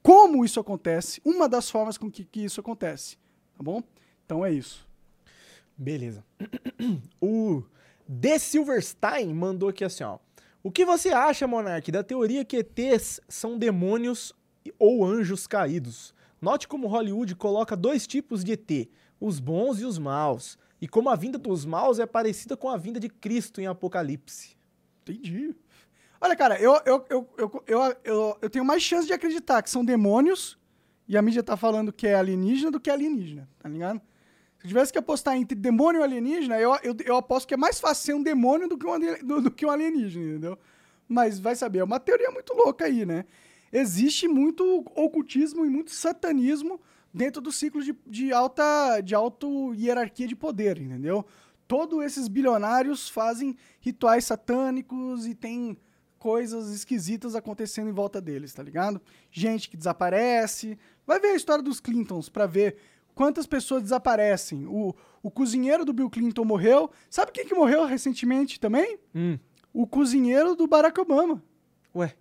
como 0.01 0.43
isso 0.43 0.59
acontece, 0.59 1.21
uma 1.23 1.47
das 1.47 1.69
formas 1.69 1.97
com 1.97 2.09
que, 2.09 2.23
que 2.23 2.43
isso 2.43 2.59
acontece. 2.59 3.17
Tá 3.55 3.63
bom? 3.63 3.83
Então 4.25 4.45
é 4.45 4.51
isso. 4.51 4.87
Beleza. 5.77 6.23
O 7.21 7.63
The 8.09 8.39
Silverstein 8.39 9.33
mandou 9.33 9.69
aqui 9.69 9.83
assim, 9.83 10.03
ó. 10.03 10.17
O 10.63 10.71
que 10.71 10.83
você 10.83 11.09
acha, 11.09 11.47
Monark, 11.47 11.91
da 11.91 12.03
teoria 12.03 12.43
que 12.43 12.57
ETs 12.57 13.19
são 13.27 13.57
demônios 13.57 14.33
ou 14.77 15.05
anjos 15.05 15.47
caídos? 15.47 16.13
Note 16.41 16.67
como 16.67 16.87
Hollywood 16.87 17.35
coloca 17.35 17.75
dois 17.75 18.05
tipos 18.05 18.43
de 18.43 18.53
ET, 18.53 18.89
os 19.19 19.39
bons 19.39 19.79
e 19.79 19.85
os 19.85 19.97
maus, 19.97 20.57
e 20.81 20.87
como 20.87 21.09
a 21.09 21.15
vinda 21.15 21.37
dos 21.37 21.65
maus 21.65 21.99
é 21.99 22.05
parecida 22.05 22.57
com 22.57 22.69
a 22.69 22.77
vinda 22.77 22.99
de 22.99 23.07
Cristo 23.07 23.61
em 23.61 23.67
Apocalipse. 23.67 24.57
Entendi. 25.01 25.55
Olha, 26.23 26.35
cara, 26.35 26.61
eu, 26.61 26.79
eu, 26.85 27.05
eu, 27.09 27.29
eu, 27.35 27.63
eu, 27.65 27.95
eu, 28.03 28.37
eu 28.43 28.49
tenho 28.49 28.63
mais 28.63 28.83
chance 28.83 29.07
de 29.07 29.13
acreditar 29.13 29.63
que 29.63 29.69
são 29.71 29.83
demônios 29.83 30.55
e 31.07 31.17
a 31.17 31.21
mídia 31.21 31.41
tá 31.41 31.57
falando 31.57 31.91
que 31.91 32.05
é 32.05 32.13
alienígena 32.13 32.69
do 32.69 32.79
que 32.79 32.91
alienígena, 32.91 33.49
tá 33.57 33.67
ligado? 33.67 33.99
Se 34.59 34.65
eu 34.65 34.67
tivesse 34.67 34.93
que 34.93 34.99
apostar 34.99 35.35
entre 35.35 35.57
demônio 35.57 36.01
e 36.01 36.03
alienígena, 36.03 36.59
eu, 36.59 36.77
eu, 36.83 36.95
eu 37.03 37.17
aposto 37.17 37.47
que 37.47 37.55
é 37.55 37.57
mais 37.57 37.79
fácil 37.79 38.05
ser 38.05 38.13
um 38.13 38.21
demônio 38.21 38.69
do 38.69 38.77
que 38.77 38.85
um, 38.85 38.99
do, 39.25 39.41
do 39.41 39.49
que 39.49 39.65
um 39.65 39.71
alienígena, 39.71 40.23
entendeu? 40.23 40.59
Mas 41.07 41.39
vai 41.39 41.55
saber, 41.55 41.79
é 41.79 41.83
uma 41.83 41.99
teoria 41.99 42.29
muito 42.29 42.53
louca 42.53 42.85
aí, 42.85 43.03
né? 43.03 43.25
Existe 43.73 44.27
muito 44.27 44.85
ocultismo 44.95 45.65
e 45.65 45.69
muito 45.71 45.89
satanismo 45.89 46.79
dentro 47.11 47.41
do 47.41 47.51
ciclo 47.51 47.81
de, 47.81 47.97
de 48.05 48.31
alta 48.31 49.01
de 49.01 49.15
auto 49.15 49.73
hierarquia 49.73 50.27
de 50.27 50.35
poder, 50.35 50.77
entendeu? 50.77 51.25
Todos 51.67 52.03
esses 52.05 52.27
bilionários 52.27 53.09
fazem 53.09 53.57
rituais 53.79 54.25
satânicos 54.25 55.25
e 55.25 55.33
tem 55.33 55.77
coisas 56.21 56.69
esquisitas 56.69 57.33
acontecendo 57.33 57.89
em 57.89 57.93
volta 57.93 58.21
deles, 58.21 58.53
tá 58.53 58.61
ligado? 58.61 59.01
Gente 59.31 59.67
que 59.67 59.75
desaparece. 59.75 60.77
Vai 61.05 61.19
ver 61.19 61.29
a 61.29 61.35
história 61.35 61.63
dos 61.63 61.79
Clintons 61.79 62.29
pra 62.29 62.45
ver 62.45 62.75
quantas 63.15 63.47
pessoas 63.47 63.81
desaparecem. 63.81 64.67
O, 64.67 64.93
o 65.23 65.31
cozinheiro 65.31 65.83
do 65.83 65.91
Bill 65.91 66.11
Clinton 66.11 66.45
morreu. 66.45 66.91
Sabe 67.09 67.31
quem 67.31 67.47
que 67.47 67.55
morreu 67.55 67.85
recentemente 67.85 68.59
também? 68.59 68.99
Hum, 69.15 69.39
O 69.73 69.87
cozinheiro 69.87 70.55
do 70.55 70.67
Barack 70.67 70.99
Obama. 71.01 71.41
ué. 71.95 72.13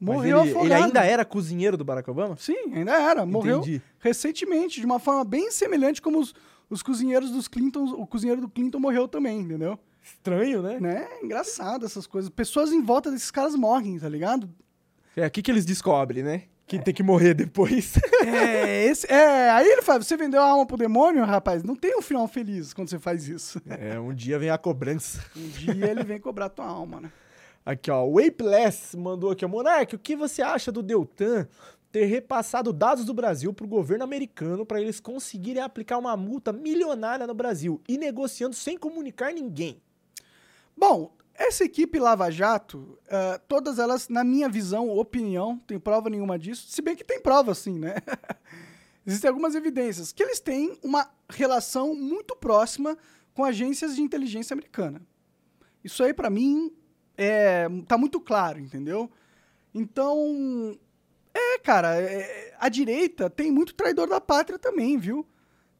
Morreu 0.00 0.40
ele, 0.40 0.48
ele 0.48 0.58
afogado. 0.58 0.84
ainda 0.84 1.04
era 1.04 1.24
cozinheiro 1.24 1.76
do 1.76 1.84
Barack 1.84 2.10
Obama? 2.10 2.36
Sim, 2.38 2.72
ainda 2.74 2.92
era. 2.98 3.24
Morreu 3.26 3.58
Entendi. 3.58 3.82
recentemente, 4.00 4.80
de 4.80 4.86
uma 4.86 4.98
forma 4.98 5.24
bem 5.24 5.50
semelhante 5.52 6.00
como 6.02 6.18
os, 6.18 6.34
os 6.70 6.82
cozinheiros 6.82 7.30
dos 7.30 7.46
Clintons. 7.46 7.92
O 7.92 8.04
cozinheiro 8.06 8.40
do 8.40 8.48
Clinton 8.48 8.80
morreu 8.80 9.06
também, 9.06 9.38
entendeu? 9.40 9.78
Estranho, 10.02 10.62
né? 10.62 10.80
Né? 10.80 11.08
Engraçado 11.22 11.86
essas 11.86 12.06
coisas. 12.06 12.30
Pessoas 12.30 12.72
em 12.72 12.82
volta 12.82 13.10
desses 13.10 13.30
caras 13.30 13.54
morrem, 13.54 13.98
tá 13.98 14.08
ligado? 14.08 14.50
É 15.16 15.24
aqui 15.24 15.42
que 15.42 15.50
eles 15.50 15.64
descobrem, 15.64 16.22
né? 16.22 16.44
Que 16.66 16.78
tem 16.78 16.94
que 16.94 17.02
morrer 17.02 17.34
depois. 17.34 17.94
É, 18.24 18.84
esse, 18.84 19.12
é, 19.12 19.50
aí 19.50 19.66
ele 19.68 19.82
fala, 19.82 20.00
você 20.00 20.16
vendeu 20.16 20.40
a 20.40 20.46
alma 20.46 20.64
pro 20.64 20.76
demônio, 20.76 21.24
rapaz? 21.24 21.64
Não 21.64 21.74
tem 21.74 21.98
um 21.98 22.00
final 22.00 22.26
feliz 22.28 22.72
quando 22.72 22.88
você 22.88 22.98
faz 22.98 23.28
isso. 23.28 23.60
é, 23.68 23.98
um 23.98 24.14
dia 24.14 24.38
vem 24.38 24.48
a 24.48 24.56
cobrança. 24.56 25.20
Um 25.36 25.48
dia 25.48 25.90
ele 25.90 26.04
vem 26.04 26.20
cobrar 26.20 26.48
tua 26.48 26.66
alma, 26.66 27.00
né? 27.00 27.12
Aqui, 27.66 27.90
ó, 27.90 28.04
o 28.04 28.18
Apeless 28.18 28.96
mandou 28.96 29.32
aqui, 29.32 29.44
ó. 29.44 29.48
Monark, 29.48 29.94
o 29.94 29.98
que 29.98 30.14
você 30.14 30.40
acha 30.40 30.70
do 30.70 30.82
Deltan 30.84 31.48
ter 31.90 32.04
repassado 32.06 32.72
dados 32.72 33.04
do 33.04 33.12
Brasil 33.12 33.52
pro 33.52 33.66
governo 33.66 34.04
americano 34.04 34.64
para 34.64 34.80
eles 34.80 35.00
conseguirem 35.00 35.62
aplicar 35.62 35.98
uma 35.98 36.16
multa 36.16 36.52
milionária 36.52 37.26
no 37.26 37.34
Brasil 37.34 37.80
e 37.88 37.98
negociando 37.98 38.54
sem 38.54 38.78
comunicar 38.78 39.32
ninguém? 39.34 39.82
Bom, 40.76 41.14
essa 41.34 41.64
equipe 41.64 41.98
Lava 41.98 42.30
Jato, 42.30 42.98
eh, 43.08 43.40
todas 43.48 43.78
elas, 43.78 44.08
na 44.08 44.22
minha 44.22 44.48
visão, 44.48 44.88
opinião, 44.90 45.58
tem 45.66 45.78
prova 45.78 46.10
nenhuma 46.10 46.38
disso, 46.38 46.66
se 46.68 46.82
bem 46.82 46.94
que 46.94 47.04
tem 47.04 47.20
prova 47.20 47.54
sim, 47.54 47.78
né? 47.78 47.96
Existem 49.06 49.28
algumas 49.28 49.54
evidências 49.54 50.12
que 50.12 50.22
eles 50.22 50.38
têm 50.38 50.78
uma 50.82 51.10
relação 51.28 51.94
muito 51.94 52.36
próxima 52.36 52.96
com 53.34 53.44
agências 53.44 53.96
de 53.96 54.02
inteligência 54.02 54.54
americana. 54.54 55.02
Isso 55.82 56.04
aí, 56.04 56.14
pra 56.14 56.30
mim, 56.30 56.72
é, 57.16 57.66
tá 57.88 57.98
muito 57.98 58.20
claro, 58.20 58.60
entendeu? 58.60 59.10
Então, 59.74 60.78
é, 61.34 61.58
cara, 61.58 62.00
é, 62.00 62.54
a 62.58 62.68
direita 62.68 63.28
tem 63.28 63.50
muito 63.50 63.74
traidor 63.74 64.08
da 64.08 64.20
pátria 64.20 64.58
também, 64.58 64.96
viu? 64.98 65.26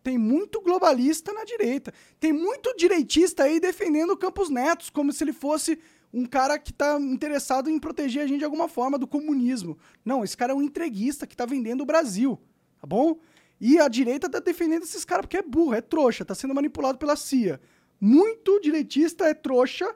Tem 0.03 0.19
muito 0.19 0.61
globalista 0.61 1.33
na 1.33 1.45
direita. 1.45 1.93
Tem 2.19 2.33
muito 2.33 2.75
direitista 2.77 3.45
aí 3.45 3.61
defendendo 3.61 4.17
Campos 4.17 4.51
Netos, 4.51 4.91
como 4.91 5.13
se 5.13 5.23
ele 5.23 5.33
fosse 5.33 5.79
um 6.13 6.27
cara 6.27 6.59
que 6.59 6.73
tá 6.73 7.01
interessado 7.01 7.71
em 7.71 7.79
proteger 7.79 8.23
a 8.23 8.27
gente 8.27 8.41
de 8.41 8.45
alguma 8.45 8.69
forma 8.69 8.99
do 8.99 9.07
comunismo. 9.07 9.79
Não, 10.05 10.23
esse 10.23 10.37
cara 10.37 10.53
é 10.53 10.55
um 10.55 10.63
entreguista 10.63 11.27
que 11.27 11.37
tá 11.37 11.47
vendendo 11.47 11.83
o 11.83 11.87
Brasil, 11.87 12.39
tá 12.81 12.87
bom? 12.87 13.19
E 13.61 13.79
a 13.79 13.89
direita 13.89 14.29
tá 14.29 14.41
defendendo 14.41 14.83
esses 14.83 15.05
caras 15.05 15.23
porque 15.23 15.39
é 15.39 15.43
burro, 15.43 15.73
é 15.73 15.81
trouxa, 15.81 16.25
tá 16.25 16.35
sendo 16.35 16.55
manipulado 16.55 16.99
pela 16.99 17.17
CIA. 17.17 17.61
Muito 18.01 18.61
direitista 18.61 19.25
é 19.27 19.33
trouxa, 19.33 19.95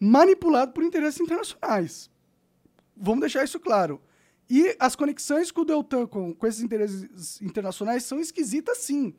manipulado 0.00 0.72
por 0.72 0.82
interesses 0.82 1.20
internacionais. 1.20 2.10
Vamos 2.96 3.20
deixar 3.20 3.44
isso 3.44 3.60
claro. 3.60 4.00
E 4.50 4.74
as 4.78 4.96
conexões 4.96 5.50
com 5.50 5.60
o 5.60 5.64
Deltan, 5.64 6.06
com, 6.06 6.34
com 6.34 6.46
esses 6.46 6.62
interesses 6.62 7.40
internacionais, 7.42 8.04
são 8.04 8.18
esquisitas 8.18 8.78
sim. 8.78 9.14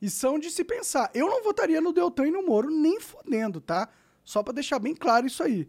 E 0.00 0.10
são 0.10 0.38
de 0.38 0.50
se 0.50 0.62
pensar. 0.62 1.10
Eu 1.14 1.30
não 1.30 1.42
votaria 1.42 1.80
no 1.80 1.92
Deltan 1.92 2.28
e 2.28 2.30
no 2.30 2.42
Moro 2.42 2.70
nem 2.70 3.00
fodendo, 3.00 3.60
tá? 3.60 3.88
Só 4.22 4.42
pra 4.42 4.52
deixar 4.52 4.78
bem 4.78 4.94
claro 4.94 5.26
isso 5.26 5.42
aí. 5.42 5.68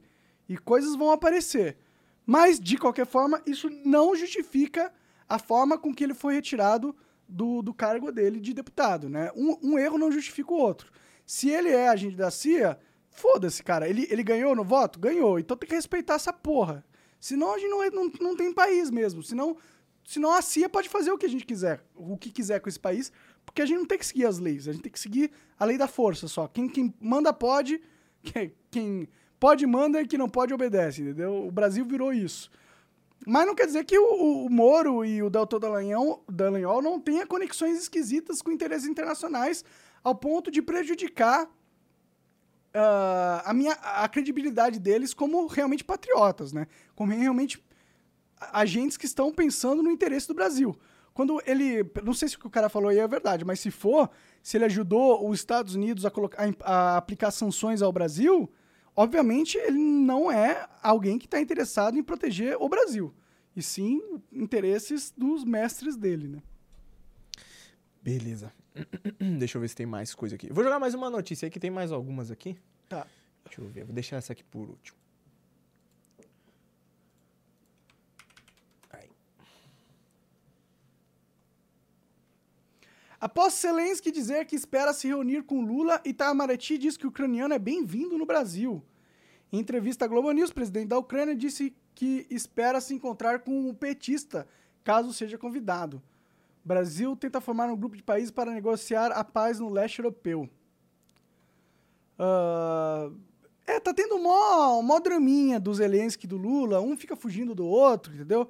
E 0.49 0.57
coisas 0.57 0.95
vão 0.95 1.11
aparecer. 1.11 1.77
Mas, 2.25 2.59
de 2.59 2.77
qualquer 2.77 3.05
forma, 3.05 3.41
isso 3.45 3.69
não 3.85 4.13
justifica 4.15 4.93
a 5.29 5.39
forma 5.39 5.77
com 5.77 5.93
que 5.93 6.03
ele 6.03 6.13
foi 6.13 6.33
retirado 6.33 6.93
do, 7.27 7.61
do 7.61 7.73
cargo 7.73 8.11
dele 8.11 8.39
de 8.39 8.53
deputado, 8.53 9.07
né? 9.09 9.31
Um, 9.35 9.57
um 9.61 9.79
erro 9.79 9.97
não 9.97 10.11
justifica 10.11 10.51
o 10.51 10.57
outro. 10.57 10.91
Se 11.25 11.49
ele 11.49 11.69
é 11.69 11.87
agente 11.87 12.15
da 12.15 12.31
CIA, 12.31 12.77
foda-se, 13.09 13.63
cara. 13.63 13.87
Ele, 13.87 14.07
ele 14.09 14.23
ganhou 14.23 14.55
no 14.55 14.63
voto? 14.63 14.99
Ganhou. 14.99 15.39
Então 15.39 15.55
tem 15.55 15.67
que 15.67 15.75
respeitar 15.75 16.15
essa 16.15 16.33
porra. 16.33 16.85
Senão 17.19 17.53
a 17.53 17.57
gente 17.57 17.69
não, 17.69 17.83
é- 17.83 17.91
não, 17.91 18.11
não 18.21 18.35
tem 18.35 18.53
país 18.53 18.89
mesmo. 18.89 19.23
Senão, 19.23 19.57
senão 20.05 20.31
a 20.31 20.41
CIA 20.41 20.69
pode 20.69 20.89
fazer 20.89 21.11
o 21.11 21.17
que 21.17 21.25
a 21.25 21.29
gente 21.29 21.45
quiser, 21.45 21.83
o 21.95 22.17
que 22.17 22.31
quiser 22.31 22.59
com 22.59 22.69
esse 22.69 22.79
país, 22.79 23.11
porque 23.45 23.61
a 23.61 23.65
gente 23.65 23.79
não 23.79 23.85
tem 23.85 23.97
que 23.97 24.05
seguir 24.05 24.25
as 24.25 24.39
leis. 24.39 24.67
A 24.67 24.73
gente 24.73 24.83
tem 24.83 24.91
que 24.91 24.99
seguir 24.99 25.31
a 25.57 25.65
lei 25.65 25.77
da 25.77 25.87
força 25.87 26.27
só. 26.27 26.47
Quem, 26.47 26.67
quem 26.69 26.93
manda 26.99 27.33
pode, 27.33 27.81
quem, 28.71 29.07
pode 29.39 29.65
manda 29.65 30.01
e 30.01 30.07
quem 30.07 30.19
não 30.19 30.29
pode 30.29 30.53
obedece, 30.53 31.01
entendeu? 31.01 31.47
O 31.47 31.51
Brasil 31.51 31.85
virou 31.85 32.13
isso. 32.13 32.49
Mas 33.25 33.47
não 33.47 33.55
quer 33.55 33.65
dizer 33.65 33.83
que 33.83 33.97
o, 33.97 34.45
o 34.45 34.49
Moro 34.49 35.03
e 35.03 35.23
o 35.23 35.29
Deltor 35.29 35.59
Dallagnol, 35.59 36.23
Dallagnol 36.29 36.81
não 36.81 36.99
tenham 36.99 37.25
conexões 37.25 37.77
esquisitas 37.79 38.41
com 38.41 38.51
interesses 38.51 38.87
internacionais 38.87 39.65
ao 40.03 40.13
ponto 40.15 40.51
de 40.51 40.61
prejudicar 40.61 41.49
ah, 42.73 43.41
a, 43.45 43.53
minha, 43.53 43.73
a 43.73 44.07
credibilidade 44.07 44.79
deles 44.79 45.13
como 45.13 45.47
realmente 45.47 45.83
patriotas, 45.83 46.53
né? 46.53 46.67
Como 46.97 47.13
realmente 47.13 47.63
agentes 48.51 48.97
que 48.97 49.05
estão 49.05 49.31
pensando 49.31 49.81
no 49.81 49.89
interesse 49.91 50.27
do 50.27 50.33
Brasil. 50.33 50.75
Quando 51.13 51.39
ele. 51.45 51.89
Não 52.03 52.13
sei 52.13 52.27
se 52.27 52.35
o 52.35 52.39
que 52.39 52.47
o 52.47 52.49
cara 52.49 52.67
falou 52.67 52.89
aí 52.89 52.97
é 52.97 53.07
verdade, 53.07 53.45
mas 53.45 53.59
se 53.59 53.71
for, 53.71 54.09
se 54.41 54.57
ele 54.57 54.65
ajudou 54.65 55.29
os 55.29 55.39
Estados 55.39 55.75
Unidos 55.75 56.03
a, 56.05 56.11
colocar, 56.11 56.43
a, 56.61 56.97
aplicar 56.97 57.29
sanções 57.29 57.83
ao 57.83 57.93
Brasil, 57.93 58.51
obviamente 58.95 59.59
ele 59.59 59.77
não 59.77 60.31
é 60.31 60.67
alguém 60.81 61.19
que 61.19 61.27
está 61.27 61.39
interessado 61.39 61.97
em 61.97 62.03
proteger 62.03 62.57
o 62.59 62.67
Brasil. 62.67 63.13
E 63.55 63.61
sim 63.61 64.01
interesses 64.31 65.13
dos 65.15 65.43
mestres 65.43 65.95
dele, 65.95 66.27
né? 66.27 66.41
Beleza. 68.01 68.51
Deixa 69.37 69.57
eu 69.57 69.61
ver 69.61 69.67
se 69.67 69.75
tem 69.75 69.85
mais 69.85 70.15
coisa 70.15 70.35
aqui. 70.35 70.51
Vou 70.51 70.63
jogar 70.63 70.79
mais 70.79 70.95
uma 70.95 71.11
notícia 71.11 71.45
aí, 71.45 71.51
que 71.51 71.59
tem 71.59 71.69
mais 71.69 71.91
algumas 71.91 72.31
aqui. 72.31 72.57
Tá. 72.89 73.05
Deixa 73.45 73.61
eu 73.61 73.67
ver. 73.67 73.85
Vou 73.85 73.93
deixar 73.93 74.17
essa 74.17 74.33
aqui 74.33 74.43
por 74.43 74.69
último. 74.69 74.97
Aí. 78.91 79.09
Após 83.19 83.53
Zelensky 83.55 84.11
dizer 84.11 84.45
que 84.45 84.55
espera 84.55 84.93
se 84.93 85.07
reunir 85.07 85.43
com 85.43 85.65
Lula, 85.65 85.99
Itamaraty 86.05 86.77
diz 86.77 86.95
que 86.95 87.05
o 87.05 87.09
ucraniano 87.09 87.53
é 87.53 87.59
bem-vindo 87.59 88.15
no 88.15 88.27
Brasil. 88.27 88.83
Em 89.51 89.59
entrevista 89.59 90.05
à 90.05 90.07
Globo 90.07 90.31
News, 90.31 90.51
o 90.51 90.53
presidente 90.53 90.89
da 90.89 90.99
Ucrânia 90.99 91.35
disse 91.35 91.75
que 91.95 92.27
espera 92.29 92.79
se 92.79 92.93
encontrar 92.93 93.39
com 93.39 93.69
um 93.69 93.73
petista, 93.73 94.47
caso 94.83 95.11
seja 95.13 95.35
convidado. 95.35 96.01
O 96.63 96.67
Brasil 96.67 97.15
tenta 97.15 97.41
formar 97.41 97.71
um 97.71 97.75
grupo 97.75 97.95
de 97.95 98.03
países 98.03 98.29
para 98.29 98.51
negociar 98.51 99.11
a 99.11 99.23
paz 99.23 99.59
no 99.59 99.69
leste 99.69 99.97
europeu. 99.97 100.47
Ah, 102.19 103.09
é, 103.65 103.79
tá 103.79 103.93
tendo 103.95 104.19
mó, 104.19 104.79
mó 104.83 104.99
draminha 104.99 105.59
do 105.59 105.73
Zelensky 105.73 106.25
e 106.25 106.29
do 106.29 106.37
Lula, 106.37 106.81
um 106.81 106.95
fica 106.95 107.15
fugindo 107.15 107.55
do 107.55 107.65
outro, 107.65 108.13
entendeu? 108.13 108.47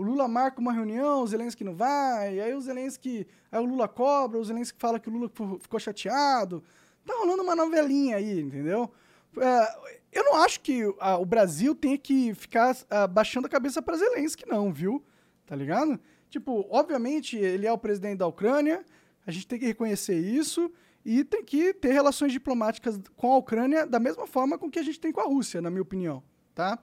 O 0.00 0.02
Lula 0.02 0.26
marca 0.26 0.58
uma 0.58 0.72
reunião, 0.72 1.22
o 1.22 1.26
Zelensky 1.26 1.62
não 1.62 1.74
vai, 1.74 2.40
aí 2.40 2.54
o 2.54 2.60
Zelensky, 2.62 3.26
aí 3.52 3.60
o 3.60 3.66
Lula 3.66 3.86
cobra, 3.86 4.38
o 4.38 4.42
Zelensky 4.42 4.78
fala 4.80 4.98
que 4.98 5.10
o 5.10 5.12
Lula 5.12 5.30
ficou 5.60 5.78
chateado. 5.78 6.64
Tá 7.04 7.12
rolando 7.18 7.42
uma 7.42 7.54
novelinha 7.54 8.16
aí, 8.16 8.40
entendeu? 8.40 8.90
É, 9.36 9.90
eu 10.10 10.24
não 10.24 10.36
acho 10.36 10.62
que 10.62 10.90
ah, 10.98 11.18
o 11.18 11.26
Brasil 11.26 11.74
tenha 11.74 11.98
que 11.98 12.32
ficar 12.32 12.74
ah, 12.88 13.06
baixando 13.06 13.46
a 13.46 13.50
cabeça 13.50 13.82
pra 13.82 13.94
Zelensky, 13.94 14.48
não, 14.48 14.72
viu? 14.72 15.04
Tá 15.44 15.54
ligado? 15.54 16.00
Tipo, 16.30 16.66
obviamente, 16.70 17.36
ele 17.36 17.66
é 17.66 17.72
o 17.72 17.76
presidente 17.76 18.20
da 18.20 18.26
Ucrânia, 18.26 18.82
a 19.26 19.30
gente 19.30 19.46
tem 19.46 19.58
que 19.58 19.66
reconhecer 19.66 20.18
isso 20.18 20.72
e 21.04 21.24
tem 21.24 21.44
que 21.44 21.74
ter 21.74 21.92
relações 21.92 22.32
diplomáticas 22.32 22.98
com 23.18 23.34
a 23.34 23.36
Ucrânia 23.36 23.86
da 23.86 24.00
mesma 24.00 24.26
forma 24.26 24.56
com 24.56 24.70
que 24.70 24.78
a 24.78 24.82
gente 24.82 24.98
tem 24.98 25.12
com 25.12 25.20
a 25.20 25.24
Rússia, 25.24 25.60
na 25.60 25.68
minha 25.68 25.82
opinião, 25.82 26.22
tá? 26.54 26.78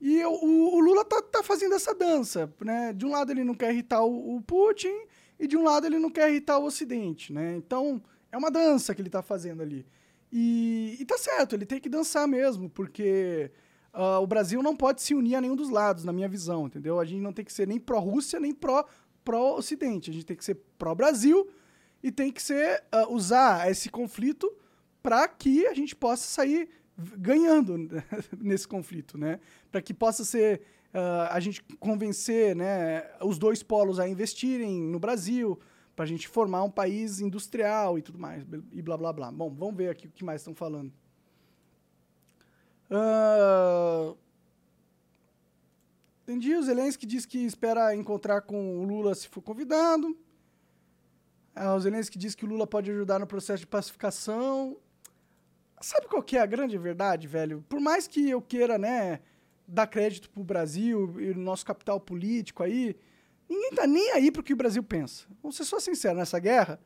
E 0.00 0.24
o, 0.24 0.30
o- 0.32 0.76
o 0.76 0.80
Lula 0.80 1.04
tá, 1.04 1.20
tá 1.22 1.42
fazendo 1.42 1.74
essa 1.74 1.94
dança, 1.94 2.52
né? 2.64 2.92
De 2.92 3.04
um 3.04 3.10
lado 3.10 3.30
ele 3.32 3.44
não 3.44 3.54
quer 3.54 3.72
irritar 3.72 4.02
o, 4.02 4.36
o 4.36 4.40
Putin 4.42 4.94
e 5.38 5.46
de 5.46 5.56
um 5.56 5.62
lado 5.62 5.86
ele 5.86 5.98
não 5.98 6.10
quer 6.10 6.30
irritar 6.30 6.58
o 6.58 6.64
Ocidente, 6.64 7.32
né? 7.32 7.54
Então, 7.56 8.02
é 8.32 8.38
uma 8.38 8.50
dança 8.50 8.94
que 8.94 9.02
ele 9.02 9.10
tá 9.10 9.22
fazendo 9.22 9.62
ali. 9.62 9.86
E, 10.32 10.96
e 11.00 11.04
tá 11.04 11.18
certo, 11.18 11.54
ele 11.54 11.66
tem 11.66 11.80
que 11.80 11.88
dançar 11.88 12.26
mesmo, 12.28 12.70
porque 12.70 13.50
ah, 13.92 14.20
o 14.20 14.26
Brasil 14.26 14.62
não 14.62 14.76
pode 14.76 15.02
se 15.02 15.14
unir 15.14 15.34
a 15.34 15.40
nenhum 15.40 15.56
dos 15.56 15.68
lados, 15.70 16.04
na 16.04 16.12
minha 16.12 16.28
visão, 16.28 16.66
entendeu? 16.66 17.00
A 17.00 17.04
gente 17.04 17.20
não 17.20 17.32
tem 17.32 17.44
que 17.44 17.52
ser 17.52 17.66
nem 17.66 17.78
pró-Rússia, 17.80 18.38
nem 18.40 18.54
pró- 18.54 18.84
pró-Ocidente. 19.24 20.10
a 20.10 20.14
gente 20.14 20.26
tem 20.26 20.36
que 20.36 20.44
ser 20.44 20.56
pró-Brasil 20.78 21.48
e 22.02 22.10
tem 22.10 22.30
que 22.32 22.42
ser 22.42 22.82
ah, 22.92 23.08
usar 23.10 23.70
esse 23.70 23.88
conflito 23.90 24.50
para 25.02 25.26
que 25.28 25.66
a 25.66 25.74
gente 25.74 25.94
possa 25.96 26.26
sair 26.26 26.68
ganhando 27.18 27.76
nesse 28.38 28.68
conflito, 28.68 29.16
né? 29.18 29.40
Para 29.70 29.80
que 29.80 29.94
possa 29.94 30.24
ser 30.24 30.62
ah, 30.92 31.28
a 31.32 31.40
gente 31.40 31.62
convencer, 31.78 32.54
né, 32.56 33.04
os 33.22 33.38
dois 33.38 33.62
polos 33.62 34.00
a 34.00 34.08
investirem 34.08 34.80
no 34.82 34.98
Brasil, 34.98 35.58
para 35.94 36.04
a 36.04 36.08
gente 36.08 36.28
formar 36.28 36.62
um 36.62 36.70
país 36.70 37.20
industrial 37.20 37.98
e 37.98 38.02
tudo 38.02 38.18
mais 38.18 38.44
e 38.72 38.82
blá 38.82 38.96
blá 38.96 39.12
blá. 39.12 39.30
Bom, 39.30 39.50
vamos 39.50 39.76
ver 39.76 39.90
aqui 39.90 40.06
o 40.06 40.10
que 40.10 40.24
mais 40.24 40.40
estão 40.40 40.54
falando. 40.54 40.92
Ah, 42.90 44.14
Entendi. 46.30 46.54
O 46.54 46.62
Zelensky 46.62 47.06
diz 47.06 47.26
que 47.26 47.38
espera 47.38 47.92
encontrar 47.92 48.42
com 48.42 48.78
o 48.78 48.84
Lula 48.84 49.16
se 49.16 49.26
for 49.26 49.42
convidado. 49.42 50.16
Ah, 51.56 51.74
o 51.74 51.80
Zelensky 51.80 52.16
diz 52.16 52.36
que 52.36 52.44
o 52.44 52.48
Lula 52.48 52.68
pode 52.68 52.88
ajudar 52.88 53.18
no 53.18 53.26
processo 53.26 53.60
de 53.62 53.66
pacificação. 53.66 54.76
Sabe 55.80 56.06
qual 56.06 56.22
que 56.22 56.36
é 56.36 56.40
a 56.40 56.46
grande 56.46 56.78
verdade, 56.78 57.26
velho? 57.26 57.64
Por 57.68 57.80
mais 57.80 58.06
que 58.06 58.30
eu 58.30 58.40
queira, 58.40 58.78
né, 58.78 59.20
dar 59.70 59.86
crédito 59.86 60.28
pro 60.30 60.42
Brasil 60.42 61.20
e 61.20 61.30
o 61.30 61.38
nosso 61.38 61.64
capital 61.64 62.00
político 62.00 62.62
aí, 62.62 62.96
ninguém 63.48 63.70
tá 63.70 63.86
nem 63.86 64.10
aí 64.12 64.30
pro 64.30 64.42
que 64.42 64.52
o 64.52 64.56
Brasil 64.56 64.82
pensa. 64.82 65.26
Vamos 65.42 65.56
ser 65.56 65.64
só 65.64 65.78
sincero, 65.78 66.18
nessa 66.18 66.38
guerra, 66.38 66.80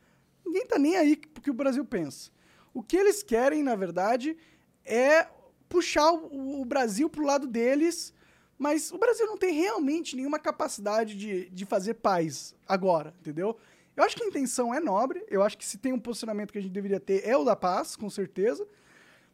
ninguém 0.44 0.66
tá 0.66 0.78
nem 0.78 0.96
aí 0.96 1.16
pro 1.16 1.42
que 1.42 1.50
o 1.50 1.54
Brasil 1.54 1.84
pensa. 1.84 2.30
O 2.72 2.82
que 2.82 2.96
eles 2.96 3.22
querem, 3.22 3.62
na 3.62 3.74
verdade, 3.74 4.36
é 4.84 5.26
puxar 5.68 6.12
o, 6.12 6.60
o 6.60 6.64
Brasil 6.64 7.08
pro 7.08 7.24
lado 7.24 7.46
deles, 7.46 8.12
mas 8.58 8.92
o 8.92 8.98
Brasil 8.98 9.26
não 9.26 9.38
tem 9.38 9.54
realmente 9.54 10.14
nenhuma 10.14 10.38
capacidade 10.38 11.16
de, 11.16 11.48
de 11.50 11.64
fazer 11.64 11.94
paz 11.94 12.54
agora, 12.66 13.14
entendeu? 13.20 13.56
Eu 13.96 14.04
acho 14.04 14.16
que 14.16 14.24
a 14.24 14.26
intenção 14.26 14.74
é 14.74 14.80
nobre, 14.80 15.24
eu 15.28 15.42
acho 15.42 15.56
que 15.56 15.64
se 15.64 15.78
tem 15.78 15.92
um 15.92 15.98
posicionamento 15.98 16.52
que 16.52 16.58
a 16.58 16.62
gente 16.62 16.72
deveria 16.72 17.00
ter 17.00 17.26
é 17.26 17.36
o 17.36 17.44
da 17.44 17.54
paz, 17.54 17.96
com 17.96 18.10
certeza. 18.10 18.66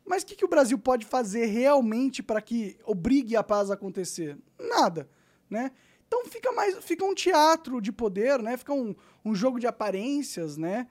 Mas 0.05 0.22
o 0.22 0.26
que, 0.26 0.36
que 0.36 0.44
o 0.44 0.48
Brasil 0.48 0.78
pode 0.78 1.07
fazer 1.07 1.46
realmente 1.46 2.22
para 2.22 2.40
que 2.40 2.78
obrigue 2.84 3.36
a 3.36 3.42
paz 3.42 3.70
a 3.70 3.74
acontecer? 3.74 4.36
Nada, 4.59 5.09
né? 5.48 5.70
Então 6.07 6.24
fica 6.26 6.51
mais, 6.53 6.76
fica 6.84 7.05
um 7.05 7.14
teatro 7.14 7.80
de 7.80 7.92
poder, 7.92 8.42
né? 8.42 8.57
Fica 8.57 8.72
um, 8.72 8.94
um 9.24 9.34
jogo 9.34 9.61
de 9.61 9.66
aparências, 9.66 10.57
né? 10.57 10.88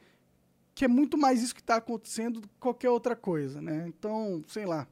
Que 0.73 0.85
é 0.85 0.87
muito 0.87 1.17
mais 1.17 1.43
isso 1.43 1.53
que 1.53 1.61
está 1.61 1.75
acontecendo 1.75 2.39
do 2.39 2.47
que 2.47 2.55
qualquer 2.59 2.89
outra 2.89 3.15
coisa, 3.15 3.61
né? 3.61 3.85
Então, 3.87 4.41
sei 4.47 4.65
lá. 4.65 4.87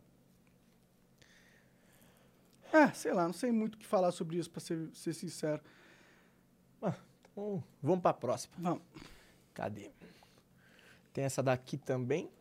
É, 2.74 2.92
sei 2.92 3.14
lá, 3.14 3.26
não 3.26 3.34
sei 3.34 3.52
muito 3.52 3.76
o 3.76 3.78
que 3.78 3.88
falar 3.88 4.12
sobre 4.12 4.38
isso, 4.38 4.52
para 4.52 4.60
ser, 4.60 4.90
ser 4.94 5.14
sincero. 5.14 5.62
Então, 7.38 7.64
vamos 7.84 8.02
pra 8.02 8.14
próxima. 8.14 8.56
Vamos. 8.58 8.82
Cadê? 9.54 9.92
Tem 11.14 11.24
essa 11.24 11.44
daqui 11.44 11.78
também. 11.78 12.32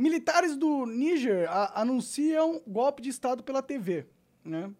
Militares 0.00 0.56
do 0.56 0.86
Níger 0.86 1.46
anunciam 1.74 2.62
golpe 2.66 3.02
de 3.02 3.10
Estado 3.10 3.42
pela 3.42 3.62
TV, 3.62 4.06
né? 4.42 4.72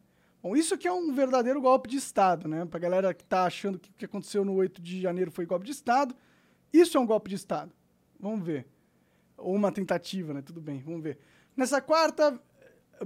Bom, 0.42 0.56
isso 0.56 0.72
aqui 0.72 0.88
é 0.88 0.92
um 0.92 1.12
verdadeiro 1.12 1.60
golpe 1.60 1.90
de 1.90 1.98
Estado, 1.98 2.48
né? 2.48 2.64
Pra 2.64 2.80
galera 2.80 3.12
que 3.12 3.22
tá 3.22 3.44
achando 3.44 3.78
que 3.78 3.90
o 3.90 3.92
que 3.92 4.06
aconteceu 4.06 4.46
no 4.46 4.54
8 4.54 4.80
de 4.80 4.98
janeiro 4.98 5.30
foi 5.30 5.44
golpe 5.44 5.66
de 5.66 5.72
Estado, 5.72 6.16
isso 6.72 6.96
é 6.96 7.00
um 7.00 7.04
golpe 7.04 7.28
de 7.28 7.36
Estado. 7.36 7.70
Vamos 8.18 8.42
ver. 8.42 8.66
Ou 9.36 9.54
uma 9.54 9.70
tentativa, 9.70 10.32
né? 10.32 10.40
Tudo 10.40 10.58
bem, 10.58 10.80
vamos 10.82 11.02
ver. 11.02 11.18
Nessa 11.54 11.82
quarta, 11.82 12.40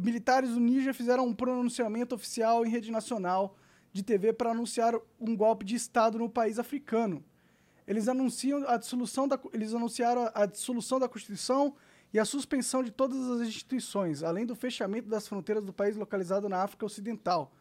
militares 0.00 0.50
do 0.50 0.60
Níger 0.60 0.94
fizeram 0.94 1.26
um 1.26 1.34
pronunciamento 1.34 2.14
oficial 2.14 2.64
em 2.64 2.68
rede 2.68 2.92
nacional 2.92 3.56
de 3.92 4.04
TV 4.04 4.32
para 4.32 4.52
anunciar 4.52 4.94
um 5.18 5.34
golpe 5.34 5.66
de 5.66 5.74
Estado 5.74 6.16
no 6.16 6.30
país 6.30 6.60
africano. 6.60 7.24
Eles 7.88 8.06
anunciam 8.06 8.64
a 8.68 8.76
dissolução 8.76 9.26
da, 9.26 9.36
eles 9.52 9.74
anunciaram 9.74 10.30
a 10.32 10.46
dissolução 10.46 11.00
da 11.00 11.08
Constituição 11.08 11.74
e 12.14 12.18
a 12.20 12.24
suspensão 12.24 12.82
de 12.82 12.92
todas 12.92 13.18
as 13.28 13.40
instituições, 13.48 14.22
além 14.22 14.46
do 14.46 14.54
fechamento 14.54 15.08
das 15.08 15.26
fronteiras 15.26 15.64
do 15.64 15.72
país 15.72 15.96
localizado 15.96 16.48
na 16.48 16.62
África 16.62 16.86
Ocidental. 16.86 17.52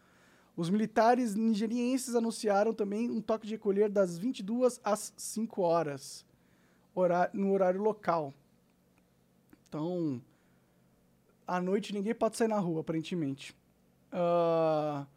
Os 0.55 0.69
militares 0.69 1.33
nigerienses 1.33 2.13
anunciaram 2.13 2.71
também 2.71 3.09
um 3.09 3.19
toque 3.19 3.47
de 3.47 3.53
recolher 3.55 3.89
das 3.89 4.15
22 4.19 4.79
às 4.83 5.11
5 5.17 5.63
horas, 5.63 6.23
hora- 6.93 7.31
no 7.33 7.51
horário 7.51 7.81
local. 7.81 8.31
Então, 9.67 10.21
à 11.47 11.59
noite 11.59 11.91
ninguém 11.91 12.13
pode 12.13 12.37
sair 12.37 12.47
na 12.47 12.59
rua, 12.59 12.81
aparentemente. 12.81 13.55
Ah, 14.11 15.07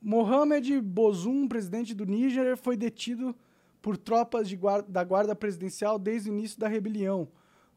Mohamed 0.00 0.80
Bozoum, 0.80 1.48
presidente 1.48 1.92
do 1.92 2.06
Níger, 2.06 2.56
foi 2.56 2.76
detido 2.76 3.34
por 3.82 3.96
tropas 3.96 4.52
guarda- 4.54 4.88
da 4.88 5.02
Guarda 5.02 5.34
Presidencial 5.34 5.98
desde 5.98 6.30
o 6.30 6.32
início 6.32 6.58
da 6.60 6.68
rebelião. 6.68 7.26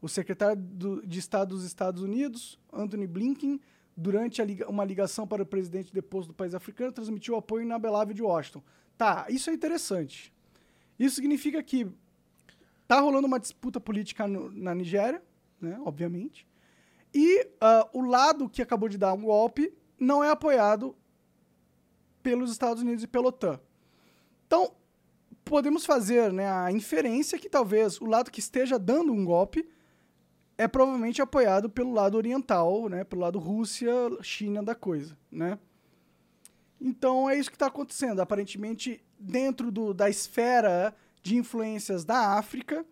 O 0.04 0.08
secretário 0.08 0.60
do- 0.60 1.00
de 1.06 1.18
Estado 1.18 1.54
dos 1.54 1.64
Estados 1.64 2.02
Unidos, 2.02 2.58
Anthony 2.70 3.06
Blinken, 3.06 3.58
durante 3.96 4.42
uma 4.68 4.84
ligação 4.84 5.26
para 5.26 5.42
o 5.42 5.46
presidente 5.46 5.94
deposto 5.94 6.28
do 6.28 6.34
país 6.34 6.54
africano, 6.54 6.92
transmitiu 6.92 7.36
apoio 7.36 7.62
inabelável 7.62 8.12
de 8.12 8.20
Washington. 8.22 8.62
Tá, 8.98 9.24
isso 9.30 9.48
é 9.48 9.54
interessante. 9.54 10.30
Isso 10.98 11.14
significa 11.16 11.62
que 11.62 11.86
tá 12.86 13.00
rolando 13.00 13.26
uma 13.26 13.40
disputa 13.40 13.80
política 13.80 14.28
no- 14.28 14.50
na 14.50 14.74
Nigéria, 14.74 15.22
né, 15.58 15.80
obviamente, 15.86 16.46
e 17.14 17.48
ah, 17.58 17.88
o 17.94 18.02
lado 18.02 18.46
que 18.46 18.60
acabou 18.60 18.90
de 18.90 18.98
dar 18.98 19.14
um 19.14 19.22
golpe 19.22 19.72
não 19.98 20.22
é 20.22 20.28
apoiado 20.28 20.94
pelos 22.22 22.50
Estados 22.50 22.82
Unidos 22.82 23.04
e 23.04 23.06
pela 23.06 23.28
OTAN. 23.28 23.58
Então, 24.46 24.70
podemos 25.46 25.86
fazer 25.86 26.30
né, 26.30 26.46
a 26.50 26.70
inferência 26.70 27.38
que 27.38 27.48
talvez 27.48 27.98
o 28.02 28.04
lado 28.04 28.30
que 28.30 28.40
esteja 28.40 28.78
dando 28.78 29.10
um 29.10 29.24
golpe 29.24 29.66
é 30.56 30.68
provavelmente 30.68 31.20
apoiado 31.20 31.68
pelo 31.68 31.92
lado 31.92 32.16
oriental, 32.16 32.88
né, 32.88 33.04
pelo 33.04 33.22
lado 33.22 33.38
Rússia, 33.38 33.92
China 34.22 34.62
da 34.62 34.74
coisa, 34.74 35.16
né? 35.30 35.58
Então 36.80 37.28
é 37.30 37.36
isso 37.36 37.50
que 37.50 37.56
está 37.56 37.66
acontecendo. 37.66 38.20
Aparentemente, 38.20 39.02
dentro 39.18 39.70
do, 39.70 39.94
da 39.94 40.10
esfera 40.10 40.94
de 41.22 41.36
influências 41.36 42.04
da 42.04 42.36
África, 42.36 42.84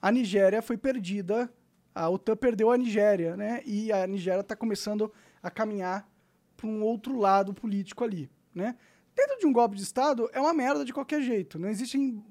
a 0.00 0.10
Nigéria 0.10 0.62
foi 0.62 0.76
perdida. 0.76 1.52
A 1.94 2.08
OTAN 2.08 2.36
perdeu 2.36 2.70
a 2.70 2.76
Nigéria, 2.78 3.36
né? 3.36 3.62
E 3.66 3.92
a 3.92 4.06
Nigéria 4.06 4.40
está 4.40 4.56
começando 4.56 5.12
a 5.42 5.50
caminhar 5.50 6.08
para 6.56 6.66
um 6.66 6.82
outro 6.82 7.18
lado 7.18 7.52
político 7.52 8.04
ali, 8.04 8.30
né? 8.54 8.76
Dentro 9.14 9.38
de 9.38 9.46
um 9.46 9.52
golpe 9.52 9.76
de 9.76 9.82
Estado 9.82 10.28
é 10.32 10.40
uma 10.40 10.52
merda 10.52 10.84
de 10.84 10.92
qualquer 10.92 11.22
jeito. 11.22 11.58
Não 11.58 11.68
existem 11.68 12.22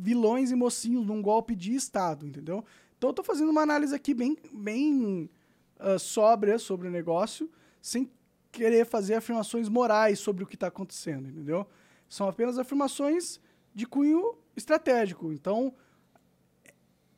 vilões 0.00 0.50
e 0.50 0.54
mocinhos 0.54 1.06
num 1.06 1.20
golpe 1.20 1.54
de 1.54 1.74
Estado, 1.74 2.26
entendeu? 2.26 2.64
Então 3.00 3.08
eu 3.08 3.14
tô 3.14 3.22
fazendo 3.22 3.48
uma 3.48 3.62
análise 3.62 3.94
aqui 3.94 4.12
bem, 4.12 4.36
bem 4.52 5.30
uh, 5.78 5.98
sóbria 5.98 6.58
sobre 6.58 6.86
o 6.86 6.90
negócio, 6.90 7.50
sem 7.80 8.10
querer 8.52 8.84
fazer 8.84 9.14
afirmações 9.14 9.70
morais 9.70 10.18
sobre 10.18 10.44
o 10.44 10.46
que 10.46 10.54
está 10.54 10.66
acontecendo, 10.66 11.26
entendeu? 11.26 11.66
São 12.06 12.28
apenas 12.28 12.58
afirmações 12.58 13.40
de 13.74 13.86
cunho 13.86 14.34
estratégico. 14.54 15.32
Então, 15.32 15.72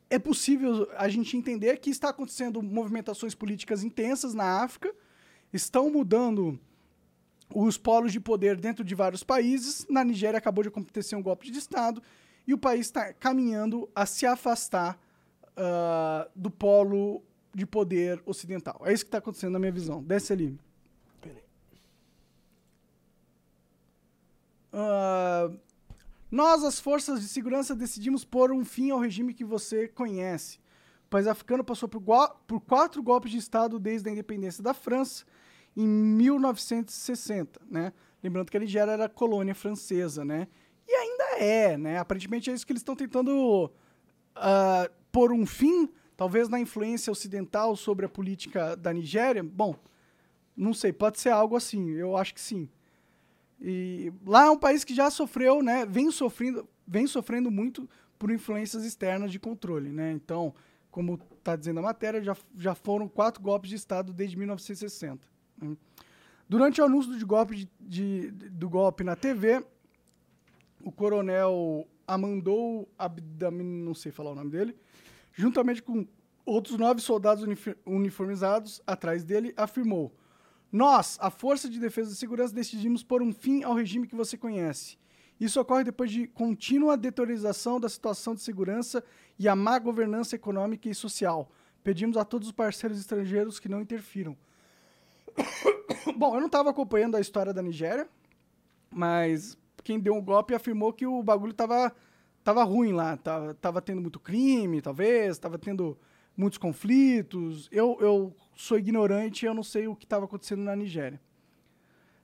é 0.09 0.17
possível 0.17 0.87
a 0.95 1.09
gente 1.09 1.35
entender 1.35 1.77
que 1.79 1.89
está 1.89 2.07
acontecendo 2.07 2.63
movimentações 2.63 3.35
políticas 3.35 3.83
intensas 3.83 4.33
na 4.33 4.63
África, 4.63 4.95
estão 5.51 5.89
mudando 5.89 6.57
os 7.53 7.77
polos 7.77 8.13
de 8.13 8.21
poder 8.21 8.55
dentro 8.55 8.85
de 8.85 8.95
vários 8.95 9.21
países. 9.21 9.85
Na 9.89 10.01
Nigéria 10.05 10.37
acabou 10.37 10.63
de 10.63 10.69
acontecer 10.69 11.17
um 11.17 11.21
golpe 11.21 11.51
de 11.51 11.59
Estado 11.59 12.01
e 12.47 12.53
o 12.53 12.57
país 12.57 12.85
está 12.85 13.11
caminhando 13.11 13.89
a 13.93 14.05
se 14.05 14.25
afastar 14.25 14.97
uh, 15.57 16.29
do 16.35 16.49
polo 16.49 17.23
de 17.53 17.65
poder 17.65 18.21
ocidental. 18.25 18.81
É 18.85 18.93
isso 18.93 19.03
que 19.03 19.09
está 19.09 19.19
acontecendo 19.19 19.53
na 19.53 19.59
minha 19.59 19.71
visão. 19.71 20.01
Desce 20.01 20.33
ali. 20.33 20.59
Uh, 24.73 25.55
nós, 26.31 26.63
as 26.63 26.79
forças 26.79 27.21
de 27.21 27.27
segurança, 27.27 27.75
decidimos 27.75 28.25
pôr 28.25 28.51
um 28.51 28.65
fim 28.65 28.89
ao 28.89 28.99
regime 28.99 29.35
que 29.35 29.45
você 29.45 29.87
conhece. 29.87 30.57
O 31.05 31.09
país 31.09 31.27
africano 31.27 31.63
passou 31.63 31.87
por, 31.87 32.01
por 32.47 32.59
quatro 32.61 33.03
golpes 33.03 33.31
de 33.31 33.37
Estado 33.37 33.79
desde 33.79 34.09
a 34.09 34.11
independência 34.11 34.63
da 34.63 34.73
França 34.73 35.25
em 35.77 35.87
1960, 35.87 37.61
né? 37.69 37.93
Lembrando 38.23 38.49
que 38.49 38.57
a 38.57 38.59
Nigéria 38.59 38.91
era 38.93 39.07
colônia 39.07 39.53
francesa, 39.53 40.25
né? 40.25 40.47
E 40.87 40.91
ainda 40.91 41.23
é, 41.37 41.77
né? 41.77 41.99
Aparentemente 41.99 42.49
é 42.49 42.53
isso 42.53 42.65
que 42.65 42.71
eles 42.71 42.81
estão 42.81 42.95
tentando 42.95 43.65
uh, 43.65 44.91
pôr 45.13 45.31
um 45.31 45.45
fim, 45.45 45.87
talvez 46.17 46.49
na 46.49 46.59
influência 46.59 47.11
ocidental 47.11 47.75
sobre 47.75 48.05
a 48.05 48.09
política 48.09 48.75
da 48.75 48.91
Nigéria. 48.91 49.43
Bom, 49.43 49.75
não 50.57 50.73
sei, 50.73 50.91
pode 50.91 51.19
ser 51.19 51.29
algo 51.29 51.55
assim, 51.55 51.91
eu 51.91 52.17
acho 52.17 52.33
que 52.33 52.41
sim. 52.41 52.67
E 53.61 54.11
lá 54.25 54.47
é 54.47 54.49
um 54.49 54.57
país 54.57 54.83
que 54.83 54.93
já 54.93 55.09
sofreu, 55.11 55.61
né, 55.61 55.85
vem 55.85 56.09
sofrendo, 56.09 56.67
vem 56.85 57.05
sofrendo 57.05 57.51
muito 57.51 57.87
por 58.17 58.31
influências 58.31 58.83
externas 58.83 59.31
de 59.31 59.39
controle, 59.39 59.89
né? 59.89 60.11
Então, 60.11 60.53
como 60.89 61.19
está 61.37 61.55
dizendo 61.55 61.79
a 61.79 61.83
matéria, 61.83 62.21
já, 62.23 62.35
já 62.57 62.73
foram 62.73 63.07
quatro 63.07 63.41
golpes 63.41 63.69
de 63.69 63.75
Estado 63.75 64.11
desde 64.11 64.35
1960. 64.35 65.27
Né? 65.61 65.77
Durante 66.49 66.81
o 66.81 66.85
anúncio 66.85 67.17
de 67.17 67.23
golpe 67.23 67.55
de, 67.55 67.69
de, 67.79 68.31
do 68.31 68.69
golpe 68.69 69.03
na 69.03 69.15
TV, 69.15 69.63
o 70.83 70.91
coronel 70.91 71.87
Amandou 72.07 72.89
Abdamin, 72.97 73.83
não 73.83 73.93
sei 73.93 74.11
falar 74.11 74.31
o 74.31 74.35
nome 74.35 74.51
dele, 74.51 74.75
juntamente 75.33 75.81
com 75.81 76.07
outros 76.45 76.77
nove 76.77 77.01
soldados 77.01 77.45
uniformizados 77.85 78.81
atrás 78.85 79.23
dele, 79.23 79.53
afirmou 79.57 80.13
nós, 80.73 81.19
a 81.21 81.29
Força 81.29 81.69
de 81.69 81.79
Defesa 81.79 82.11
e 82.11 82.15
Segurança, 82.15 82.51
decidimos 82.51 83.03
pôr 83.03 83.21
um 83.21 83.31
fim 83.31 83.61
ao 83.61 83.75
regime 83.75 84.07
que 84.07 84.15
você 84.15 84.35
conhece. 84.35 84.97
Isso 85.39 85.61
ocorre 85.61 85.83
depois 85.83 86.09
de 86.09 86.25
contínua 86.25 86.97
deteriorização 86.97 87.79
da 87.79 87.87
situação 87.87 88.33
de 88.33 88.41
segurança 88.41 89.03
e 89.37 89.47
a 89.47 89.55
má 89.55 89.77
governança 89.77 90.35
econômica 90.35 90.89
e 90.89 90.95
social. 90.95 91.51
Pedimos 91.83 92.17
a 92.17 92.25
todos 92.25 92.47
os 92.47 92.51
parceiros 92.51 92.99
estrangeiros 92.99 93.59
que 93.59 93.69
não 93.69 93.81
interfiram. 93.81 94.35
Bom, 96.17 96.33
eu 96.33 96.39
não 96.39 96.47
estava 96.47 96.71
acompanhando 96.71 97.17
a 97.17 97.21
história 97.21 97.53
da 97.53 97.61
Nigéria, 97.61 98.09
mas 98.89 99.55
quem 99.83 99.99
deu 99.99 100.15
um 100.15 100.23
golpe 100.23 100.55
afirmou 100.55 100.91
que 100.91 101.05
o 101.05 101.21
bagulho 101.21 101.51
estava 101.51 101.93
tava 102.43 102.63
ruim 102.63 102.91
lá. 102.91 103.17
Tava, 103.17 103.53
tava 103.53 103.81
tendo 103.81 104.01
muito 104.01 104.19
crime, 104.19 104.81
talvez, 104.81 105.31
estava 105.31 105.57
tendo 105.57 105.97
muitos 106.35 106.57
conflitos. 106.57 107.69
Eu, 107.71 107.97
eu 108.01 108.35
sou 108.55 108.77
ignorante, 108.77 109.45
eu 109.45 109.53
não 109.53 109.63
sei 109.63 109.87
o 109.87 109.95
que 109.95 110.05
estava 110.05 110.25
acontecendo 110.25 110.61
na 110.61 110.75
Nigéria. 110.75 111.19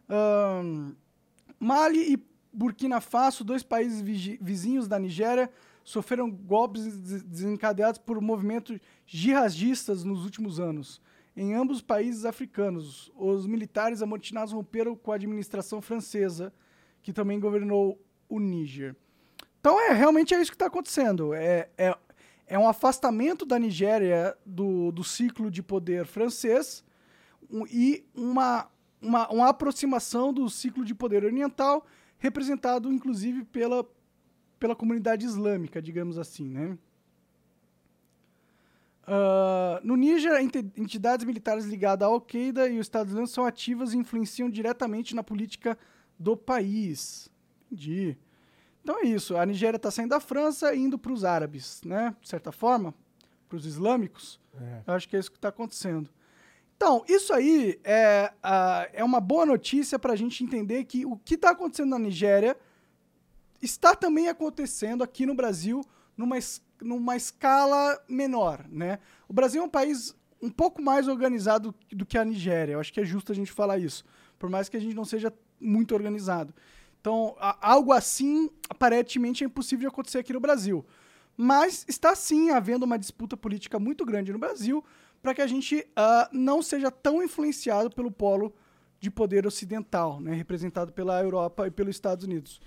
Um, 0.10 0.96
Mali 1.60 2.14
e 2.14 2.24
Burkina 2.52 3.00
Faso, 3.00 3.44
dois 3.44 3.64
países 3.64 4.02
vizinhos 4.02 4.88
da 4.88 4.98
Nigéria, 4.98 5.50
sofreram 5.84 6.30
golpes 6.30 7.24
desencadeados 7.24 8.00
por 8.00 8.20
movimentos 8.22 8.80
jihadistas 9.06 10.04
nos 10.04 10.24
últimos 10.24 10.60
anos. 10.60 11.02
Em 11.36 11.54
ambos 11.54 11.78
os 11.78 11.82
países 11.84 12.26
africanos, 12.26 13.12
os 13.16 13.46
militares 13.46 14.02
amotinados 14.02 14.52
romperam 14.52 14.96
com 14.96 15.12
a 15.12 15.16
administração 15.16 15.82
francesa, 15.82 16.52
que 17.02 17.14
também 17.14 17.40
governou 17.40 18.00
o 18.28 18.40
Níger. 18.40 18.96
Então, 19.70 19.80
é 19.80 19.94
realmente 19.94 20.34
é 20.34 20.42
isso 20.42 20.50
que 20.50 20.56
está 20.56 20.66
acontecendo. 20.66 21.32
É, 21.32 21.70
é, 21.78 21.96
é 22.48 22.58
um 22.58 22.68
afastamento 22.68 23.46
da 23.46 23.60
Nigéria 23.60 24.36
do, 24.44 24.92
do 24.92 25.04
ciclo 25.04 25.52
de 25.52 25.62
poder 25.62 26.08
francês 26.08 26.84
um, 27.52 27.68
e 27.68 28.04
uma, 28.16 28.68
uma, 29.00 29.30
uma 29.30 29.50
aproximação 29.50 30.34
do 30.34 30.50
ciclo 30.50 30.84
de 30.84 30.96
poder 30.96 31.24
oriental, 31.24 31.86
representado 32.18 32.92
inclusive 32.92 33.46
pela, 33.46 33.88
pela 34.60 34.76
comunidade 34.76 35.24
islâmica, 35.24 35.80
digamos 35.80 36.18
assim. 36.18 36.50
Né? 36.50 36.76
Uh, 39.04 39.86
no 39.86 39.96
Níger, 39.96 40.42
entidades 40.76 41.28
militares 41.28 41.66
ligadas 41.66 42.08
à 42.08 42.12
Al-Qaeda 42.12 42.68
e 42.68 42.80
o 42.80 42.82
Estado 42.82 43.10
Islâmico 43.10 43.32
são 43.32 43.46
ativas 43.46 43.94
e 43.94 43.98
influenciam 44.00 44.50
diretamente 44.50 45.14
na 45.14 45.22
política 45.22 45.78
do 46.18 46.36
país. 46.36 47.30
Entendi. 47.72 48.18
Então 48.84 49.00
é 49.00 49.06
isso. 49.06 49.38
A 49.38 49.46
Nigéria 49.46 49.78
está 49.78 49.92
saindo 49.92 50.10
da 50.10 50.20
França 50.20 50.74
e 50.74 50.80
indo 50.80 50.98
para 50.98 51.12
os 51.12 51.24
árabes, 51.24 51.82
né? 51.86 52.16
De 52.22 52.30
certa 52.30 52.52
forma, 52.52 52.94
para 53.48 53.58
os 53.58 53.66
islâmicos. 53.66 54.40
É. 54.60 54.82
Eu 54.88 54.94
acho 54.94 55.08
que 55.08 55.16
é 55.16 55.20
isso 55.20 55.32
que 55.32 55.38
está 55.38 55.50
acontecendo. 55.50 56.10
Então, 56.76 57.04
isso 57.10 57.34
aí 57.34 57.78
é, 57.84 58.32
uh, 58.38 58.90
é 58.94 59.04
uma 59.04 59.20
boa 59.20 59.46
notícia 59.46 60.00
para 60.00 60.14
a 60.14 60.16
gente 60.16 60.44
entender 60.44 60.86
que 60.86 61.06
o 61.06 61.18
que 61.18 61.36
está 61.36 61.50
acontecendo 61.50 61.90
na 61.90 62.00
Nigéria 62.00 62.56
está 63.62 63.94
também 63.94 64.30
acontecendo 64.30 65.04
aqui 65.04 65.26
no 65.26 65.34
Brasil 65.34 65.84
numa, 66.16 66.38
numa 66.82 67.18
escala 67.18 68.02
menor, 68.08 68.66
né? 68.70 69.00
O 69.28 69.34
Brasil 69.34 69.62
é 69.62 69.66
um 69.66 69.70
país 69.70 70.16
um 70.42 70.50
pouco 70.50 70.82
mais 70.82 71.10
organizado 71.10 71.76
do 71.92 72.06
que 72.06 72.18
a 72.18 72.24
Nigéria. 72.24 72.74
Eu 72.74 72.80
acho 72.80 72.94
que 72.94 73.02
é 73.02 73.06
justo 73.06 73.32
a 73.32 73.36
gente 73.36 73.52
falar 73.52 73.78
isso, 73.78 74.06
por 74.38 74.50
mais 74.50 74.70
que 74.70 74.78
a 74.78 74.80
gente 74.80 74.96
não 74.96 75.04
seja 75.04 75.34
muito 75.60 75.94
organizado. 75.94 76.54
Então, 77.02 77.36
algo 77.62 77.94
assim, 77.94 78.50
aparentemente, 78.70 79.44
é 79.44 79.48
impossível 79.48 79.82
de 79.82 79.88
acontecer 79.88 80.20
aqui 80.20 80.34
no 80.34 80.40
Brasil. 80.40 80.86
Mas 81.38 81.86
está 81.88 82.14
sim 82.16 82.50
havendo 82.50 82.84
uma 82.84 83.00
disputa 83.00 83.38
política 83.38 83.80
muito 83.80 84.06
grande 84.06 84.34
no 84.34 84.40
Brasil 84.40 84.84
para 85.22 85.34
que 85.34 85.42
a 85.42 85.48
gente 85.48 85.78
uh, 85.78 86.30
não 86.32 86.62
seja 86.62 86.92
tão 86.92 87.24
influenciado 87.24 87.90
pelo 87.90 88.12
polo 88.12 88.54
de 89.00 89.10
poder 89.10 89.48
ocidental, 89.48 90.20
né, 90.20 90.34
representado 90.34 90.92
pela 90.92 91.22
Europa 91.22 91.68
e 91.68 91.72
pelos 91.72 91.96
Estados 91.96 92.26
Unidos. 92.26 92.60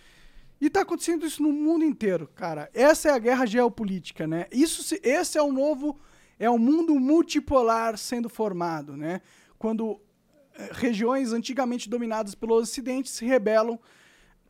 E 0.60 0.66
está 0.66 0.82
acontecendo 0.82 1.26
isso 1.26 1.42
no 1.42 1.52
mundo 1.52 1.84
inteiro, 1.84 2.28
cara. 2.34 2.70
Essa 2.72 3.10
é 3.10 3.12
a 3.12 3.18
guerra 3.18 3.44
geopolítica, 3.44 4.26
né? 4.26 4.46
Isso, 4.52 4.96
esse 5.02 5.36
é 5.36 5.42
o 5.42 5.52
novo, 5.52 5.98
é 6.38 6.48
o 6.48 6.56
mundo 6.56 6.94
multipolar 6.94 7.98
sendo 7.98 8.28
formado, 8.28 8.96
né? 8.96 9.20
Quando 9.58 10.00
eh, 10.54 10.70
regiões 10.72 11.32
antigamente 11.32 11.90
dominadas 11.90 12.36
pelo 12.36 12.54
Ocidente 12.54 13.10
se 13.10 13.24
rebelam 13.24 13.78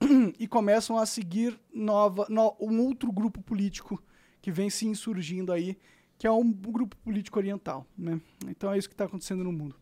e 0.38 0.46
começam 0.46 0.98
a 0.98 1.06
seguir 1.06 1.58
nova, 1.72 2.26
no, 2.28 2.56
um 2.60 2.80
outro 2.80 3.12
grupo 3.12 3.40
político 3.42 4.02
que 4.40 4.50
vem 4.50 4.68
se 4.70 4.86
insurgindo 4.86 5.52
aí, 5.52 5.76
que 6.18 6.26
é 6.26 6.30
um 6.30 6.50
grupo 6.52 6.96
político 6.98 7.38
oriental. 7.38 7.86
Né? 7.96 8.20
Então 8.48 8.72
é 8.72 8.78
isso 8.78 8.88
que 8.88 8.94
está 8.94 9.04
acontecendo 9.04 9.44
no 9.44 9.52
mundo. 9.52 9.76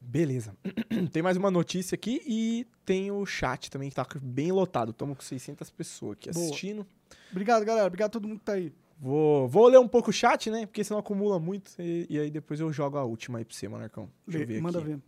Beleza. 0.00 0.56
tem 1.12 1.22
mais 1.22 1.36
uma 1.36 1.50
notícia 1.50 1.94
aqui 1.94 2.22
e 2.26 2.66
tem 2.84 3.10
o 3.10 3.24
chat 3.26 3.70
também 3.70 3.90
que 3.90 3.98
está 3.98 4.06
bem 4.20 4.52
lotado. 4.52 4.90
Estamos 4.90 5.16
com 5.16 5.22
600 5.22 5.70
pessoas 5.70 6.12
aqui 6.12 6.30
Boa. 6.30 6.46
assistindo. 6.46 6.86
Obrigado, 7.30 7.64
galera. 7.64 7.86
Obrigado 7.86 8.08
a 8.08 8.12
todo 8.12 8.28
mundo 8.28 8.38
que 8.38 8.42
está 8.42 8.54
aí. 8.54 8.72
Vou, 9.00 9.46
vou 9.48 9.68
ler 9.68 9.78
um 9.78 9.86
pouco 9.86 10.10
o 10.10 10.12
chat, 10.12 10.50
né? 10.50 10.66
Porque 10.66 10.82
senão 10.82 10.98
acumula 10.98 11.38
muito. 11.38 11.70
E, 11.78 12.06
e 12.08 12.18
aí 12.18 12.30
depois 12.30 12.58
eu 12.58 12.72
jogo 12.72 12.96
a 12.96 13.04
última 13.04 13.38
aí 13.38 13.44
pra 13.44 13.54
você, 13.54 13.68
Monarcão. 13.68 14.10
Deixa 14.26 14.42
eu 14.42 14.46
ver 14.46 14.60
Manda 14.60 14.78
aqui. 14.78 14.88
ver. 14.88 15.00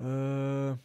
O 0.00 0.78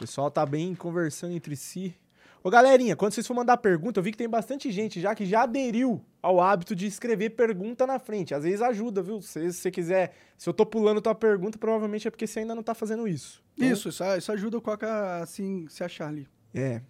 pessoal 0.00 0.30
tá 0.30 0.46
bem 0.46 0.74
conversando 0.74 1.34
entre 1.34 1.54
si. 1.54 1.94
Ô, 2.42 2.48
galerinha, 2.48 2.96
quando 2.96 3.12
vocês 3.12 3.26
for 3.26 3.34
mandar 3.34 3.58
pergunta, 3.58 4.00
eu 4.00 4.02
vi 4.02 4.12
que 4.12 4.16
tem 4.16 4.28
bastante 4.28 4.72
gente 4.72 4.98
já 4.98 5.14
que 5.14 5.26
já 5.26 5.42
aderiu 5.42 6.02
ao 6.22 6.40
hábito 6.40 6.74
de 6.74 6.86
escrever 6.86 7.30
pergunta 7.30 7.86
na 7.86 7.98
frente. 7.98 8.34
Às 8.34 8.44
vezes 8.44 8.62
ajuda, 8.62 9.02
viu? 9.02 9.20
Se 9.20 9.52
você 9.52 9.70
quiser, 9.70 10.14
se 10.38 10.48
eu 10.48 10.54
tô 10.54 10.64
pulando 10.64 11.02
tua 11.02 11.14
pergunta, 11.14 11.58
provavelmente 11.58 12.08
é 12.08 12.10
porque 12.10 12.26
você 12.26 12.40
ainda 12.40 12.54
não 12.54 12.62
tá 12.62 12.74
fazendo 12.74 13.06
isso. 13.06 13.44
Então, 13.58 13.70
Isso, 13.70 13.90
isso, 13.90 14.02
isso 14.16 14.32
ajuda 14.32 14.56
o 14.56 14.60
Coca 14.62 15.20
assim 15.20 15.68
se 15.68 15.84
achar 15.84 16.08
ali. 16.08 16.26
É. 16.54 16.80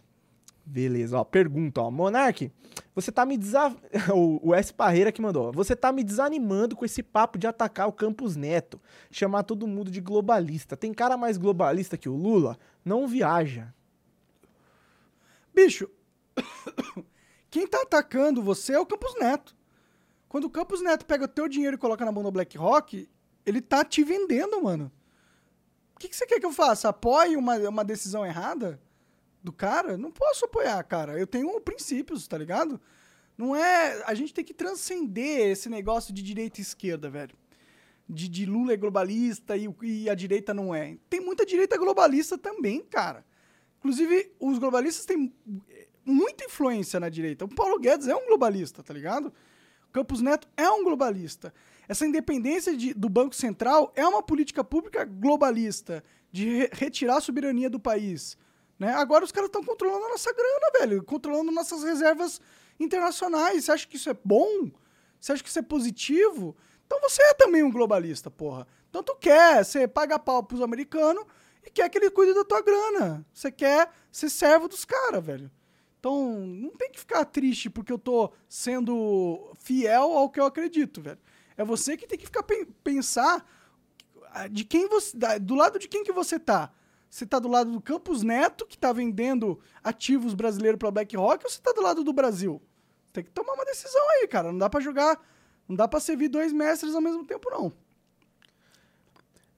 Beleza, 0.65 1.19
ó. 1.19 1.25
Pergunta, 1.25 1.81
ó. 1.81 1.91
Monark, 1.91 2.49
você 2.95 3.13
tá 3.13 3.25
me 3.25 3.37
desa... 3.37 3.75
o, 4.15 4.55
S. 4.55 4.73
Parreira 4.73 5.13
que 5.13 5.23
mandou. 5.23 5.53
Você 5.53 5.77
tá 5.77 5.93
me 5.93 6.03
desanimando 6.03 6.75
com 6.75 6.85
esse 6.85 7.03
papo 7.03 7.39
de 7.39 7.47
atacar 7.47 7.89
o 7.89 7.93
Campos 7.93 8.37
Neto, 8.37 8.81
chamar 9.11 9.45
todo 9.45 9.67
mundo 9.67 9.91
de 9.91 10.01
globalista. 10.01 10.77
Tem 10.77 10.93
cara 10.93 11.17
mais 11.17 11.37
globalista 11.37 11.97
que 11.97 12.09
o 12.09 12.17
Lula? 12.17 12.59
Não 12.85 13.07
viaja. 13.07 13.73
Bicho, 15.55 15.89
quem 17.51 17.67
tá 17.67 17.83
atacando 17.83 18.43
você 18.43 18.73
é 18.73 18.81
o 18.81 18.87
Campos 18.87 19.15
Neto. 19.19 19.57
Quando 20.29 20.45
o 20.45 20.51
Campos 20.51 20.83
Neto 20.83 21.07
pega 21.07 21.25
o 21.25 21.29
teu 21.29 21.49
dinheiro 21.49 21.77
e 21.77 21.79
coloca 21.79 22.05
na 22.05 22.13
mão 22.13 22.23
do 22.23 22.31
BlackRock, 22.31 23.09
ele 23.45 23.61
tá 23.61 23.85
te 23.85 24.03
vendendo, 24.03 24.63
mano. 24.63 24.91
O 25.95 25.99
que, 25.99 26.09
que 26.09 26.17
você 26.17 26.27
quer 26.27 26.41
que 26.41 26.47
eu 26.47 26.53
faça? 26.53 26.89
Apoie 26.89 27.37
uma, 27.37 27.57
uma 27.69 27.85
decisão 27.85 28.25
errada 28.25 28.81
do 29.43 29.53
cara? 29.53 29.97
Não 29.97 30.11
posso 30.11 30.45
apoiar, 30.45 30.83
cara. 30.85 31.19
Eu 31.19 31.27
tenho 31.27 31.61
princípios, 31.61 32.27
tá 32.29 32.37
ligado? 32.37 32.81
Não 33.37 33.57
é. 33.57 34.03
A 34.07 34.15
gente 34.15 34.35
tem 34.35 34.45
que 34.45 34.53
transcender 34.55 35.51
esse 35.51 35.69
negócio 35.69 36.13
de 36.13 36.23
direita 36.23 36.61
e 36.61 36.63
esquerda, 36.63 37.09
velho. 37.09 37.35
De, 38.09 38.29
de 38.29 38.45
Lula 38.45 38.73
é 38.73 38.77
globalista 38.77 39.57
e, 39.57 39.69
e 39.83 40.11
a 40.11 40.15
direita 40.15 40.53
não 40.53 40.75
é. 40.75 40.97
Tem 41.09 41.21
muita 41.21 41.47
direita 41.47 41.79
globalista 41.79 42.37
também, 42.37 42.81
cara. 42.83 43.25
Inclusive, 43.79 44.33
os 44.39 44.59
globalistas 44.59 45.07
têm 45.07 45.33
muita 46.05 46.45
influência 46.45 46.99
na 47.01 47.09
direita. 47.09 47.45
O 47.45 47.49
Paulo 47.49 47.79
Guedes 47.79 48.09
é 48.09 48.15
um 48.15 48.27
globalista, 48.27 48.83
tá 48.83 48.93
ligado? 48.93 49.33
O 49.89 49.93
Campos 49.93 50.21
Neto 50.21 50.47
é 50.57 50.69
um 50.71 50.85
globalista. 50.85 51.55
Essa 51.89 52.07
independência 52.07 52.77
de- 52.77 52.93
do 52.95 53.09
Banco 53.09 53.35
Central 53.35 53.93
é 53.97 54.07
uma 54.07 54.23
política 54.23 54.63
pública 54.63 55.05
globalista, 55.05 56.05
de 56.31 56.45
re- 56.59 56.71
retirar 56.73 57.17
a 57.17 57.21
soberania 57.21 57.71
do 57.71 57.81
país. 57.81 58.37
Né? 58.81 58.95
Agora 58.95 59.23
os 59.23 59.31
caras 59.31 59.49
estão 59.49 59.63
controlando 59.63 60.07
a 60.07 60.09
nossa 60.09 60.33
grana, 60.33 60.71
velho, 60.81 61.05
controlando 61.05 61.53
nossas 61.53 61.85
reservas 61.85 62.41
internacionais. 62.81 63.67
Você 63.67 63.73
acha 63.73 63.87
que 63.87 63.97
isso 63.97 64.09
é 64.09 64.17
bom? 64.25 64.71
Você 65.21 65.33
acha 65.33 65.43
que 65.43 65.51
isso 65.51 65.59
é 65.59 65.63
positivo? 65.63 66.57
Então 66.87 66.99
você 67.03 67.23
é 67.23 67.35
também 67.35 67.63
um 67.63 67.71
globalista, 67.71 68.31
porra. 68.31 68.67
Então 68.89 69.03
tu 69.03 69.15
quer, 69.17 69.63
você 69.63 69.87
paga 69.87 70.19
pau 70.19 70.43
pros 70.43 70.63
americanos 70.63 71.25
e 71.63 71.71
quer 71.71 71.91
que 71.91 71.99
ele 71.99 72.11
cuide 72.11 72.33
da 72.33 72.43
tua 72.43 72.63
grana. 72.63 73.25
Você 73.35 73.53
quer 73.53 73.91
ser 74.11 74.31
servo 74.31 74.67
dos 74.67 74.87
caras, 74.87 75.23
velho. 75.23 75.51
Então, 75.99 76.35
não 76.35 76.71
tem 76.71 76.91
que 76.91 76.99
ficar 76.99 77.27
triste 77.27 77.69
porque 77.69 77.93
eu 77.93 77.99
tô 77.99 78.33
sendo 78.49 79.53
fiel 79.59 80.13
ao 80.17 80.31
que 80.31 80.41
eu 80.41 80.47
acredito, 80.47 81.03
velho. 81.03 81.19
É 81.55 81.63
você 81.63 81.99
que 81.99 82.07
tem 82.07 82.19
que 82.19 82.25
ficar 82.25 82.43
pen- 82.43 82.65
pensar 82.83 83.47
de 84.51 84.65
quem 84.65 84.89
você, 84.89 85.15
do 85.39 85.55
lado 85.55 85.79
de 85.79 85.87
quem 85.87 86.03
que 86.03 86.13
você 86.13 86.39
tá. 86.39 86.73
Você 87.11 87.27
tá 87.27 87.41
do 87.41 87.49
lado 87.49 87.73
do 87.73 87.81
Campos 87.81 88.23
Neto, 88.23 88.65
que 88.65 88.79
tá 88.79 88.93
vendendo 88.93 89.59
ativos 89.83 90.33
brasileiros 90.33 90.79
pra 90.79 90.93
BlackRock, 90.93 91.45
ou 91.45 91.51
você 91.51 91.61
tá 91.61 91.73
do 91.73 91.83
lado 91.83 92.05
do 92.05 92.13
Brasil? 92.13 92.63
Tem 93.13 93.25
que 93.25 93.31
tomar 93.31 93.55
uma 93.55 93.65
decisão 93.65 94.01
aí, 94.13 94.29
cara. 94.29 94.53
Não 94.53 94.59
dá 94.59 94.71
pra 94.71 94.81
jogar, 94.81 95.21
não 95.69 95.75
dá 95.75 95.89
pra 95.89 95.99
servir 95.99 96.29
dois 96.29 96.53
mestres 96.53 96.95
ao 96.95 97.01
mesmo 97.01 97.25
tempo, 97.25 97.51
não. 97.51 97.73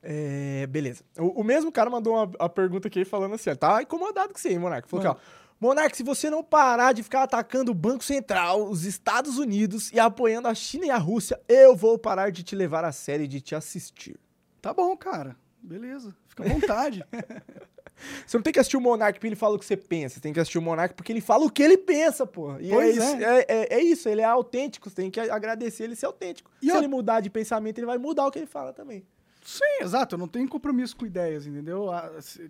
É, 0.03 0.66
beleza. 0.66 1.05
O, 1.18 1.42
o 1.42 1.44
mesmo 1.44 1.70
cara 1.70 1.90
mandou 1.90 2.14
uma, 2.14 2.32
a 2.38 2.48
pergunta 2.48 2.88
aqui 2.88 3.05
falando 3.05 3.34
assim, 3.34 3.50
ó, 3.50 3.55
tá 3.55 3.82
incomodado 3.82 4.32
com 4.32 4.38
você, 4.38 4.48
hein, 4.48 4.59
Monark? 4.59 4.88
Falou 4.88 5.07
aqui, 5.07 5.20
ó. 5.20 5.42
Monark, 5.61 5.94
se 5.94 6.03
você 6.03 6.30
não 6.30 6.42
parar 6.42 6.92
de 6.92 7.03
ficar 7.03 7.22
atacando 7.22 7.70
o 7.70 7.74
Banco 7.74 8.03
Central, 8.03 8.66
os 8.68 8.84
Estados 8.84 9.36
Unidos 9.36 9.92
e 9.92 10.00
apoiando 10.00 10.48
a 10.48 10.55
China 10.55 10.86
e 10.86 10.90
a 10.90 10.96
Rússia, 10.96 11.38
eu 11.46 11.76
vou 11.76 11.98
parar 11.98 12.32
de 12.32 12.42
te 12.42 12.57
levar 12.57 12.84
a 12.84 12.90
sério 12.90 13.24
e 13.24 13.28
de 13.28 13.42
te 13.42 13.55
assistir. 13.55 14.18
Tá 14.61 14.72
bom, 14.72 14.96
cara. 14.96 15.36
Beleza. 15.62 16.16
Fica 16.33 16.45
à 16.45 16.49
vontade. 16.49 17.05
Você 18.26 18.37
não 18.37 18.43
tem 18.43 18.53
que 18.53 18.59
assistir 18.59 18.76
o 18.76 18.80
Monark 18.80 19.16
porque 19.18 19.28
ele 19.28 19.37
fala 19.37 19.55
o 19.55 19.59
que 19.59 19.64
você 19.64 19.76
pensa. 19.76 20.16
Você 20.16 20.20
tem 20.20 20.33
que 20.33 20.41
assistir 20.41 20.59
o 20.59 20.62
Monark 20.62 20.93
porque 20.95 21.12
ele 21.12 21.20
fala 21.20 21.45
o 21.45 21.51
que 21.51 21.62
ele 21.62 21.76
pensa, 21.78 22.26
pô. 22.26 22.59
E 22.59 22.68
Pois 22.68 22.99
é, 22.99 23.01
isso, 23.12 23.24
é. 23.24 23.45
é- 23.47 23.74
é 23.76 23.80
isso, 23.83 24.09
ele 24.09 24.20
é 24.22 24.24
autêntico. 24.24 24.91
Você 24.91 24.97
tem 24.97 25.11
que 25.11 25.20
agradecer 25.20 25.85
ele 25.85 25.95
ser 25.95 26.07
autêntico. 26.07 26.51
E 26.61 26.66
se 26.66 26.72
eu- 26.72 26.78
ele 26.78 26.89
mudar 26.89 27.20
de 27.20 27.30
pensamento, 27.30 27.78
ele 27.78 27.87
vai 27.87 27.99
mudar 27.99 28.26
o 28.26 28.30
que 28.33 28.41
ele 28.41 28.47
fala 28.47 28.72
também. 28.72 29.07
Sim, 29.45 29.83
exato. 29.83 30.14
Eu 30.16 30.18
não 30.18 30.26
tenho 30.26 30.49
compromisso 30.49 30.97
com 30.97 31.07
ideias, 31.07 31.47
entendeu? 31.47 31.91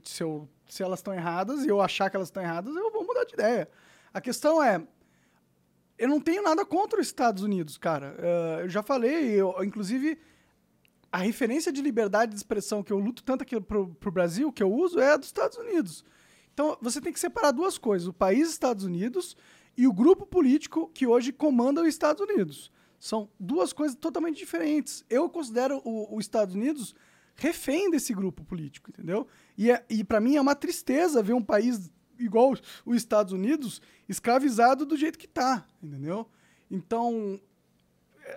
Se, 0.05 0.22
eu- 0.22 0.49
se 0.70 0.83
elas 0.83 1.01
estão 1.01 1.12
erradas 1.12 1.64
e 1.64 1.68
eu 1.68 1.83
achar 1.83 2.09
que 2.09 2.16
elas 2.16 2.28
estão 2.28 2.43
erradas, 2.43 2.74
eu 2.74 2.91
vou 2.91 3.05
mudar 3.05 3.24
de 3.24 3.35
ideia. 3.35 3.68
A 4.14 4.22
questão 4.22 4.62
é. 4.62 4.80
Eu 5.99 6.09
não 6.09 6.20
tenho 6.20 6.43
nada 6.43 6.64
contra 6.64 6.99
os 6.99 7.07
Estados 7.07 7.43
Unidos, 7.43 7.76
cara. 7.76 8.16
Ah, 8.18 8.61
eu 8.62 8.70
já 8.70 8.83
falei, 8.83 9.33
eu- 9.39 9.55
inclusive, 9.62 10.18
a 11.12 11.18
referência 11.18 11.70
de 11.70 11.82
liberdade 11.82 12.32
de 12.32 12.38
expressão 12.38 12.82
que 12.82 12.90
eu 12.90 12.98
luto 12.98 13.22
tanto 13.22 13.42
aqui 13.42 13.60
pro, 13.60 13.94
pro 13.94 14.10
Brasil, 14.10 14.50
que 14.50 14.62
eu 14.62 14.72
uso, 14.72 14.98
é 14.98 15.12
a 15.12 15.16
dos 15.18 15.28
Estados 15.28 15.58
Unidos. 15.58 16.04
Então, 16.54 16.76
você 16.80 17.00
tem 17.00 17.12
que 17.12 17.20
separar 17.20 17.52
duas 17.52 17.76
coisas: 17.76 18.08
o 18.08 18.12
país 18.12 18.48
Estados 18.48 18.84
Unidos 18.84 19.36
e 19.76 19.86
o 19.86 19.92
grupo 19.92 20.26
político 20.26 20.90
que 20.94 21.06
hoje 21.06 21.30
comanda 21.30 21.82
os 21.82 21.88
Estados 21.88 22.22
Unidos. 22.22 22.72
São 22.98 23.28
duas 23.38 23.72
coisas 23.72 23.96
totalmente 23.96 24.38
diferentes. 24.38 25.04
Eu 25.10 25.28
considero 25.28 25.82
os 25.84 26.24
Estados 26.24 26.54
Unidos 26.54 26.94
refém 27.34 27.90
desse 27.90 28.14
grupo 28.14 28.44
político, 28.44 28.90
entendeu? 28.90 29.26
E, 29.58 29.70
é, 29.70 29.84
e 29.90 30.04
para 30.04 30.20
mim 30.20 30.36
é 30.36 30.40
uma 30.40 30.54
tristeza 30.54 31.22
ver 31.22 31.32
um 31.32 31.42
país 31.42 31.90
igual 32.18 32.54
os 32.86 32.96
Estados 32.96 33.32
Unidos 33.32 33.82
escravizado 34.08 34.86
do 34.86 34.96
jeito 34.96 35.18
que 35.18 35.26
tá, 35.26 35.66
entendeu? 35.82 36.28
Então, 36.70 37.40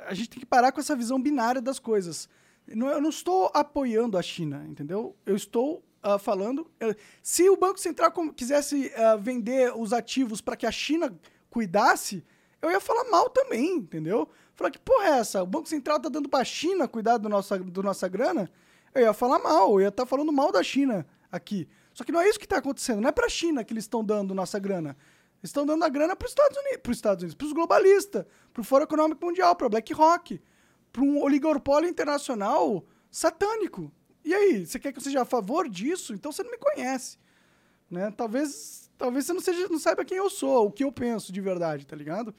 a 0.07 0.13
gente 0.13 0.29
tem 0.29 0.39
que 0.39 0.45
parar 0.45 0.71
com 0.71 0.79
essa 0.79 0.95
visão 0.95 1.21
binária 1.21 1.61
das 1.61 1.77
coisas. 1.77 2.27
Não- 2.67 2.87
eu 2.89 3.01
não 3.01 3.09
estou 3.09 3.51
apoiando 3.53 4.17
a 4.17 4.21
China, 4.21 4.65
entendeu? 4.67 5.15
Eu 5.25 5.35
estou 5.35 5.83
ah, 6.01 6.17
falando. 6.17 6.69
eh, 6.79 6.95
se 7.21 7.49
o 7.49 7.57
Banco 7.57 7.79
Central 7.79 8.11
quisesse 8.35 8.91
ah, 8.95 9.15
vender 9.15 9.73
os 9.75 9.93
ativos 9.93 10.41
para 10.41 10.55
que 10.55 10.65
a 10.65 10.71
China 10.71 11.13
cuidasse, 11.49 12.23
eu 12.61 12.71
ia 12.71 12.79
falar 12.79 13.03
mal 13.05 13.29
também, 13.29 13.75
entendeu? 13.77 14.27
Falar 14.55 14.71
que 14.71 14.79
porra 14.79 15.05
é 15.05 15.19
essa? 15.19 15.43
O 15.43 15.45
Banco 15.45 15.67
Central 15.67 15.99
tá 15.99 16.09
dando 16.09 16.29
para 16.29 16.39
a 16.41 16.45
China 16.45 16.87
cuidar 16.87 17.17
do 17.17 17.29
nossa, 17.29 17.57
do 17.59 17.83
nossa 17.83 18.07
grana? 18.07 18.49
Eu 18.93 19.01
ia 19.01 19.13
falar 19.13 19.39
mal, 19.39 19.73
eu 19.73 19.81
ia 19.81 19.87
estar 19.89 20.05
falando 20.05 20.31
mal 20.31 20.51
da 20.51 20.63
China 20.63 21.05
aqui. 21.31 21.67
Só 21.93 22.03
que 22.03 22.11
não 22.11 22.21
é 22.21 22.29
isso 22.29 22.39
que 22.39 22.45
está 22.45 22.57
acontecendo. 22.57 23.01
Não 23.01 23.09
é 23.09 23.11
para 23.11 23.25
a 23.25 23.29
China 23.29 23.63
que 23.63 23.73
eles 23.73 23.83
estão 23.83 24.03
dando 24.03 24.33
nossa 24.33 24.57
grana. 24.57 24.97
Eles 25.41 25.49
estão 25.49 25.65
dando 25.65 25.83
a 25.83 25.89
grana 25.89 26.15
para 26.15 26.25
os 26.25 26.31
Estados 26.31 26.57
Unidos, 26.57 26.79
para 26.81 26.91
os 26.91 26.97
Estados 26.97 27.23
Unidos, 27.23 27.35
para 27.35 27.45
os 27.45 27.53
globalistas, 27.53 28.25
para 28.53 28.61
o 28.61 28.63
Fórum 28.63 28.83
Econômico 28.85 29.25
Mundial, 29.25 29.55
para 29.55 29.69
BlackRock, 29.69 30.41
para 30.95 31.03
um 31.03 31.21
oligopólio 31.21 31.89
internacional 31.89 32.85
satânico. 33.11 33.91
E 34.23 34.33
aí, 34.33 34.65
você 34.65 34.79
quer 34.79 34.93
que 34.93 34.97
eu 34.99 35.03
seja 35.03 35.21
a 35.21 35.25
favor 35.25 35.67
disso? 35.69 36.13
Então 36.13 36.31
você 36.31 36.41
não 36.41 36.51
me 36.51 36.57
conhece, 36.57 37.17
né? 37.91 38.11
Talvez, 38.15 38.89
talvez 38.97 39.25
você 39.25 39.33
não 39.33 39.41
seja, 39.41 39.67
não 39.67 39.77
saiba 39.77 40.05
quem 40.05 40.17
eu 40.17 40.29
sou, 40.29 40.67
o 40.67 40.71
que 40.71 40.83
eu 40.85 40.91
penso 40.91 41.31
de 41.33 41.41
verdade, 41.41 41.85
tá 41.85 41.95
ligado? 41.95 42.33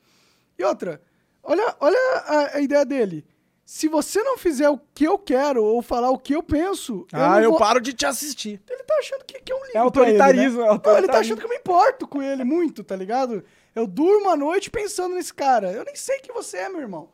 E 0.59 0.65
outra, 0.65 1.03
olha, 1.43 1.77
olha 1.79 1.99
a, 2.25 2.57
a 2.57 2.61
ideia 2.61 2.85
dele. 2.85 3.25
Se 3.65 3.89
você 3.89 4.23
não 4.23 4.39
fizer 4.39 4.69
o 4.71 4.79
que 4.95 5.05
eu 5.05 5.19
quero 5.19 5.63
ou 5.63 5.83
falar 5.83 6.11
o 6.11 6.19
que 6.19 6.35
eu 6.35 6.43
penso, 6.43 7.05
ah, 7.13 7.31
não 7.35 7.41
eu 7.41 7.51
vou- 7.51 7.59
paro 7.59 7.81
de 7.81 7.93
te 7.93 8.07
assistir. 8.07 8.63
ele 8.71 8.83
tá 8.85 8.95
achando 8.99 9.25
que, 9.25 9.41
que 9.41 9.53
eu 9.53 9.59
ligo 9.59 9.71
É 9.77 9.79
autoritarismo, 9.79 10.61
ele, 10.61 10.69
é 10.69 10.69
né? 10.69 10.69
Não, 10.69 10.73
ele 10.75 10.81
tá 10.83 10.91
autoritarismo. 10.91 11.21
achando 11.21 11.39
que 11.41 11.45
eu 11.45 11.51
me 11.51 11.57
importo 11.57 12.07
com 12.09 12.23
ele 12.23 12.43
muito, 12.45 12.83
tá 12.85 12.95
ligado? 12.97 13.45
Eu 13.75 13.87
durmo 13.87 14.31
à 14.31 14.37
noite 14.37 14.71
pensando 14.71 15.15
nesse 15.17 15.35
cara. 15.35 15.73
Eu 15.73 15.85
nem 15.85 15.95
sei 15.97 16.21
quem 16.21 16.33
você 16.35 16.59
é, 16.59 16.69
meu 16.69 16.81
irmão. 16.81 17.11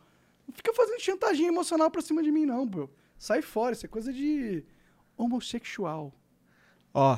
Não 0.47 0.53
fica 0.53 0.73
fazendo 0.73 0.99
chantagem 0.99 1.47
emocional 1.47 1.89
pra 1.89 2.01
cima 2.01 2.21
de 2.21 2.31
mim, 2.31 2.45
não, 2.45 2.65
bro. 2.65 2.89
Sai 3.17 3.41
fora, 3.41 3.73
isso 3.73 3.85
é 3.85 3.89
coisa 3.89 4.11
de 4.11 4.63
homossexual. 5.17 6.13
Ó, 6.93 7.17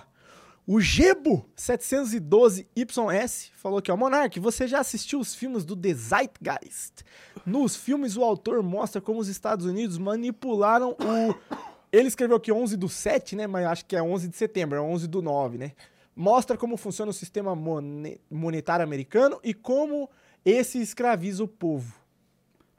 o 0.68 0.80
Gebo 0.80 1.48
712YS 1.56 3.52
falou 3.56 3.80
aqui, 3.80 3.92
ó, 3.92 3.98
Monark, 3.98 4.40
você 4.40 4.68
já 4.68 4.80
assistiu 4.80 5.20
os 5.20 5.36
filmes 5.36 5.64
do 5.64 5.76
The 5.76 5.94
Zeitgeist? 5.94 7.04
Nos 7.46 7.76
filmes, 7.76 8.18
o 8.18 8.24
autor 8.24 8.64
mostra 8.64 9.00
como 9.02 9.20
os 9.20 9.28
Estados 9.28 9.66
Unidos 9.66 9.98
manipularam 9.98 10.92
o... 10.92 11.36
Ele 11.92 12.08
escreveu 12.08 12.38
aqui 12.38 12.52
11 12.52 12.76
do 12.76 12.90
7, 12.90 13.36
né, 13.36 13.48
mas 13.48 13.66
acho 13.68 13.86
que 13.86 13.96
é 13.96 14.02
11 14.02 14.28
de 14.28 14.36
setembro, 14.36 14.78
é 14.78 14.82
11 14.82 15.08
do 15.08 15.22
9, 15.22 15.58
né? 15.58 15.72
Mostra 16.16 16.58
como 16.58 16.76
funciona 16.76 17.12
o 17.12 17.14
sistema 17.14 17.56
mone- 17.56 18.20
monetário 18.30 18.84
americano 18.84 19.40
e 19.44 19.54
como 19.54 20.10
esse 20.44 20.82
escraviza 20.82 21.44
o 21.44 21.48
povo. 21.48 21.94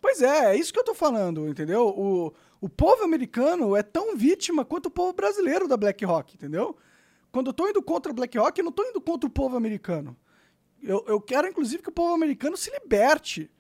Pois 0.07 0.23
é, 0.23 0.53
é 0.53 0.57
isso 0.57 0.73
que 0.73 0.79
eu 0.79 0.85
tô 0.85 0.95
falando, 0.95 1.49
entendeu? 1.49 1.89
O, 1.89 2.33
o 2.61 2.69
povo 2.69 3.03
americano 3.03 3.75
é 3.75 3.83
tão 3.83 4.17
vítima 4.17 4.65
quanto 4.65 4.87
o 4.87 4.91
povo 4.91 5.13
brasileiro 5.13 5.67
da 5.67 5.77
BlackRock, 5.77 6.35
entendeu? 6.37 6.77
Quando 7.33 7.49
eu 7.49 7.53
tô 7.53 7.69
indo 7.69 7.83
contra 7.83 8.13
a 8.13 8.15
BlackRock, 8.15 8.57
eu 8.57 8.65
não 8.65 8.71
tô 8.71 8.85
indo 8.85 9.01
contra 9.01 9.27
o 9.27 9.33
povo 9.33 9.57
americano. 9.57 10.17
Eu, 10.81 11.05
eu 11.09 11.21
quero, 11.21 11.49
inclusive, 11.49 11.83
que 11.83 11.89
o 11.89 11.93
povo 11.93 12.15
americano 12.15 12.57
se 12.57 12.71
liberte 12.71 13.51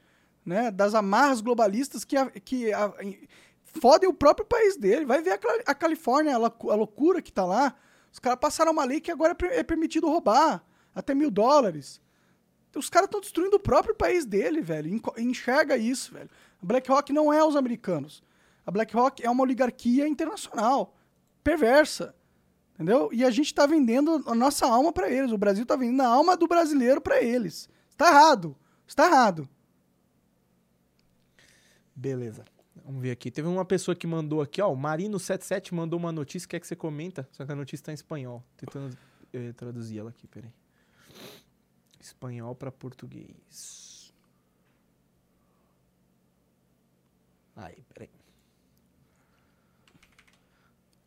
né, 0.44 0.70
das 0.70 0.94
amarras 0.94 1.40
globalistas 1.40 2.04
que, 2.04 2.16
a- 2.16 2.30
que 2.30 2.72
a- 2.72 2.94
em- 3.00 3.26
fodem 3.64 4.08
o 4.08 4.14
próprio 4.14 4.46
país 4.46 4.76
dele. 4.76 5.04
Vai 5.04 5.20
ver 5.20 5.32
a, 5.32 5.38
a 5.72 5.74
Califórnia, 5.74 6.36
a, 6.36 6.36
a 6.36 6.74
loucura 6.76 7.20
que 7.20 7.32
tá 7.32 7.44
lá. 7.44 7.74
Os 8.12 8.20
caras 8.20 8.38
passaram 8.40 8.70
uma 8.70 8.84
lei 8.84 9.00
que 9.00 9.10
agora 9.10 9.36
é 9.50 9.58
é 9.58 9.62
permitido 9.64 10.08
roubar 10.08 10.64
até 10.94 11.12
mil 11.12 11.28
dólares. 11.28 12.00
Os 12.76 12.90
caras 12.90 13.06
estão 13.06 13.20
destruindo 13.20 13.56
o 13.56 13.60
próprio 13.60 13.94
país 13.94 14.24
dele, 14.24 14.60
velho. 14.60 15.00
Enxerga 15.18 15.76
isso, 15.76 16.12
velho. 16.12 16.30
A 16.62 16.66
BlackRock 16.66 17.12
não 17.12 17.32
é 17.32 17.44
os 17.44 17.56
americanos. 17.56 18.22
A 18.64 18.70
BlackRock 18.70 19.24
é 19.24 19.30
uma 19.30 19.42
oligarquia 19.42 20.08
internacional, 20.08 20.96
perversa. 21.42 22.14
Entendeu? 22.74 23.08
E 23.12 23.24
a 23.24 23.30
gente 23.30 23.54
tá 23.54 23.64
vendendo 23.64 24.22
a 24.26 24.34
nossa 24.34 24.66
alma 24.66 24.92
pra 24.92 25.10
eles. 25.10 25.32
O 25.32 25.38
Brasil 25.38 25.64
tá 25.64 25.76
vendendo 25.76 26.02
a 26.02 26.08
alma 26.08 26.36
do 26.36 26.46
brasileiro 26.46 27.00
pra 27.00 27.22
eles. 27.22 27.70
Está 27.90 28.08
errado. 28.08 28.56
Está 28.86 29.06
errado. 29.06 29.48
Beleza. 31.94 32.44
Vamos 32.84 33.00
ver 33.00 33.12
aqui. 33.12 33.30
Teve 33.30 33.48
uma 33.48 33.64
pessoa 33.64 33.94
que 33.96 34.06
mandou 34.06 34.42
aqui, 34.42 34.60
ó. 34.60 34.70
O 34.70 34.76
Marino77 34.76 35.72
mandou 35.72 35.98
uma 35.98 36.12
notícia, 36.12 36.46
quer 36.46 36.60
que 36.60 36.66
você 36.66 36.76
comenta? 36.76 37.26
Só 37.32 37.46
que 37.46 37.52
a 37.52 37.56
notícia 37.56 37.86
tá 37.86 37.92
em 37.92 37.94
espanhol. 37.94 38.44
Tentando 38.56 38.96
eh, 39.32 39.52
traduzir 39.52 39.98
ela 39.98 40.10
aqui, 40.10 40.26
peraí. 40.26 40.52
Espanhol 42.00 42.54
pra 42.54 42.70
português. 42.70 44.12
Aí, 47.56 47.82
peraí. 47.92 48.10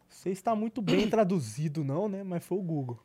Você 0.10 0.32
está 0.32 0.56
muito 0.56 0.82
bem 0.82 1.08
traduzido, 1.10 1.84
não, 1.84 2.10
né? 2.10 2.24
Mas 2.24 2.44
foi 2.44 2.58
o 2.58 2.62
Google. 2.62 3.00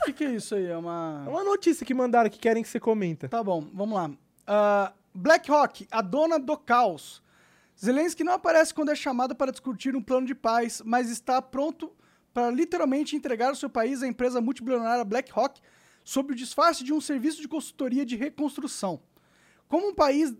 O 0.00 0.04
que, 0.04 0.12
que 0.12 0.24
é 0.24 0.34
isso 0.34 0.54
aí? 0.54 0.66
É 0.66 0.76
uma. 0.76 1.24
É 1.26 1.28
uma 1.28 1.42
notícia 1.42 1.84
que 1.84 1.94
mandaram 1.94 2.30
que 2.30 2.38
querem 2.38 2.62
que 2.62 2.68
você 2.68 2.78
comenta. 2.78 3.28
Tá 3.28 3.42
bom, 3.42 3.68
vamos 3.72 3.94
lá. 3.94 4.10
Ah, 4.46 4.92
BlackRock, 5.14 5.88
a 5.90 6.02
dona 6.02 6.38
do 6.38 6.56
caos. 6.56 7.22
Zelensky 7.82 8.22
não 8.22 8.34
aparece 8.34 8.72
quando 8.72 8.90
é 8.90 8.94
chamado 8.94 9.34
para 9.34 9.50
discutir 9.50 9.96
um 9.96 10.02
plano 10.02 10.26
de 10.26 10.34
paz, 10.34 10.82
mas 10.84 11.10
está 11.10 11.42
pronto 11.42 11.92
para 12.32 12.50
literalmente 12.50 13.16
entregar 13.16 13.52
o 13.52 13.56
seu 13.56 13.68
país 13.68 14.02
à 14.02 14.06
empresa 14.06 14.40
multibilionária 14.40 15.04
BlackRock 15.04 15.60
sob 16.04 16.32
o 16.32 16.36
disfarce 16.36 16.82
de 16.84 16.92
um 16.92 17.00
serviço 17.00 17.40
de 17.40 17.48
consultoria 17.48 18.04
de 18.04 18.16
reconstrução. 18.16 19.00
Como 19.68 19.88
um 19.88 19.94
país, 19.94 20.34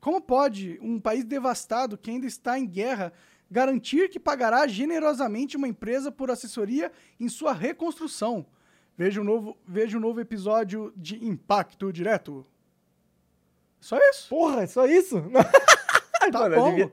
como 0.00 0.20
pode 0.20 0.78
um 0.82 0.98
país 1.00 1.24
devastado 1.24 1.98
que 1.98 2.10
ainda 2.10 2.26
está 2.26 2.58
em 2.58 2.66
guerra 2.66 3.12
garantir 3.50 4.08
que 4.10 4.20
pagará 4.20 4.66
generosamente 4.66 5.56
uma 5.56 5.66
empresa 5.68 6.10
por 6.12 6.30
assessoria 6.30 6.92
em 7.18 7.28
sua 7.28 7.52
reconstrução? 7.52 8.46
Veja 8.96 9.20
o 9.20 9.24
novo, 9.24 9.56
veja 9.66 9.96
o 9.96 10.00
novo 10.00 10.20
episódio 10.20 10.92
de 10.96 11.24
Impacto 11.24 11.92
Direto. 11.92 12.44
Só 13.80 13.96
isso. 14.10 14.28
Porra, 14.28 14.62
é 14.62 14.66
só 14.66 14.86
isso? 14.86 15.22
Tá 16.32 16.40
Mano, 16.40 16.56
bom. 16.56 16.70
devia- 16.70 16.92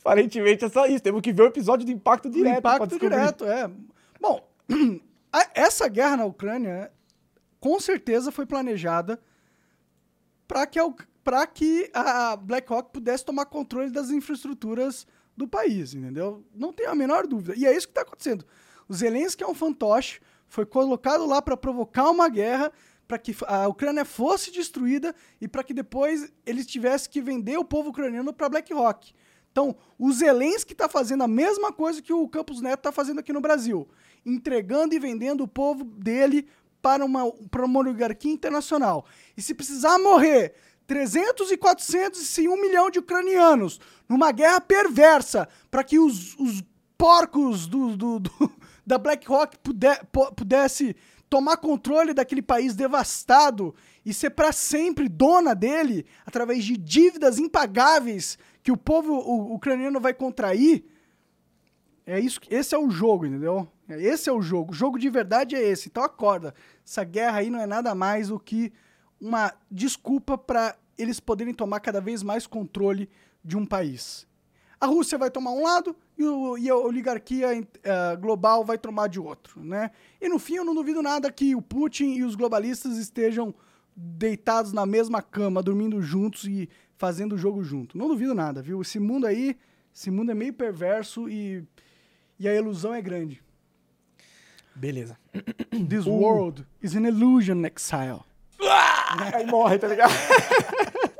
Aparentemente 0.00 0.64
é 0.64 0.68
só 0.68 0.86
isso. 0.86 1.00
Temos 1.02 1.20
que 1.20 1.32
ver 1.32 1.42
o 1.42 1.46
episódio 1.46 1.86
do 1.86 1.92
Impacto 1.92 2.28
Direto. 2.28 2.58
Impacto. 2.58 2.98
Direto, 2.98 3.44
é. 3.44 3.70
Bom, 4.20 4.44
essa 5.54 5.86
guerra 5.88 6.16
na 6.16 6.24
Ucrânia 6.24 6.90
com 7.66 7.80
certeza 7.80 8.30
foi 8.30 8.46
planejada 8.46 9.20
para 10.46 10.64
que, 10.68 10.78
pra 11.24 11.44
que 11.48 11.90
a 11.92 12.36
BlackRock 12.36 12.92
pudesse 12.92 13.24
tomar 13.24 13.46
controle 13.46 13.90
das 13.90 14.08
infraestruturas 14.10 15.04
do 15.36 15.48
país, 15.48 15.92
entendeu? 15.92 16.44
Não 16.54 16.72
tenho 16.72 16.90
a 16.92 16.94
menor 16.94 17.26
dúvida. 17.26 17.54
E 17.56 17.66
é 17.66 17.76
isso 17.76 17.88
que 17.88 17.90
está 17.90 18.02
acontecendo. 18.02 18.46
O 18.88 18.94
Zelensky 18.94 19.42
é 19.42 19.48
um 19.48 19.54
fantoche, 19.54 20.20
foi 20.46 20.64
colocado 20.64 21.26
lá 21.26 21.42
para 21.42 21.56
provocar 21.56 22.08
uma 22.08 22.28
guerra, 22.28 22.70
para 23.08 23.18
que 23.18 23.34
a 23.48 23.66
Ucrânia 23.66 24.04
fosse 24.04 24.52
destruída 24.52 25.12
e 25.40 25.48
para 25.48 25.64
que 25.64 25.74
depois 25.74 26.32
eles 26.46 26.66
tivessem 26.66 27.10
que 27.10 27.20
vender 27.20 27.58
o 27.58 27.64
povo 27.64 27.88
ucraniano 27.90 28.32
para 28.32 28.48
BlackRock. 28.48 29.12
Então, 29.50 29.74
o 29.98 30.12
Zelensky 30.12 30.72
está 30.72 30.88
fazendo 30.88 31.24
a 31.24 31.28
mesma 31.28 31.72
coisa 31.72 32.00
que 32.00 32.12
o 32.12 32.28
Campos 32.28 32.60
Neto 32.60 32.78
está 32.78 32.92
fazendo 32.92 33.18
aqui 33.18 33.32
no 33.32 33.40
Brasil, 33.40 33.88
entregando 34.24 34.94
e 34.94 35.00
vendendo 35.00 35.42
o 35.42 35.48
povo 35.48 35.82
dele 35.82 36.46
para 36.86 37.04
uma, 37.04 37.32
para 37.50 37.64
uma 37.64 37.80
oligarquia 37.80 38.32
internacional. 38.32 39.04
E 39.36 39.42
se 39.42 39.52
precisar 39.52 39.98
morrer 39.98 40.54
300 40.86 41.50
e 41.50 41.56
400 41.56 42.38
e 42.38 42.48
1 42.48 42.60
milhão 42.62 42.88
de 42.88 43.00
ucranianos 43.00 43.80
numa 44.08 44.30
guerra 44.30 44.60
perversa 44.60 45.48
para 45.68 45.82
que 45.82 45.98
os, 45.98 46.36
os 46.38 46.62
porcos 46.96 47.66
do, 47.66 47.96
do- 47.96 48.20
do- 48.20 48.52
da 48.86 48.98
BlackRock 48.98 49.58
puder, 49.58 50.00
pudesse 50.36 50.94
tomar 51.28 51.56
controle 51.56 52.14
daquele 52.14 52.40
país 52.40 52.76
devastado 52.76 53.74
e 54.04 54.14
ser 54.14 54.30
para 54.30 54.52
sempre 54.52 55.08
dona 55.08 55.56
dele 55.56 56.06
através 56.24 56.64
de 56.64 56.76
dívidas 56.76 57.36
impagáveis 57.40 58.38
que 58.62 58.70
o 58.70 58.76
povo 58.76 59.12
u- 59.12 59.54
ucraniano 59.54 59.98
vai 59.98 60.14
contrair. 60.14 60.84
É 62.06 62.20
isso, 62.20 62.38
esse 62.48 62.72
é 62.72 62.78
o 62.78 62.88
jogo, 62.88 63.26
entendeu? 63.26 63.66
Esse 63.88 64.28
é 64.28 64.32
o 64.32 64.40
jogo. 64.42 64.72
O 64.72 64.74
jogo 64.74 64.98
de 64.98 65.08
verdade 65.08 65.54
é 65.56 65.62
esse. 65.62 65.88
Então 65.88 66.02
acorda. 66.02 66.54
Essa 66.86 67.02
guerra 67.04 67.38
aí 67.38 67.50
não 67.50 67.60
é 67.60 67.66
nada 67.66 67.94
mais 67.94 68.28
do 68.28 68.38
que 68.38 68.72
uma 69.20 69.52
desculpa 69.70 70.38
para 70.38 70.76
eles 70.96 71.18
poderem 71.18 71.52
tomar 71.52 71.80
cada 71.80 72.00
vez 72.00 72.22
mais 72.22 72.46
controle 72.46 73.08
de 73.44 73.56
um 73.56 73.66
país. 73.66 74.26
A 74.80 74.86
Rússia 74.86 75.16
vai 75.18 75.30
tomar 75.30 75.52
um 75.52 75.62
lado 75.64 75.96
e, 76.18 76.24
o- 76.24 76.56
e 76.58 76.68
a 76.68 76.76
oligarquia 76.76 77.48
eh, 77.82 78.16
global 78.16 78.64
vai 78.64 78.76
tomar 78.78 79.08
de 79.08 79.18
outro, 79.18 79.64
né? 79.64 79.90
E 80.20 80.28
no 80.28 80.38
fim 80.38 80.56
eu 80.56 80.64
não 80.64 80.74
duvido 80.74 81.02
nada 81.02 81.32
que 81.32 81.54
o 81.54 81.62
Putin 81.62 82.12
e 82.14 82.22
os 82.22 82.34
globalistas 82.34 82.96
estejam 82.98 83.54
deitados 83.96 84.72
na 84.72 84.84
mesma 84.84 85.22
cama, 85.22 85.62
dormindo 85.62 86.00
juntos 86.02 86.44
e 86.44 86.68
fazendo 86.96 87.34
o 87.34 87.38
jogo 87.38 87.62
junto. 87.64 87.96
Não 87.96 88.08
duvido 88.08 88.34
nada, 88.34 88.60
viu? 88.62 88.82
Esse 88.82 88.98
mundo 88.98 89.26
aí, 89.26 89.56
esse 89.94 90.10
mundo 90.10 90.30
é 90.30 90.34
meio 90.34 90.52
perverso 90.52 91.28
e, 91.28 91.64
e 92.38 92.46
a 92.46 92.54
ilusão 92.54 92.92
é 92.94 93.00
grande. 93.00 93.42
Beleza. 94.76 95.16
This 95.88 96.06
world 96.06 96.64
is 96.82 96.94
an 96.94 97.06
illusion 97.06 97.64
exile. 97.64 98.20
Aí 99.34 99.46
morre, 99.46 99.78
tá 99.78 99.88
ligado? 99.88 100.12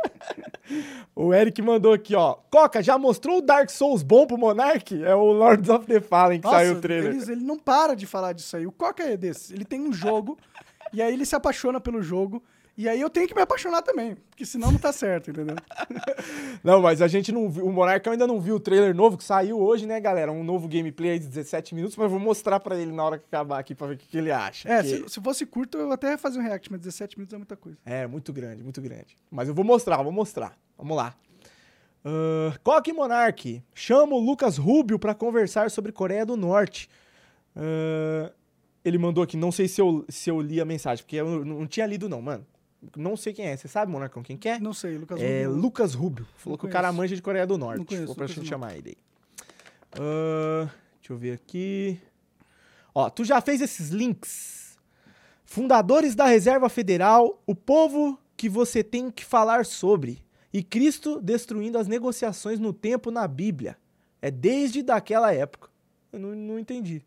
o 1.15 1.33
Eric 1.33 1.61
mandou 1.63 1.93
aqui, 1.93 2.15
ó. 2.15 2.35
Coca, 2.51 2.83
já 2.83 2.99
mostrou 2.99 3.39
o 3.39 3.43
Dark 3.43 3.71
Souls 3.71 4.03
bom 4.03 4.27
pro 4.27 4.37
Monark? 4.37 5.03
É 5.03 5.15
o 5.15 5.33
Lords 5.33 5.69
of 5.71 5.87
the 5.87 6.01
Fallen 6.01 6.41
que 6.41 6.49
saiu 6.49 6.75
o 6.75 6.81
trailer. 6.81 7.13
eles- 7.13 7.29
ele 7.29 7.45
não 7.45 7.59
para 7.59 7.95
de 7.95 8.07
falar 8.07 8.33
disso 8.33 8.57
aí. 8.57 8.67
O 8.67 8.73
Coca 8.73 9.03
é 9.03 9.17
desse. 9.17 9.55
Ele 9.55 9.65
tem 9.65 9.81
um 9.81 9.93
jogo 9.93 10.37
e 10.93 11.01
aí 11.01 11.13
ele 11.13 11.25
se 11.25 11.35
apaixona 11.35 11.81
pelo 11.81 12.03
jogo. 12.03 12.43
E 12.77 12.87
aí 12.89 13.01
eu 13.01 13.09
tenho 13.09 13.27
que 13.27 13.35
me 13.35 13.41
apaixonar 13.41 13.81
também, 13.81 14.17
porque 14.29 14.45
senão 14.45 14.71
não 14.71 14.79
tá 14.79 14.93
certo, 14.93 15.31
entendeu? 15.31 15.57
Não, 16.63 16.83
mas 16.83 17.01
a 17.01 17.09
gente 17.09 17.31
não 17.33 17.49
viu. 17.49 17.65
O 17.65 17.73
Monark 17.73 18.07
ainda 18.09 18.27
não 18.27 18.41
viu 18.41 18.57
o 18.57 18.61
trailer 18.61 18.95
novo 18.95 19.17
que 19.17 19.25
saiu 19.25 19.59
hoje, 19.61 19.87
né, 19.87 19.99
galera? 20.01 20.31
Um 20.33 20.43
novo 20.45 20.67
gameplay 20.69 21.19
de 21.19 21.27
17 21.27 21.75
minutos, 21.75 21.97
mas 21.97 22.05
eu 22.05 22.11
vou 22.11 22.19
mostrar 22.19 22.59
pra 22.61 22.77
ele 22.77 22.93
na 22.93 23.05
hora 23.05 23.19
que 23.19 23.25
acabar 23.27 23.59
aqui 23.61 23.75
pra 23.75 23.87
ver 23.87 23.95
o 23.95 23.97
que, 23.99 24.07
que 24.07 24.19
ele 24.19 24.31
acha. 24.31 24.69
É, 24.69 24.83
porque- 24.83 25.09
se, 25.09 25.09
se 25.15 25.21
fosse 25.21 25.47
curto 25.47 25.79
eu 25.79 25.91
até 25.93 26.11
ia 26.11 26.19
fazer 26.19 26.39
um 26.39 26.43
react, 26.43 26.71
mas 26.71 26.81
17 26.81 27.17
minutos 27.19 27.33
é 27.35 27.39
muita 27.39 27.57
coisa. 27.57 27.79
É, 27.87 28.07
muito 28.07 28.33
grande, 28.33 28.63
muito 28.63 28.81
grande. 28.83 29.17
Mas 29.31 29.49
eu 29.49 29.55
vou 29.55 29.65
mostrar, 29.65 30.03
vou 30.03 30.13
mostrar. 30.13 30.57
Vamos 30.77 30.97
lá. 30.97 31.15
Uh, 32.05 32.59
Coque 32.63 32.93
Monark, 32.93 33.63
chama 33.75 34.15
o 34.15 34.21
Lucas 34.21 34.57
Rubio 34.59 34.99
pra 34.99 35.15
conversar 35.15 35.71
sobre 35.71 35.93
Coreia 35.93 36.27
do 36.27 36.37
Norte. 36.37 36.89
Ah, 37.55 38.31
ele 38.85 38.99
mandou 38.99 39.25
aqui, 39.25 39.37
não 39.37 39.51
sei 39.51 39.67
se 39.67 39.81
eu, 39.81 40.05
se 40.09 40.31
eu 40.31 40.41
li 40.41 40.61
a 40.61 40.65
mensagem, 40.65 41.03
porque 41.05 41.17
eu 41.17 41.45
não, 41.45 41.59
não 41.61 41.67
tinha 41.67 41.87
lido 41.87 42.09
não, 42.09 42.21
mano. 42.23 42.47
Não 42.97 43.17
sei 43.17 43.33
quem 43.33 43.47
é. 43.47 43.57
Você 43.57 43.69
sabe, 43.69 43.91
Monarcão, 43.91 44.23
quem 44.23 44.37
que 44.37 44.49
é? 44.49 44.59
Não 44.59 44.73
sei, 44.73 44.97
Lucas 44.99 45.21
É 45.21 45.45
Rubio. 45.45 45.61
Lucas 45.61 45.95
Rubio. 45.95 46.27
Falou 46.37 46.53
Não 46.55 46.59
que 46.59 46.67
o 46.67 46.71
cara 46.71 46.89
conheço. 46.89 46.97
manja 46.99 47.17
de 47.17 47.23
Coreia 47.23 47.47
do 47.47 47.57
Norte. 47.59 47.79
Não 47.79 47.85
conheço, 47.85 48.07
Vou 48.07 48.15
pra 48.15 48.27
gente 48.27 48.37
conheço, 48.37 48.51
chamar 48.51 48.77
ele 48.77 48.91
aí. 48.91 48.97
Ah, 49.99 50.69
deixa 51.01 51.13
eu 51.13 51.17
ver 51.17 51.33
aqui. 51.33 52.01
Ó, 52.95 53.09
tu 53.11 53.25
já 53.25 53.41
fez 53.41 53.61
esses 53.61 53.91
links? 53.91 54.79
Fundadores 55.45 56.15
da 56.15 56.27
Reserva 56.27 56.69
Federal, 56.69 57.41
o 57.47 57.55
povo 57.55 58.19
que 58.37 58.49
você 58.49 58.83
tem 58.83 59.11
que 59.11 59.25
falar 59.25 59.65
sobre. 59.65 60.23
E 60.53 60.63
Cristo 60.63 61.21
destruindo 61.21 61.79
as 61.79 61.87
negociações 61.87 62.59
no 62.59 62.73
tempo 62.73 63.11
na 63.11 63.27
Bíblia. 63.29 63.77
É 64.21 64.31
desde 64.31 64.83
daquela 64.83 65.33
época. 65.33 65.69
Eu 66.13 66.19
não, 66.19 66.35
não 66.35 66.59
entendi. 66.59 67.03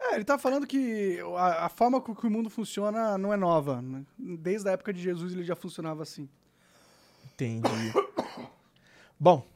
É, 0.00 0.14
ele 0.14 0.24
tá 0.24 0.38
falando 0.38 0.66
que 0.66 1.18
a, 1.36 1.66
a 1.66 1.68
forma 1.68 2.00
com 2.00 2.14
que 2.14 2.26
o 2.26 2.30
mundo 2.30 2.48
funciona 2.48 3.18
não 3.18 3.32
é 3.32 3.36
nova. 3.36 3.82
né? 3.82 4.04
Desde 4.16 4.68
a 4.68 4.72
época 4.72 4.92
de 4.92 5.00
Jesus 5.00 5.32
ele 5.32 5.42
já 5.42 5.56
funcionava 5.56 6.02
assim. 6.02 6.28
Entendi. 7.34 7.92
Bom, 9.18 9.46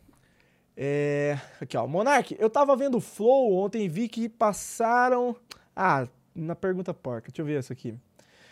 é... 0.76 1.38
aqui 1.60 1.76
ó, 1.76 1.86
Monark, 1.86 2.36
eu 2.38 2.50
tava 2.50 2.76
vendo 2.76 2.98
o 2.98 3.00
Flow 3.00 3.54
ontem 3.54 3.84
e 3.84 3.88
vi 3.88 4.08
que 4.08 4.28
passaram... 4.28 5.36
Ah, 5.74 6.06
na 6.34 6.54
pergunta 6.56 6.92
porca, 6.92 7.28
deixa 7.30 7.42
eu 7.42 7.46
ver 7.46 7.58
essa 7.58 7.72
aqui. 7.72 7.94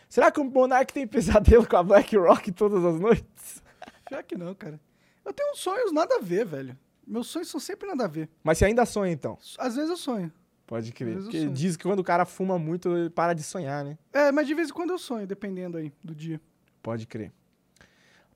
Será 0.08 0.30
que 0.30 0.40
o 0.40 0.44
Monark 0.44 0.92
tem 0.92 1.06
pesadelo 1.06 1.66
com 1.66 1.76
a 1.76 1.82
Black 1.82 2.16
Rock 2.16 2.52
todas 2.52 2.84
as 2.84 3.00
noites? 3.00 3.62
Já 4.10 4.22
que 4.22 4.36
não, 4.36 4.54
cara. 4.54 4.80
Eu 5.24 5.32
tenho 5.32 5.54
sonhos 5.54 5.92
nada 5.92 6.16
a 6.16 6.20
ver, 6.20 6.44
velho. 6.44 6.76
Meus 7.06 7.28
sonhos 7.28 7.48
são 7.48 7.60
sempre 7.60 7.88
nada 7.88 8.04
a 8.04 8.08
ver. 8.08 8.28
Mas 8.42 8.58
você 8.58 8.64
ainda 8.64 8.84
sonha 8.84 9.12
então? 9.12 9.38
Às 9.58 9.76
vezes 9.76 9.90
eu 9.90 9.96
sonho. 9.96 10.32
Pode 10.70 10.92
crer. 10.92 11.16
Porque 11.16 11.46
diz 11.48 11.76
que 11.76 11.82
quando 11.82 11.98
o 11.98 12.04
cara 12.04 12.24
fuma 12.24 12.56
muito, 12.56 12.96
ele 12.96 13.10
para 13.10 13.34
de 13.34 13.42
sonhar, 13.42 13.84
né? 13.84 13.98
É, 14.12 14.30
mas 14.30 14.46
de 14.46 14.54
vez 14.54 14.70
em 14.70 14.72
quando 14.72 14.90
eu 14.90 14.98
sonho, 14.98 15.26
dependendo 15.26 15.76
aí 15.76 15.92
do 16.00 16.14
dia. 16.14 16.40
Pode 16.80 17.08
crer. 17.08 17.32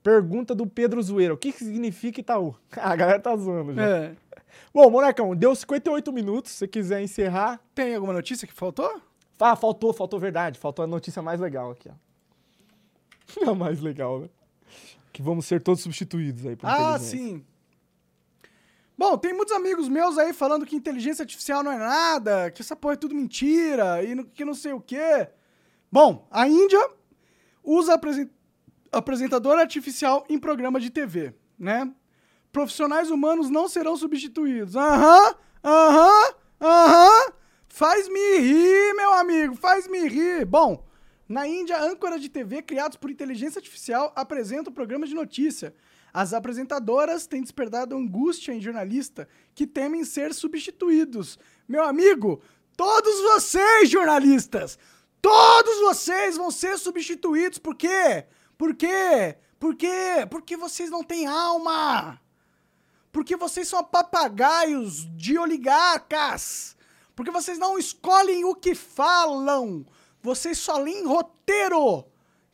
Pergunta 0.02 0.52
do 0.52 0.66
Pedro 0.66 1.00
Zoeira. 1.00 1.32
O 1.32 1.36
que 1.36 1.52
que 1.52 1.60
significa 1.60 2.20
Itaú? 2.20 2.56
a 2.76 2.96
galera 2.96 3.20
tá 3.20 3.36
zoando 3.36 3.72
já. 3.72 3.86
É. 3.86 4.16
Bom, 4.74 4.90
Monarcão, 4.90 5.36
deu 5.36 5.54
58 5.54 6.12
minutos. 6.12 6.50
Se 6.50 6.58
você 6.58 6.66
quiser 6.66 7.00
encerrar. 7.00 7.60
Tem 7.72 7.94
alguma 7.94 8.12
notícia 8.12 8.48
que 8.48 8.52
faltou? 8.52 9.00
Ah, 9.38 9.54
faltou, 9.54 9.92
faltou 9.92 10.18
verdade. 10.18 10.58
Faltou 10.58 10.82
a 10.82 10.88
notícia 10.88 11.22
mais 11.22 11.38
legal 11.38 11.70
aqui, 11.70 11.88
ó. 11.88 11.92
A 13.48 13.54
mais 13.54 13.80
legal, 13.80 14.22
né? 14.22 14.28
Que 15.12 15.22
vamos 15.22 15.46
ser 15.46 15.62
todos 15.62 15.82
substituídos 15.82 16.44
aí 16.44 16.56
por 16.56 16.66
Ah, 16.68 16.98
sim. 16.98 17.44
Bom, 18.96 19.18
tem 19.18 19.32
muitos 19.34 19.54
amigos 19.54 19.88
meus 19.88 20.16
aí 20.18 20.32
falando 20.32 20.64
que 20.64 20.76
inteligência 20.76 21.22
artificial 21.22 21.62
não 21.64 21.72
é 21.72 21.78
nada, 21.78 22.50
que 22.50 22.62
essa 22.62 22.76
porra 22.76 22.94
é 22.94 22.96
tudo 22.96 23.14
mentira 23.14 24.02
e 24.04 24.24
que 24.26 24.44
não 24.44 24.54
sei 24.54 24.72
o 24.72 24.80
quê. 24.80 25.28
Bom, 25.90 26.26
a 26.30 26.46
Índia 26.46 26.80
usa 27.62 27.94
apresen- 27.94 28.30
apresentador 28.92 29.58
artificial 29.58 30.24
em 30.28 30.38
programa 30.38 30.78
de 30.78 30.90
TV, 30.90 31.34
né? 31.58 31.92
Profissionais 32.52 33.10
humanos 33.10 33.50
não 33.50 33.66
serão 33.66 33.96
substituídos. 33.96 34.76
Aham, 34.76 35.34
aham, 35.64 36.34
aham. 36.60 37.32
Faz-me 37.68 38.38
rir, 38.38 38.94
meu 38.94 39.12
amigo, 39.14 39.56
faz-me 39.56 40.06
rir. 40.06 40.44
Bom, 40.44 40.86
na 41.28 41.48
Índia, 41.48 41.82
âncoras 41.82 42.22
de 42.22 42.28
TV 42.28 42.62
criados 42.62 42.96
por 42.96 43.10
inteligência 43.10 43.58
artificial 43.58 44.12
apresentam 44.14 44.72
programas 44.72 45.08
de 45.08 45.16
notícia. 45.16 45.74
As 46.14 46.32
apresentadoras 46.32 47.26
têm 47.26 47.42
despertado 47.42 47.96
angústia 47.96 48.52
em 48.52 48.60
jornalistas 48.60 49.26
que 49.52 49.66
temem 49.66 50.04
ser 50.04 50.32
substituídos. 50.32 51.36
Meu 51.66 51.82
amigo, 51.82 52.40
todos 52.76 53.20
vocês, 53.20 53.90
jornalistas, 53.90 54.78
todos 55.20 55.80
vocês 55.80 56.36
vão 56.36 56.52
ser 56.52 56.78
substituídos. 56.78 57.58
Por 57.58 57.74
quê? 57.74 58.26
Por 58.56 58.76
quê? 58.76 59.36
Por 59.58 59.74
quê? 59.74 60.24
Porque 60.30 60.56
vocês 60.56 60.88
não 60.88 61.02
têm 61.02 61.26
alma. 61.26 62.20
Porque 63.10 63.36
vocês 63.36 63.66
são 63.66 63.82
papagaios 63.82 65.08
de 65.16 65.36
oligarcas. 65.36 66.76
Porque 67.16 67.32
vocês 67.32 67.58
não 67.58 67.76
escolhem 67.76 68.44
o 68.44 68.54
que 68.54 68.72
falam. 68.72 69.84
Vocês 70.22 70.58
só 70.58 70.78
leem 70.78 71.04
roteiro. 71.06 72.04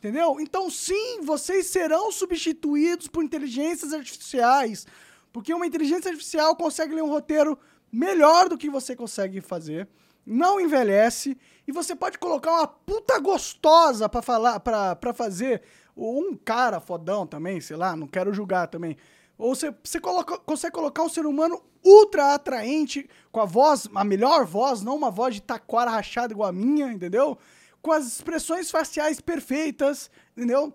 Entendeu? 0.00 0.40
Então, 0.40 0.70
sim, 0.70 1.20
vocês 1.22 1.66
serão 1.66 2.10
substituídos 2.10 3.06
por 3.06 3.22
inteligências 3.22 3.92
artificiais. 3.92 4.86
Porque 5.30 5.52
uma 5.52 5.66
inteligência 5.66 6.10
artificial 6.10 6.56
consegue 6.56 6.94
ler 6.94 7.02
um 7.02 7.10
roteiro 7.10 7.58
melhor 7.92 8.48
do 8.48 8.56
que 8.56 8.70
você 8.70 8.96
consegue 8.96 9.42
fazer. 9.42 9.86
Não 10.24 10.58
envelhece. 10.58 11.36
E 11.68 11.72
você 11.72 11.94
pode 11.94 12.18
colocar 12.18 12.50
uma 12.50 12.66
puta 12.66 13.18
gostosa 13.18 14.08
pra 14.08 14.22
falar, 14.22 14.58
pra 14.60 15.12
fazer. 15.12 15.62
Ou 15.94 16.18
um 16.18 16.34
cara 16.34 16.80
fodão 16.80 17.26
também, 17.26 17.60
sei 17.60 17.76
lá, 17.76 17.94
não 17.94 18.06
quero 18.06 18.32
julgar 18.32 18.68
também. 18.68 18.96
Ou 19.36 19.54
você, 19.54 19.74
você 19.84 20.00
coloca- 20.00 20.38
consegue 20.38 20.72
colocar 20.74 21.02
um 21.02 21.10
ser 21.10 21.26
humano 21.26 21.62
ultra 21.84 22.32
atraente, 22.34 23.06
com 23.30 23.40
a 23.40 23.44
voz, 23.44 23.86
a 23.94 24.04
melhor 24.04 24.46
voz, 24.46 24.80
não 24.80 24.96
uma 24.96 25.10
voz 25.10 25.34
de 25.34 25.42
taquara 25.42 25.90
rachada 25.90 26.32
igual 26.32 26.48
a 26.48 26.52
minha, 26.52 26.90
entendeu? 26.90 27.36
Com 27.82 27.92
as 27.92 28.06
expressões 28.06 28.70
faciais 28.70 29.20
perfeitas, 29.20 30.10
entendeu? 30.36 30.72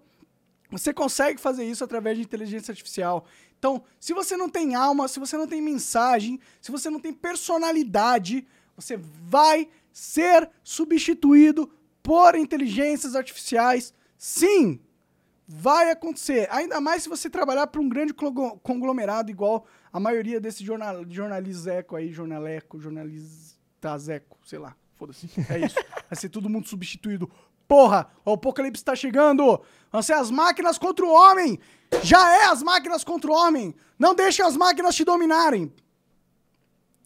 Você 0.72 0.94
consegue 0.94 1.40
fazer 1.40 1.64
isso 1.64 1.84
através 1.84 2.18
de 2.18 2.24
inteligência 2.24 2.72
artificial. 2.72 3.26
Então, 3.58 3.84
se 4.00 4.14
você 4.14 4.36
não 4.36 4.50
tem 4.50 4.76
alma, 4.76 5.08
se 5.08 5.20
você 5.20 5.38
não 5.38 5.48
tem 5.48 5.62
mensagem, 5.62 6.40
se 6.60 6.72
você 6.72 6.90
não 6.90 7.00
tem 7.00 7.14
personalidade, 7.14 8.48
você 8.76 8.98
vai 8.98 9.70
ser 9.92 10.50
substituído 10.64 11.72
por 12.04 12.36
inteligências 12.36 13.16
artificiais. 13.16 13.94
Sim, 14.18 14.80
vai 15.48 15.90
acontecer. 15.92 16.48
Ainda 16.52 16.82
mais 16.82 17.04
se 17.04 17.10
você 17.10 17.30
trabalhar 17.30 17.68
para 17.68 17.82
um 17.82 17.88
grande 17.88 18.14
conglo- 18.14 18.60
conglomerado 18.60 19.32
igual 19.32 19.66
a 19.94 20.00
maioria 20.00 20.40
desses 20.40 20.62
jornal, 20.62 21.06
jornalizeco 21.10 21.96
aí, 21.96 22.12
jornaleco, 22.12 22.80
jornalistazeco, 22.80 24.38
sei 24.44 24.60
lá 24.60 24.76
Foda-se. 25.05 25.29
É 25.49 25.59
isso. 25.59 25.77
Vai 26.09 26.17
ser 26.17 26.29
todo 26.29 26.49
mundo 26.49 26.69
substituído. 26.69 27.31
Porra, 27.67 28.11
o 28.25 28.33
apocalipse 28.33 28.85
tá 28.85 28.95
chegando. 28.95 29.61
Vão 29.93 30.03
ser 30.03 30.15
as 30.15 30.31
máquinas 30.31 30.77
contra 30.79 31.05
o 31.05 31.13
homem. 31.13 31.59
Já 32.03 32.35
é 32.37 32.45
as 32.47 32.63
máquinas 32.63 33.05
contra 33.05 33.31
o 33.31 33.35
homem. 33.35 33.75
Não 33.99 34.15
deixe 34.15 34.43
as 34.43 34.57
máquinas 34.57 34.95
te 34.95 35.05
dominarem. 35.05 35.73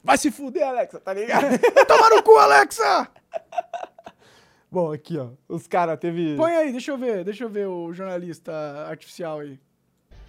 Vai 0.03 0.19
se 0.19 0.31
fuder, 0.31 0.67
Alexa, 0.67 1.01
tá 1.01 1.15
ligado? 1.15 1.43
Vai 1.75 1.87
tomar 1.87 2.11
no 2.11 2.23
cu, 2.23 2.37
Alexa! 2.37 3.09
Bom, 4.71 4.93
aqui, 4.93 5.17
ó. 5.19 5.29
Os 5.49 5.67
caras 5.67 5.99
teve. 5.99 6.37
Põe 6.37 6.57
aí, 6.57 6.73
deixa 6.73 6.91
eu 6.91 6.99
ver, 6.99 7.25
deixa 7.25 7.45
eu 7.45 7.49
ver 7.49 7.67
o 7.67 7.93
jornalista 7.93 8.53
artificial 8.89 9.41
aí. 9.41 9.59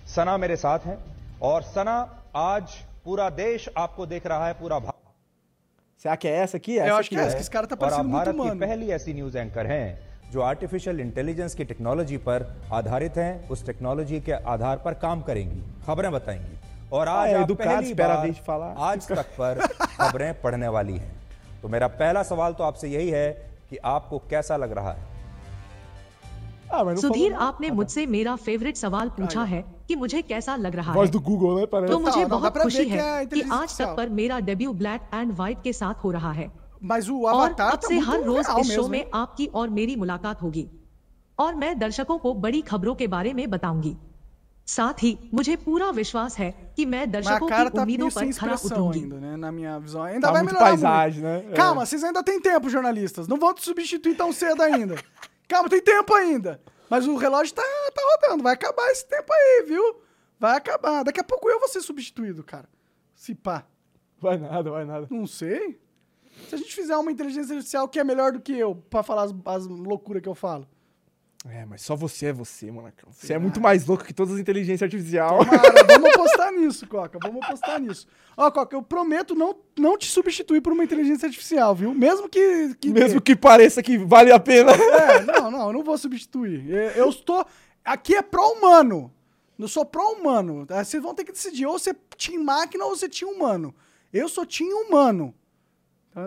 सना 0.07 0.37
मेरे 0.37 0.55
साथ 0.55 0.79
हैं 0.85 0.97
और 1.41 1.63
सना 1.63 2.23
आज 2.35 2.85
पूरा 3.05 3.29
देश 3.29 3.69
आपको 3.77 4.05
देख 4.05 4.25
रहा 4.25 4.47
है 4.47 4.53
पूरा 4.53 4.79
Bharat 6.00 6.08
Será 6.08 6.16
que 6.16 6.28
é 6.28 6.36
essa 6.36 6.56
aqui? 6.56 6.78
Essa 6.78 6.88
eu 6.88 6.96
acho 6.96 7.08
aqui, 7.08 7.08
que 7.08 7.16
é. 7.16 7.26
essa, 7.26 7.36
que 7.36 7.42
esse 7.42 7.50
cara 7.50 7.66
tá 7.66 7.76
और 7.76 7.80
parecendo 7.80 8.08
muito 8.08 8.16
भारत 8.16 8.34
की 8.34 8.40
humano. 8.40 8.60
पहली 8.60 8.90
ऐसी 8.90 9.14
न्यूज़ 9.14 9.38
एंकर 9.38 9.66
हैं 9.66 9.98
जो 10.30 10.40
आर्टिफिशियल 10.40 11.00
इंटेलिजेंस 11.00 11.54
की 11.54 11.64
टेक्नोलॉजी 11.64 12.16
पर 12.16 12.60
आधारित 12.72 13.16
हैं 13.16 13.48
उस 13.48 13.66
टेक्नोलॉजी 13.66 14.20
के 14.20 14.32
आधार 14.32 14.76
पर 14.76 14.94
काम 14.94 15.22
करेंगी 15.22 15.62
खबरें 15.86 16.12
बताएँगी। 16.12 16.58
और 16.92 17.08
आज 17.08 17.30
Ah, 17.30 17.36
é 17.36 17.42
आप 17.42 17.52
पहली 17.52 17.94
बार. 17.94 18.74
आज 18.78 19.08
तक 19.08 19.18
पर 19.18 19.66
खबरें 19.82 20.40
पढ़ने 20.40 20.68
वाली 20.68 20.92
हैं। 20.92 21.12
तो 21.62 21.68
मेरा 21.68 21.86
पहला 21.86 22.22
सवाल 22.22 22.52
तो 22.52 22.64
आपसे 22.64 22.88
यही 22.88 23.10
है 23.10 23.32
कि 23.70 23.76
आपको 23.76 24.18
कैसा 24.18 24.56
लग 24.56 24.72
रहा 24.72 24.92
है? 24.92 25.04
Ah, 26.74 26.98
सुधीर 27.00 27.32
आपने 27.32 27.70
मुझसे 27.70 28.06
मेरा 28.06 28.36
फेवरेट 28.36 28.76
सवाल 28.76 29.08
पूछा 29.08 29.42
है। 29.42 29.79
कि 29.90 29.96
मुझे 29.96 30.22
कैसा 30.22 30.56
लग 30.56 30.76
रहा 30.76 30.92
है। 30.92 30.98
तो, 31.10 31.18
तो 31.88 31.98
मुझे 31.98 32.24
बहुत 32.30 32.52
खुशी 32.62 32.84
है 32.88 33.26
कि 33.26 33.40
आज 33.52 33.68
तक 33.78 33.84
पर 33.96 34.08
मेरा 34.08 34.40
डेब्यू 34.40 34.72
ब्लैक 34.72 35.00
एंड 35.14 35.32
व्हाइट 35.32 35.62
के 35.64 35.72
साथ 35.72 35.94
हो 35.94 36.10
रहा 36.10 36.32
है। 36.32 36.52
और 37.34 37.50
अब 37.72 37.80
से 37.80 37.94
हर 37.98 38.18
रोज 38.22 38.46
इस 38.60 38.66
शो 38.74 38.82
में 38.88 39.10
आपकी 39.14 39.46
और 39.46 39.68
मेरी 39.68 39.96
मुलाकात 39.96 40.42
होगी। 40.42 40.68
और 41.38 41.54
मैं 41.54 41.78
दर्शकों 41.78 42.18
को 42.18 42.34
बड़ी 42.34 42.60
खबरों 42.60 42.94
के 42.94 43.06
बारे 43.06 43.32
में 43.32 43.50
बताऊँगी। 43.50 43.96
साथ 44.66 45.02
ही 45.02 45.18
मुझे 45.34 45.56
पूरा 45.56 45.90
विश्वास 45.90 46.38
है 46.38 46.72
कि 46.76 46.86
मैं 46.86 47.10
दर्शकों 47.10 47.48
की 47.48 47.54
उम्मीदों 47.80 48.08
पर 48.14 48.20
खरा 48.38 48.52
उतरूँगी। 48.64 49.00
Mas 56.90 57.06
o 57.06 57.16
relógio 57.16 57.54
tá, 57.54 57.62
tá 57.94 58.02
rodando. 58.02 58.42
Vai 58.42 58.54
acabar 58.54 58.90
esse 58.90 59.06
tempo 59.06 59.32
aí, 59.32 59.64
viu? 59.66 60.02
Vai 60.40 60.56
acabar. 60.56 61.04
Daqui 61.04 61.20
a 61.20 61.24
pouco 61.24 61.48
eu 61.48 61.60
vou 61.60 61.68
ser 61.68 61.80
substituído, 61.80 62.42
cara. 62.42 62.68
Se 63.14 63.32
pá. 63.32 63.64
Vai 64.18 64.36
nada, 64.36 64.70
vai 64.72 64.84
nada. 64.84 65.06
Não 65.08 65.24
sei. 65.24 65.80
Se 66.48 66.54
a 66.56 66.58
gente 66.58 66.74
fizer 66.74 66.96
uma 66.96 67.12
inteligência 67.12 67.54
artificial 67.54 67.88
que 67.88 68.00
é 68.00 68.04
melhor 68.04 68.32
do 68.32 68.40
que 68.40 68.52
eu 68.52 68.74
pra 68.74 69.04
falar 69.04 69.22
as, 69.22 69.34
as 69.46 69.66
loucuras 69.66 70.20
que 70.20 70.28
eu 70.28 70.34
falo. 70.34 70.66
É, 71.48 71.64
mas 71.64 71.80
só 71.80 71.96
você 71.96 72.26
é 72.26 72.32
você, 72.32 72.70
monacão. 72.70 73.08
Você 73.10 73.32
é 73.32 73.38
muito 73.38 73.60
mais 73.62 73.86
louco 73.86 74.04
que 74.04 74.12
todas 74.12 74.34
as 74.34 74.40
inteligências 74.40 74.82
artificiais. 74.82 75.30
Vamos 75.88 76.10
apostar 76.10 76.52
nisso, 76.52 76.86
Coca. 76.86 77.18
Vamos 77.22 77.42
apostar 77.42 77.80
nisso. 77.80 78.06
Ó, 78.36 78.50
Coca, 78.50 78.76
eu 78.76 78.82
prometo 78.82 79.34
não, 79.34 79.56
não 79.78 79.96
te 79.96 80.06
substituir 80.06 80.60
por 80.60 80.74
uma 80.74 80.84
inteligência 80.84 81.26
artificial, 81.26 81.74
viu? 81.74 81.94
Mesmo 81.94 82.28
que. 82.28 82.74
que 82.74 82.90
Mesmo 82.90 83.22
que 83.22 83.34
pareça 83.34 83.82
que 83.82 83.96
vale 83.96 84.30
a 84.30 84.38
pena. 84.38 84.72
É, 84.72 85.22
não, 85.22 85.50
não, 85.50 85.66
eu 85.68 85.72
não 85.72 85.82
vou 85.82 85.96
substituir. 85.96 86.68
Eu, 86.68 86.90
eu 86.90 87.08
estou. 87.08 87.46
Aqui 87.82 88.14
é 88.14 88.20
pró-humano. 88.20 89.10
Eu 89.58 89.68
sou 89.68 89.84
pró-humano. 89.86 90.66
tá? 90.66 90.84
Vocês 90.84 91.02
vão 91.02 91.14
ter 91.14 91.24
que 91.24 91.32
decidir. 91.32 91.64
Ou 91.64 91.78
você 91.78 91.96
tinha 92.18 92.38
máquina 92.38 92.84
ou 92.84 92.94
você 92.94 93.08
tinha 93.08 93.30
humano. 93.30 93.74
Eu 94.12 94.28
sou 94.28 94.44
tinha 94.44 94.76
humano. 94.76 95.34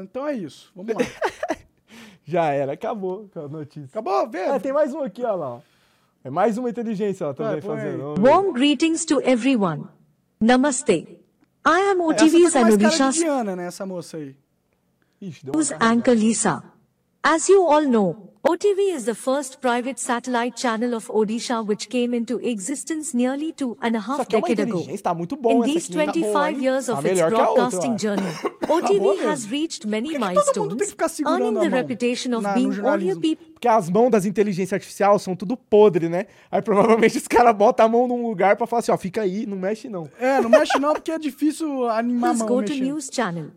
Então 0.01 0.27
é 0.27 0.33
isso. 0.33 0.71
Vamos 0.75 0.95
lá. 0.95 1.01
Já 2.25 2.45
era, 2.51 2.73
acabou 2.73 3.29
com 3.33 3.39
a 3.39 3.47
notícia. 3.47 3.85
Acabou? 3.85 4.29
Vê? 4.29 4.45
Ah, 4.45 4.59
tem 4.59 4.71
mais 4.71 4.93
um 4.93 5.01
aqui, 5.01 5.23
ó 5.23 5.35
lá. 5.35 5.61
É 6.23 6.29
mais 6.29 6.57
uma 6.57 6.69
inteligência 6.69 7.25
ela 7.25 7.33
também 7.33 7.61
fazendo. 7.61 8.15
Warm 8.19 8.53
greetings 8.53 9.05
to 9.05 9.19
everyone. 9.21 9.85
Namaste. 10.39 11.19
I 11.65 11.91
am 11.91 12.01
Essa 12.11 12.25
OTV's 12.25 12.53
tá 12.53 12.59
and 12.59 12.63
com 12.63 12.81
mais 12.81 12.97
cara 12.97 13.11
de 13.11 13.19
Diana, 13.19 13.55
né? 13.55 13.67
Essa 13.67 13.85
moça 13.85 14.17
aí. 14.17 14.35
Ixi, 15.21 15.45
deu 15.45 15.53
uma 15.53 15.91
anchor 15.91 16.13
Lisa. 16.13 16.63
As 17.21 17.47
you 17.47 17.65
all 17.65 17.83
know, 17.83 18.32
OTV 18.45 18.93
is 18.93 19.05
the 19.05 19.15
first 19.15 19.61
private 19.61 19.97
satellite 19.97 20.57
channel 20.57 20.93
of 20.95 21.07
Odisha 21.09 21.65
which 21.65 21.87
came 21.87 22.13
into 22.13 22.39
existence 22.45 23.13
nearly 23.13 23.53
two 23.53 23.77
and 23.81 23.95
a 23.95 23.99
half 24.01 24.19
é 24.19 24.37
uma 24.37 24.47
decade 24.49 24.61
ago. 24.63 24.97
tá 25.01 25.13
muito 25.13 25.37
bom 25.37 25.51
In 25.51 25.63
essa 25.63 25.73
these 25.73 25.85
aqui. 25.87 25.93
hein? 25.93 26.11
Tá 26.19 26.33
boa, 26.33 26.51
25 26.57 26.61
years 26.61 26.85
Tá 26.87 26.93
of 26.99 27.07
its 27.07 27.21
a 27.21 27.25
outra, 27.25 27.37
broadcasting 27.45 27.93
acho. 27.93 27.99
journey, 28.05 28.33
boa 28.67 28.81
OTV 28.81 29.25
has 29.29 29.45
reached 29.49 29.85
many 29.87 30.17
milestones, 30.17 30.93
earning 31.25 31.57
a 31.57 31.61
the 31.61 31.69
reputation 31.69 32.33
of 32.35 32.43
na- 32.43 32.53
being 32.53 32.67
only 32.83 33.11
a 33.11 33.15
people 33.15 33.45
Porque 33.53 33.67
as 33.69 33.89
mãos 33.89 34.09
das 34.11 34.25
inteligências 34.25 34.73
artificiais 34.73 35.21
são 35.21 35.37
tudo 35.37 35.55
podre, 35.55 36.09
né? 36.09 36.25
Aí 36.51 36.61
provavelmente 36.61 37.15
os 37.19 37.29
caras 37.29 37.55
botam 37.55 37.85
a 37.85 37.87
mão 37.89 38.09
num 38.09 38.27
lugar 38.27 38.57
pra 38.57 38.67
falar 38.67 38.81
assim, 38.81 38.91
ó, 38.91 38.97
fica 38.97 39.21
aí, 39.21 39.45
não 39.45 39.55
mexe 39.55 39.87
não. 39.87 40.09
É, 40.19 40.41
não 40.41 40.49
mexe 40.49 40.77
não, 40.79 40.91
porque 40.91 41.13
é 41.13 41.17
difícil 41.17 41.89
animar 41.89 42.31
a 42.31 42.33
mão 42.33 42.47
go 42.47 42.61
to 42.61 42.73
news 42.73 43.09
channel. 43.09 43.51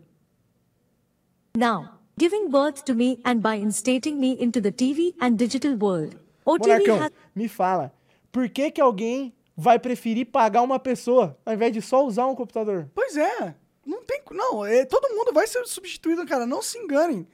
Now, 1.57 1.89
giving 2.17 2.49
birth 2.49 2.83
to 2.83 2.95
me 2.95 3.19
and 3.23 3.41
by 3.41 3.55
instating 3.55 4.19
me 4.19 4.35
into 4.39 4.59
the 4.61 4.71
TV 4.71 5.13
and 5.19 5.37
digital 5.37 5.75
world, 5.75 6.15
OTV 6.45 6.99
has 6.99 7.11
me 7.35 7.47
fala, 7.47 7.91
por 8.31 8.49
que 8.49 8.71
que 8.71 8.81
alguém 8.81 9.33
vai 9.55 9.79
preferir 9.79 10.25
pagar 10.27 10.61
uma 10.61 10.79
pessoa 10.79 11.37
ao 11.45 11.53
invés 11.53 11.73
de 11.73 11.81
só 11.81 12.05
usar 12.05 12.25
um 12.27 12.35
computador? 12.35 12.89
Pois 12.93 13.17
é. 13.17 13.55
Não 13.85 14.03
tem. 14.03 14.21
Não, 14.31 14.65
é, 14.65 14.85
todo 14.85 15.15
mundo 15.15 15.31
vai 15.31 15.47
ser 15.47 15.65
substituído, 15.65 16.25
cara. 16.25 16.45
Não 16.45 16.61
se 16.61 16.77
enganem. 16.77 17.25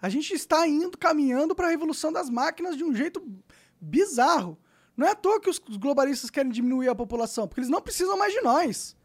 A 0.00 0.08
gente 0.08 0.32
está 0.32 0.66
indo, 0.66 0.96
caminhando 0.96 1.54
para 1.54 1.66
a 1.66 1.70
revolução 1.70 2.10
das 2.10 2.30
máquinas 2.30 2.76
de 2.76 2.84
um 2.84 2.94
jeito 2.94 3.22
bizarro. 3.80 4.56
Não 4.96 5.06
é 5.06 5.10
à 5.10 5.14
toa 5.14 5.40
que 5.40 5.50
os 5.50 5.60
os 5.68 5.76
globalistas 5.76 6.30
querem 6.30 6.50
diminuir 6.50 6.88
a 6.88 6.94
população, 6.94 7.46
porque 7.46 7.60
eles 7.60 7.70
não 7.70 7.80
precisam 7.80 8.16
mais 8.16 8.32
de 8.32 8.40
nós. 8.40 8.96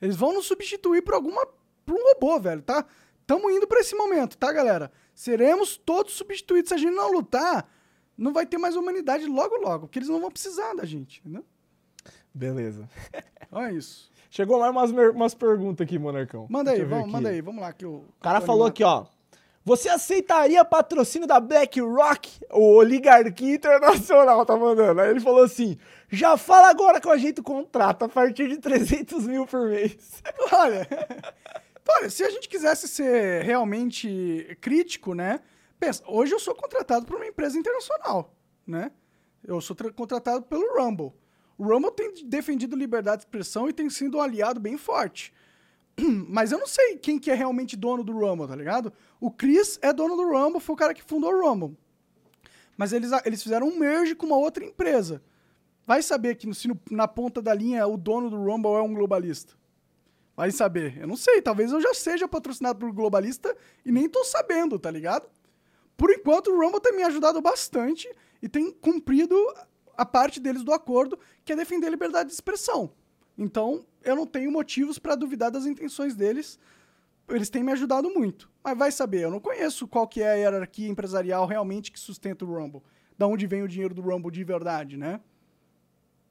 Eles 0.00 0.16
vão 0.16 0.34
nos 0.34 0.46
substituir 0.46 1.02
por 1.02 1.14
alguma. 1.14 1.46
por 1.86 1.94
um 1.94 2.12
robô, 2.12 2.38
velho, 2.40 2.62
tá? 2.62 2.84
Tamo 3.28 3.50
indo 3.50 3.66
para 3.66 3.80
esse 3.80 3.94
momento, 3.94 4.38
tá, 4.38 4.50
galera? 4.50 4.90
Seremos 5.14 5.76
todos 5.76 6.14
substituídos. 6.14 6.70
Se 6.70 6.74
a 6.74 6.78
gente 6.78 6.94
não 6.94 7.12
lutar, 7.12 7.70
não 8.16 8.32
vai 8.32 8.46
ter 8.46 8.56
mais 8.56 8.74
humanidade 8.74 9.26
logo, 9.26 9.54
logo, 9.56 9.80
porque 9.80 9.98
eles 9.98 10.08
não 10.08 10.18
vão 10.18 10.30
precisar 10.30 10.72
da 10.72 10.86
gente, 10.86 11.20
entendeu? 11.20 11.44
Beleza. 12.32 12.88
Olha 13.52 13.70
isso. 13.70 14.10
Chegou 14.30 14.58
mais 14.72 14.90
umas, 14.90 15.14
umas 15.14 15.34
perguntas 15.34 15.84
aqui, 15.84 15.98
Monarcão. 15.98 16.46
Manda 16.48 16.70
aí, 16.70 16.80
eu 16.80 16.88
vamos, 16.88 17.04
aqui. 17.04 17.12
manda 17.12 17.28
aí, 17.28 17.42
vamos 17.42 17.60
lá. 17.60 17.70
Que 17.70 17.84
o 17.84 17.96
O 17.96 18.20
cara 18.22 18.40
falou 18.40 18.66
aqui, 18.66 18.82
ó. 18.82 19.04
Você 19.62 19.90
aceitaria 19.90 20.64
patrocínio 20.64 21.28
da 21.28 21.38
BlackRock, 21.38 22.40
ou 22.48 22.76
oligarquia 22.76 23.56
internacional, 23.56 24.46
tá 24.46 24.56
mandando? 24.56 25.02
Aí 25.02 25.10
ele 25.10 25.20
falou 25.20 25.42
assim, 25.42 25.76
já 26.10 26.38
fala 26.38 26.70
agora 26.70 26.98
que 26.98 27.10
a 27.10 27.16
gente 27.18 27.42
contrata 27.42 28.06
a 28.06 28.08
partir 28.08 28.48
de 28.48 28.56
300 28.56 29.26
mil 29.26 29.44
por 29.44 29.68
mês. 29.68 30.22
Olha, 30.50 30.88
olha, 31.88 32.10
se 32.10 32.22
a 32.24 32.30
gente 32.30 32.48
quisesse 32.48 32.86
ser 32.88 33.42
realmente 33.42 34.56
crítico, 34.60 35.14
né? 35.14 35.40
Pensa, 35.80 36.02
hoje 36.06 36.32
eu 36.34 36.40
sou 36.40 36.54
contratado 36.54 37.06
por 37.06 37.16
uma 37.16 37.26
empresa 37.26 37.58
internacional, 37.58 38.34
né? 38.66 38.90
Eu 39.44 39.60
sou 39.60 39.74
tra- 39.76 39.92
contratado 39.92 40.44
pelo 40.46 40.76
Rumble. 40.76 41.12
O 41.56 41.64
Rumble 41.64 41.90
tem 41.92 42.12
defendido 42.26 42.76
liberdade 42.76 43.18
de 43.18 43.26
expressão 43.26 43.68
e 43.68 43.72
tem 43.72 43.88
sido 43.88 44.18
um 44.18 44.20
aliado 44.20 44.60
bem 44.60 44.76
forte. 44.76 45.32
Mas 46.28 46.52
eu 46.52 46.58
não 46.58 46.66
sei 46.66 46.96
quem 46.96 47.18
que 47.18 47.30
é 47.30 47.34
realmente 47.34 47.76
dono 47.76 48.04
do 48.04 48.12
Rumble, 48.12 48.46
tá 48.48 48.54
ligado? 48.56 48.92
O 49.20 49.30
Chris 49.30 49.78
é 49.82 49.92
dono 49.92 50.16
do 50.16 50.28
Rumble, 50.28 50.60
foi 50.60 50.74
o 50.74 50.78
cara 50.78 50.94
que 50.94 51.02
fundou 51.02 51.32
o 51.32 51.40
Rumble. 51.48 51.76
Mas 52.76 52.92
eles, 52.92 53.10
eles 53.24 53.42
fizeram 53.42 53.66
um 53.68 53.78
merge 53.78 54.14
com 54.14 54.26
uma 54.26 54.36
outra 54.36 54.64
empresa. 54.64 55.22
Vai 55.86 56.02
saber 56.02 56.36
que 56.36 56.52
se 56.54 56.68
no- 56.68 56.78
na 56.90 57.08
ponta 57.08 57.40
da 57.42 57.52
linha 57.54 57.86
o 57.86 57.96
dono 57.96 58.28
do 58.30 58.36
Rumble 58.36 58.72
é 58.74 58.82
um 58.82 58.94
globalista. 58.94 59.54
Vai 60.38 60.52
saber. 60.52 60.96
Eu 61.00 61.08
não 61.08 61.16
sei, 61.16 61.42
talvez 61.42 61.72
eu 61.72 61.80
já 61.80 61.92
seja 61.92 62.28
patrocinado 62.28 62.78
por 62.78 62.92
globalista 62.92 63.56
e 63.84 63.90
nem 63.90 64.08
tô 64.08 64.22
sabendo, 64.22 64.78
tá 64.78 64.88
ligado? 64.88 65.28
Por 65.96 66.12
enquanto, 66.12 66.52
o 66.52 66.60
Rumble 66.60 66.80
tem 66.80 66.94
me 66.94 67.02
ajudado 67.02 67.42
bastante 67.42 68.08
e 68.40 68.48
tem 68.48 68.70
cumprido 68.70 69.34
a 69.96 70.06
parte 70.06 70.38
deles 70.38 70.62
do 70.62 70.72
acordo, 70.72 71.18
que 71.44 71.52
é 71.52 71.56
defender 71.56 71.88
a 71.88 71.90
liberdade 71.90 72.28
de 72.28 72.34
expressão. 72.36 72.92
Então, 73.36 73.84
eu 74.04 74.14
não 74.14 74.24
tenho 74.24 74.52
motivos 74.52 74.96
para 74.96 75.16
duvidar 75.16 75.50
das 75.50 75.66
intenções 75.66 76.14
deles. 76.14 76.56
Eles 77.28 77.50
têm 77.50 77.64
me 77.64 77.72
ajudado 77.72 78.08
muito. 78.08 78.48
Mas 78.62 78.78
vai 78.78 78.92
saber, 78.92 79.22
eu 79.22 79.32
não 79.32 79.40
conheço 79.40 79.88
qual 79.88 80.06
que 80.06 80.22
é 80.22 80.30
a 80.30 80.34
hierarquia 80.34 80.88
empresarial 80.88 81.46
realmente 81.46 81.90
que 81.90 81.98
sustenta 81.98 82.44
o 82.44 82.54
Rumble. 82.54 82.84
Da 83.18 83.26
onde 83.26 83.44
vem 83.48 83.64
o 83.64 83.68
dinheiro 83.68 83.92
do 83.92 84.02
Rumble 84.02 84.30
de 84.30 84.44
verdade, 84.44 84.96
né? 84.96 85.18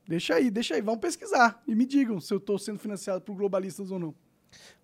Deixa 0.07 0.35
aí, 0.35 0.49
deixa 0.49 0.75
aí, 0.75 0.81
vamos 0.81 1.01
pesquisar 1.01 1.61
e 1.67 1.75
me 1.75 1.85
digam 1.85 2.19
se 2.19 2.33
eu 2.33 2.39
tô 2.39 2.57
sendo 2.57 2.79
financiado 2.79 3.21
por 3.21 3.35
globalistas 3.35 3.91
ou 3.91 3.99
não. 3.99 4.15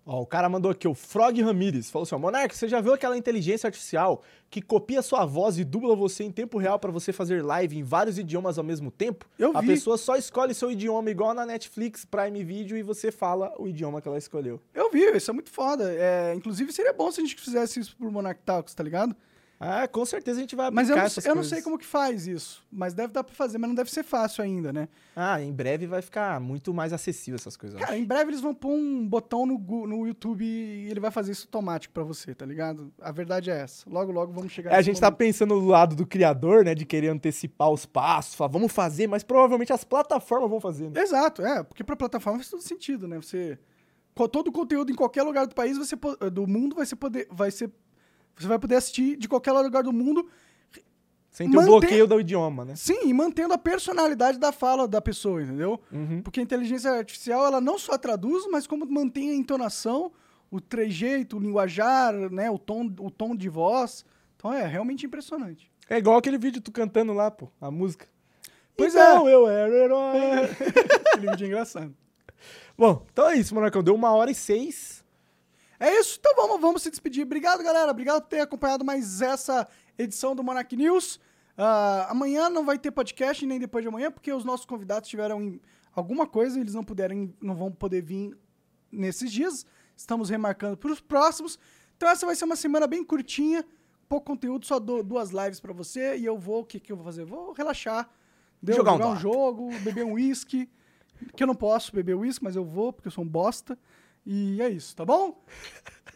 Ó, 0.04 0.20
o 0.20 0.26
cara 0.26 0.46
mandou 0.50 0.70
aqui, 0.70 0.86
o 0.86 0.92
Frog 0.92 1.40
Ramirez, 1.40 1.90
falou 1.90 2.02
assim, 2.02 2.14
ó, 2.14 2.18
Monark, 2.18 2.54
você 2.54 2.68
já 2.68 2.78
viu 2.82 2.92
aquela 2.92 3.16
inteligência 3.16 3.66
artificial 3.66 4.22
que 4.50 4.60
copia 4.60 5.00
sua 5.00 5.24
voz 5.24 5.58
e 5.58 5.64
dubla 5.64 5.96
você 5.96 6.22
em 6.24 6.30
tempo 6.30 6.58
real 6.58 6.78
pra 6.78 6.90
você 6.90 7.10
fazer 7.10 7.42
live 7.42 7.78
em 7.78 7.82
vários 7.82 8.18
idiomas 8.18 8.58
ao 8.58 8.64
mesmo 8.64 8.90
tempo? 8.90 9.26
Eu 9.38 9.56
A 9.56 9.62
vi. 9.62 9.68
pessoa 9.68 9.96
só 9.96 10.14
escolhe 10.16 10.52
seu 10.52 10.70
idioma 10.70 11.10
igual 11.10 11.32
na 11.32 11.46
Netflix, 11.46 12.04
Prime 12.04 12.44
Video 12.44 12.76
e 12.76 12.82
você 12.82 13.10
fala 13.10 13.54
o 13.58 13.66
idioma 13.66 14.02
que 14.02 14.06
ela 14.06 14.18
escolheu. 14.18 14.60
Eu 14.74 14.90
vi, 14.90 15.00
isso 15.16 15.30
é 15.30 15.34
muito 15.34 15.50
foda. 15.50 15.90
É, 15.94 16.34
inclusive, 16.34 16.70
seria 16.70 16.92
bom 16.92 17.10
se 17.10 17.22
a 17.22 17.24
gente 17.24 17.36
fizesse 17.40 17.80
isso 17.80 17.96
por 17.96 18.10
Monarch 18.10 18.42
Talks, 18.44 18.74
tá 18.74 18.82
ligado? 18.84 19.16
Ah, 19.58 19.86
com 19.88 20.04
certeza 20.04 20.38
a 20.38 20.40
gente 20.42 20.54
vai 20.56 20.70
Mas 20.70 20.90
eu, 20.90 20.96
não, 20.96 21.04
eu 21.24 21.34
não 21.36 21.44
sei 21.44 21.62
como 21.62 21.78
que 21.78 21.86
faz 21.86 22.26
isso. 22.26 22.62
Mas 22.70 22.92
deve 22.92 23.12
dar 23.12 23.22
pra 23.24 23.34
fazer, 23.34 23.56
mas 23.56 23.68
não 23.68 23.74
deve 23.74 23.90
ser 23.90 24.02
fácil 24.02 24.42
ainda, 24.44 24.72
né? 24.72 24.88
Ah, 25.16 25.40
em 25.40 25.52
breve 25.52 25.86
vai 25.86 26.02
ficar 26.02 26.38
muito 26.40 26.74
mais 26.74 26.92
acessível 26.92 27.36
essas 27.36 27.56
coisas. 27.56 27.80
Cara, 27.80 27.96
em 27.96 28.04
breve 28.04 28.30
eles 28.30 28.40
vão 28.40 28.52
pôr 28.54 28.72
um 28.72 29.08
botão 29.08 29.46
no, 29.46 29.56
no 29.86 30.06
YouTube 30.06 30.44
e 30.44 30.88
ele 30.90 31.00
vai 31.00 31.10
fazer 31.10 31.32
isso 31.32 31.46
automático 31.46 31.94
pra 31.94 32.02
você, 32.02 32.34
tá 32.34 32.44
ligado? 32.44 32.92
A 33.00 33.12
verdade 33.12 33.50
é 33.50 33.60
essa. 33.60 33.88
Logo, 33.88 34.10
logo 34.12 34.32
vamos 34.32 34.52
chegar 34.52 34.72
É, 34.72 34.76
a 34.76 34.82
gente 34.82 35.00
tá 35.00 35.06
momento. 35.06 35.18
pensando 35.18 35.58
do 35.60 35.66
lado 35.66 35.94
do 35.96 36.06
criador, 36.06 36.64
né, 36.64 36.74
de 36.74 36.84
querer 36.84 37.08
antecipar 37.08 37.70
os 37.70 37.86
passos, 37.86 38.34
falar, 38.34 38.50
vamos 38.50 38.72
fazer, 38.72 39.06
mas 39.06 39.22
provavelmente 39.22 39.72
as 39.72 39.84
plataformas 39.84 40.50
vão 40.50 40.60
fazer, 40.60 40.90
né? 40.90 41.00
Exato, 41.00 41.42
é, 41.42 41.62
porque 41.62 41.82
pra 41.84 41.96
plataforma 41.96 42.38
faz 42.40 42.50
todo 42.50 42.62
sentido, 42.62 43.06
né? 43.08 43.16
Você. 43.16 43.58
Todo 44.30 44.46
o 44.48 44.52
conteúdo 44.52 44.92
em 44.92 44.94
qualquer 44.94 45.24
lugar 45.24 45.44
do 45.44 45.54
país, 45.56 45.76
você, 45.76 45.96
po- 45.96 46.14
do 46.30 46.46
mundo, 46.46 46.76
vai 46.76 46.86
ser 46.86 46.94
poder. 46.94 47.26
Vai 47.32 47.50
ser. 47.50 47.68
Você 48.36 48.46
vai 48.46 48.58
poder 48.58 48.76
assistir 48.76 49.16
de 49.16 49.28
qualquer 49.28 49.52
lugar 49.52 49.82
do 49.82 49.92
mundo 49.92 50.28
Sem 51.30 51.50
ter 51.50 51.56
o 51.56 51.60
Manter- 51.60 51.70
bloqueio 51.70 52.06
do 52.06 52.20
idioma, 52.20 52.64
né? 52.64 52.76
Sim, 52.76 53.08
e 53.08 53.12
mantendo 53.12 53.54
a 53.54 53.58
personalidade 53.58 54.38
da 54.38 54.52
fala 54.52 54.86
da 54.86 55.00
pessoa, 55.00 55.42
entendeu? 55.42 55.80
Uhum. 55.92 56.22
Porque 56.22 56.40
a 56.40 56.42
inteligência 56.42 56.90
artificial, 56.92 57.44
ela 57.46 57.60
não 57.60 57.78
só 57.78 57.98
traduz, 57.98 58.46
mas 58.50 58.66
como 58.66 58.86
mantém 58.86 59.30
a 59.30 59.34
entonação, 59.34 60.12
o 60.50 60.60
trejeito, 60.60 61.36
o 61.36 61.40
linguajar, 61.40 62.14
né, 62.30 62.50
o 62.50 62.58
tom, 62.58 62.86
o 63.00 63.10
tom 63.10 63.34
de 63.34 63.48
voz. 63.48 64.04
Então 64.36 64.52
é 64.52 64.64
realmente 64.66 65.06
impressionante. 65.06 65.70
É 65.88 65.98
igual 65.98 66.16
aquele 66.18 66.38
vídeo 66.38 66.60
tu 66.60 66.70
cantando 66.70 67.12
lá, 67.12 67.30
pô, 67.30 67.48
a 67.60 67.70
música. 67.70 68.06
Pois 68.76 68.94
então, 68.94 69.26
é. 69.28 69.34
eu 69.34 69.48
era 69.48 69.74
herói. 69.74 70.18
Aquele 71.14 71.30
vídeo 71.30 71.44
é 71.44 71.46
engraçado. 71.48 71.94
Bom, 72.76 73.04
então 73.12 73.28
é 73.28 73.36
isso, 73.36 73.54
Monarcão. 73.54 73.82
Deu 73.82 73.94
uma 73.94 74.10
hora 74.12 74.30
e 74.30 74.34
seis. 74.34 74.93
É 75.78 75.98
isso, 75.98 76.18
então 76.18 76.34
vamos, 76.36 76.60
vamos 76.60 76.82
se 76.82 76.90
despedir. 76.90 77.24
Obrigado, 77.24 77.62
galera. 77.62 77.90
Obrigado 77.90 78.22
por 78.22 78.28
ter 78.28 78.40
acompanhado 78.40 78.84
mais 78.84 79.20
essa 79.20 79.66
edição 79.98 80.34
do 80.34 80.42
Monarch 80.42 80.74
News. 80.76 81.20
Ah, 81.56 82.08
amanhã 82.10 82.48
não 82.48 82.64
vai 82.64 82.78
ter 82.78 82.90
podcast, 82.90 83.44
nem 83.46 83.58
depois 83.58 83.82
de 83.82 83.88
amanhã, 83.88 84.10
porque 84.10 84.32
os 84.32 84.44
nossos 84.44 84.66
convidados 84.66 85.08
tiveram 85.08 85.42
em 85.42 85.60
alguma 85.94 86.26
coisa, 86.26 86.58
eles 86.58 86.74
não 86.74 86.84
puderam, 86.84 87.32
não 87.40 87.54
vão 87.54 87.70
poder 87.70 88.02
vir 88.02 88.36
nesses 88.90 89.32
dias. 89.32 89.66
Estamos 89.96 90.28
remarcando 90.28 90.76
para 90.76 90.90
os 90.90 91.00
próximos. 91.00 91.58
Então 91.96 92.08
essa 92.08 92.26
vai 92.26 92.34
ser 92.34 92.44
uma 92.44 92.56
semana 92.56 92.86
bem 92.86 93.04
curtinha, 93.04 93.64
pouco 94.08 94.26
conteúdo, 94.26 94.66
só 94.66 94.78
dou 94.80 95.02
duas 95.02 95.30
lives 95.30 95.60
para 95.60 95.72
você 95.72 96.16
e 96.16 96.24
eu 96.24 96.36
vou, 96.36 96.62
o 96.62 96.64
que, 96.64 96.80
que 96.80 96.90
eu 96.90 96.96
vou 96.96 97.04
fazer? 97.04 97.24
Vou 97.24 97.52
relaxar, 97.52 98.10
deu, 98.60 98.76
Jogar 98.76 98.92
jogar, 98.92 99.06
um 99.06 99.12
um 99.12 99.16
jogo, 99.16 99.78
beber 99.80 100.04
um 100.04 100.14
uísque, 100.14 100.68
que 101.36 101.42
eu 101.42 101.46
não 101.46 101.54
posso 101.54 101.94
beber 101.94 102.14
uísque, 102.14 102.42
mas 102.42 102.56
eu 102.56 102.64
vou, 102.64 102.92
porque 102.92 103.06
eu 103.08 103.12
sou 103.12 103.22
um 103.22 103.28
bosta. 103.28 103.78
E 104.26 104.60
é 104.62 104.68
isso, 104.68 104.94
tá 104.96 105.04
bom? 105.04 105.44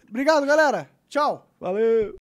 Obrigado, 0.08 0.46
galera. 0.46 0.88
Tchau. 1.08 1.46
Valeu! 1.60 2.16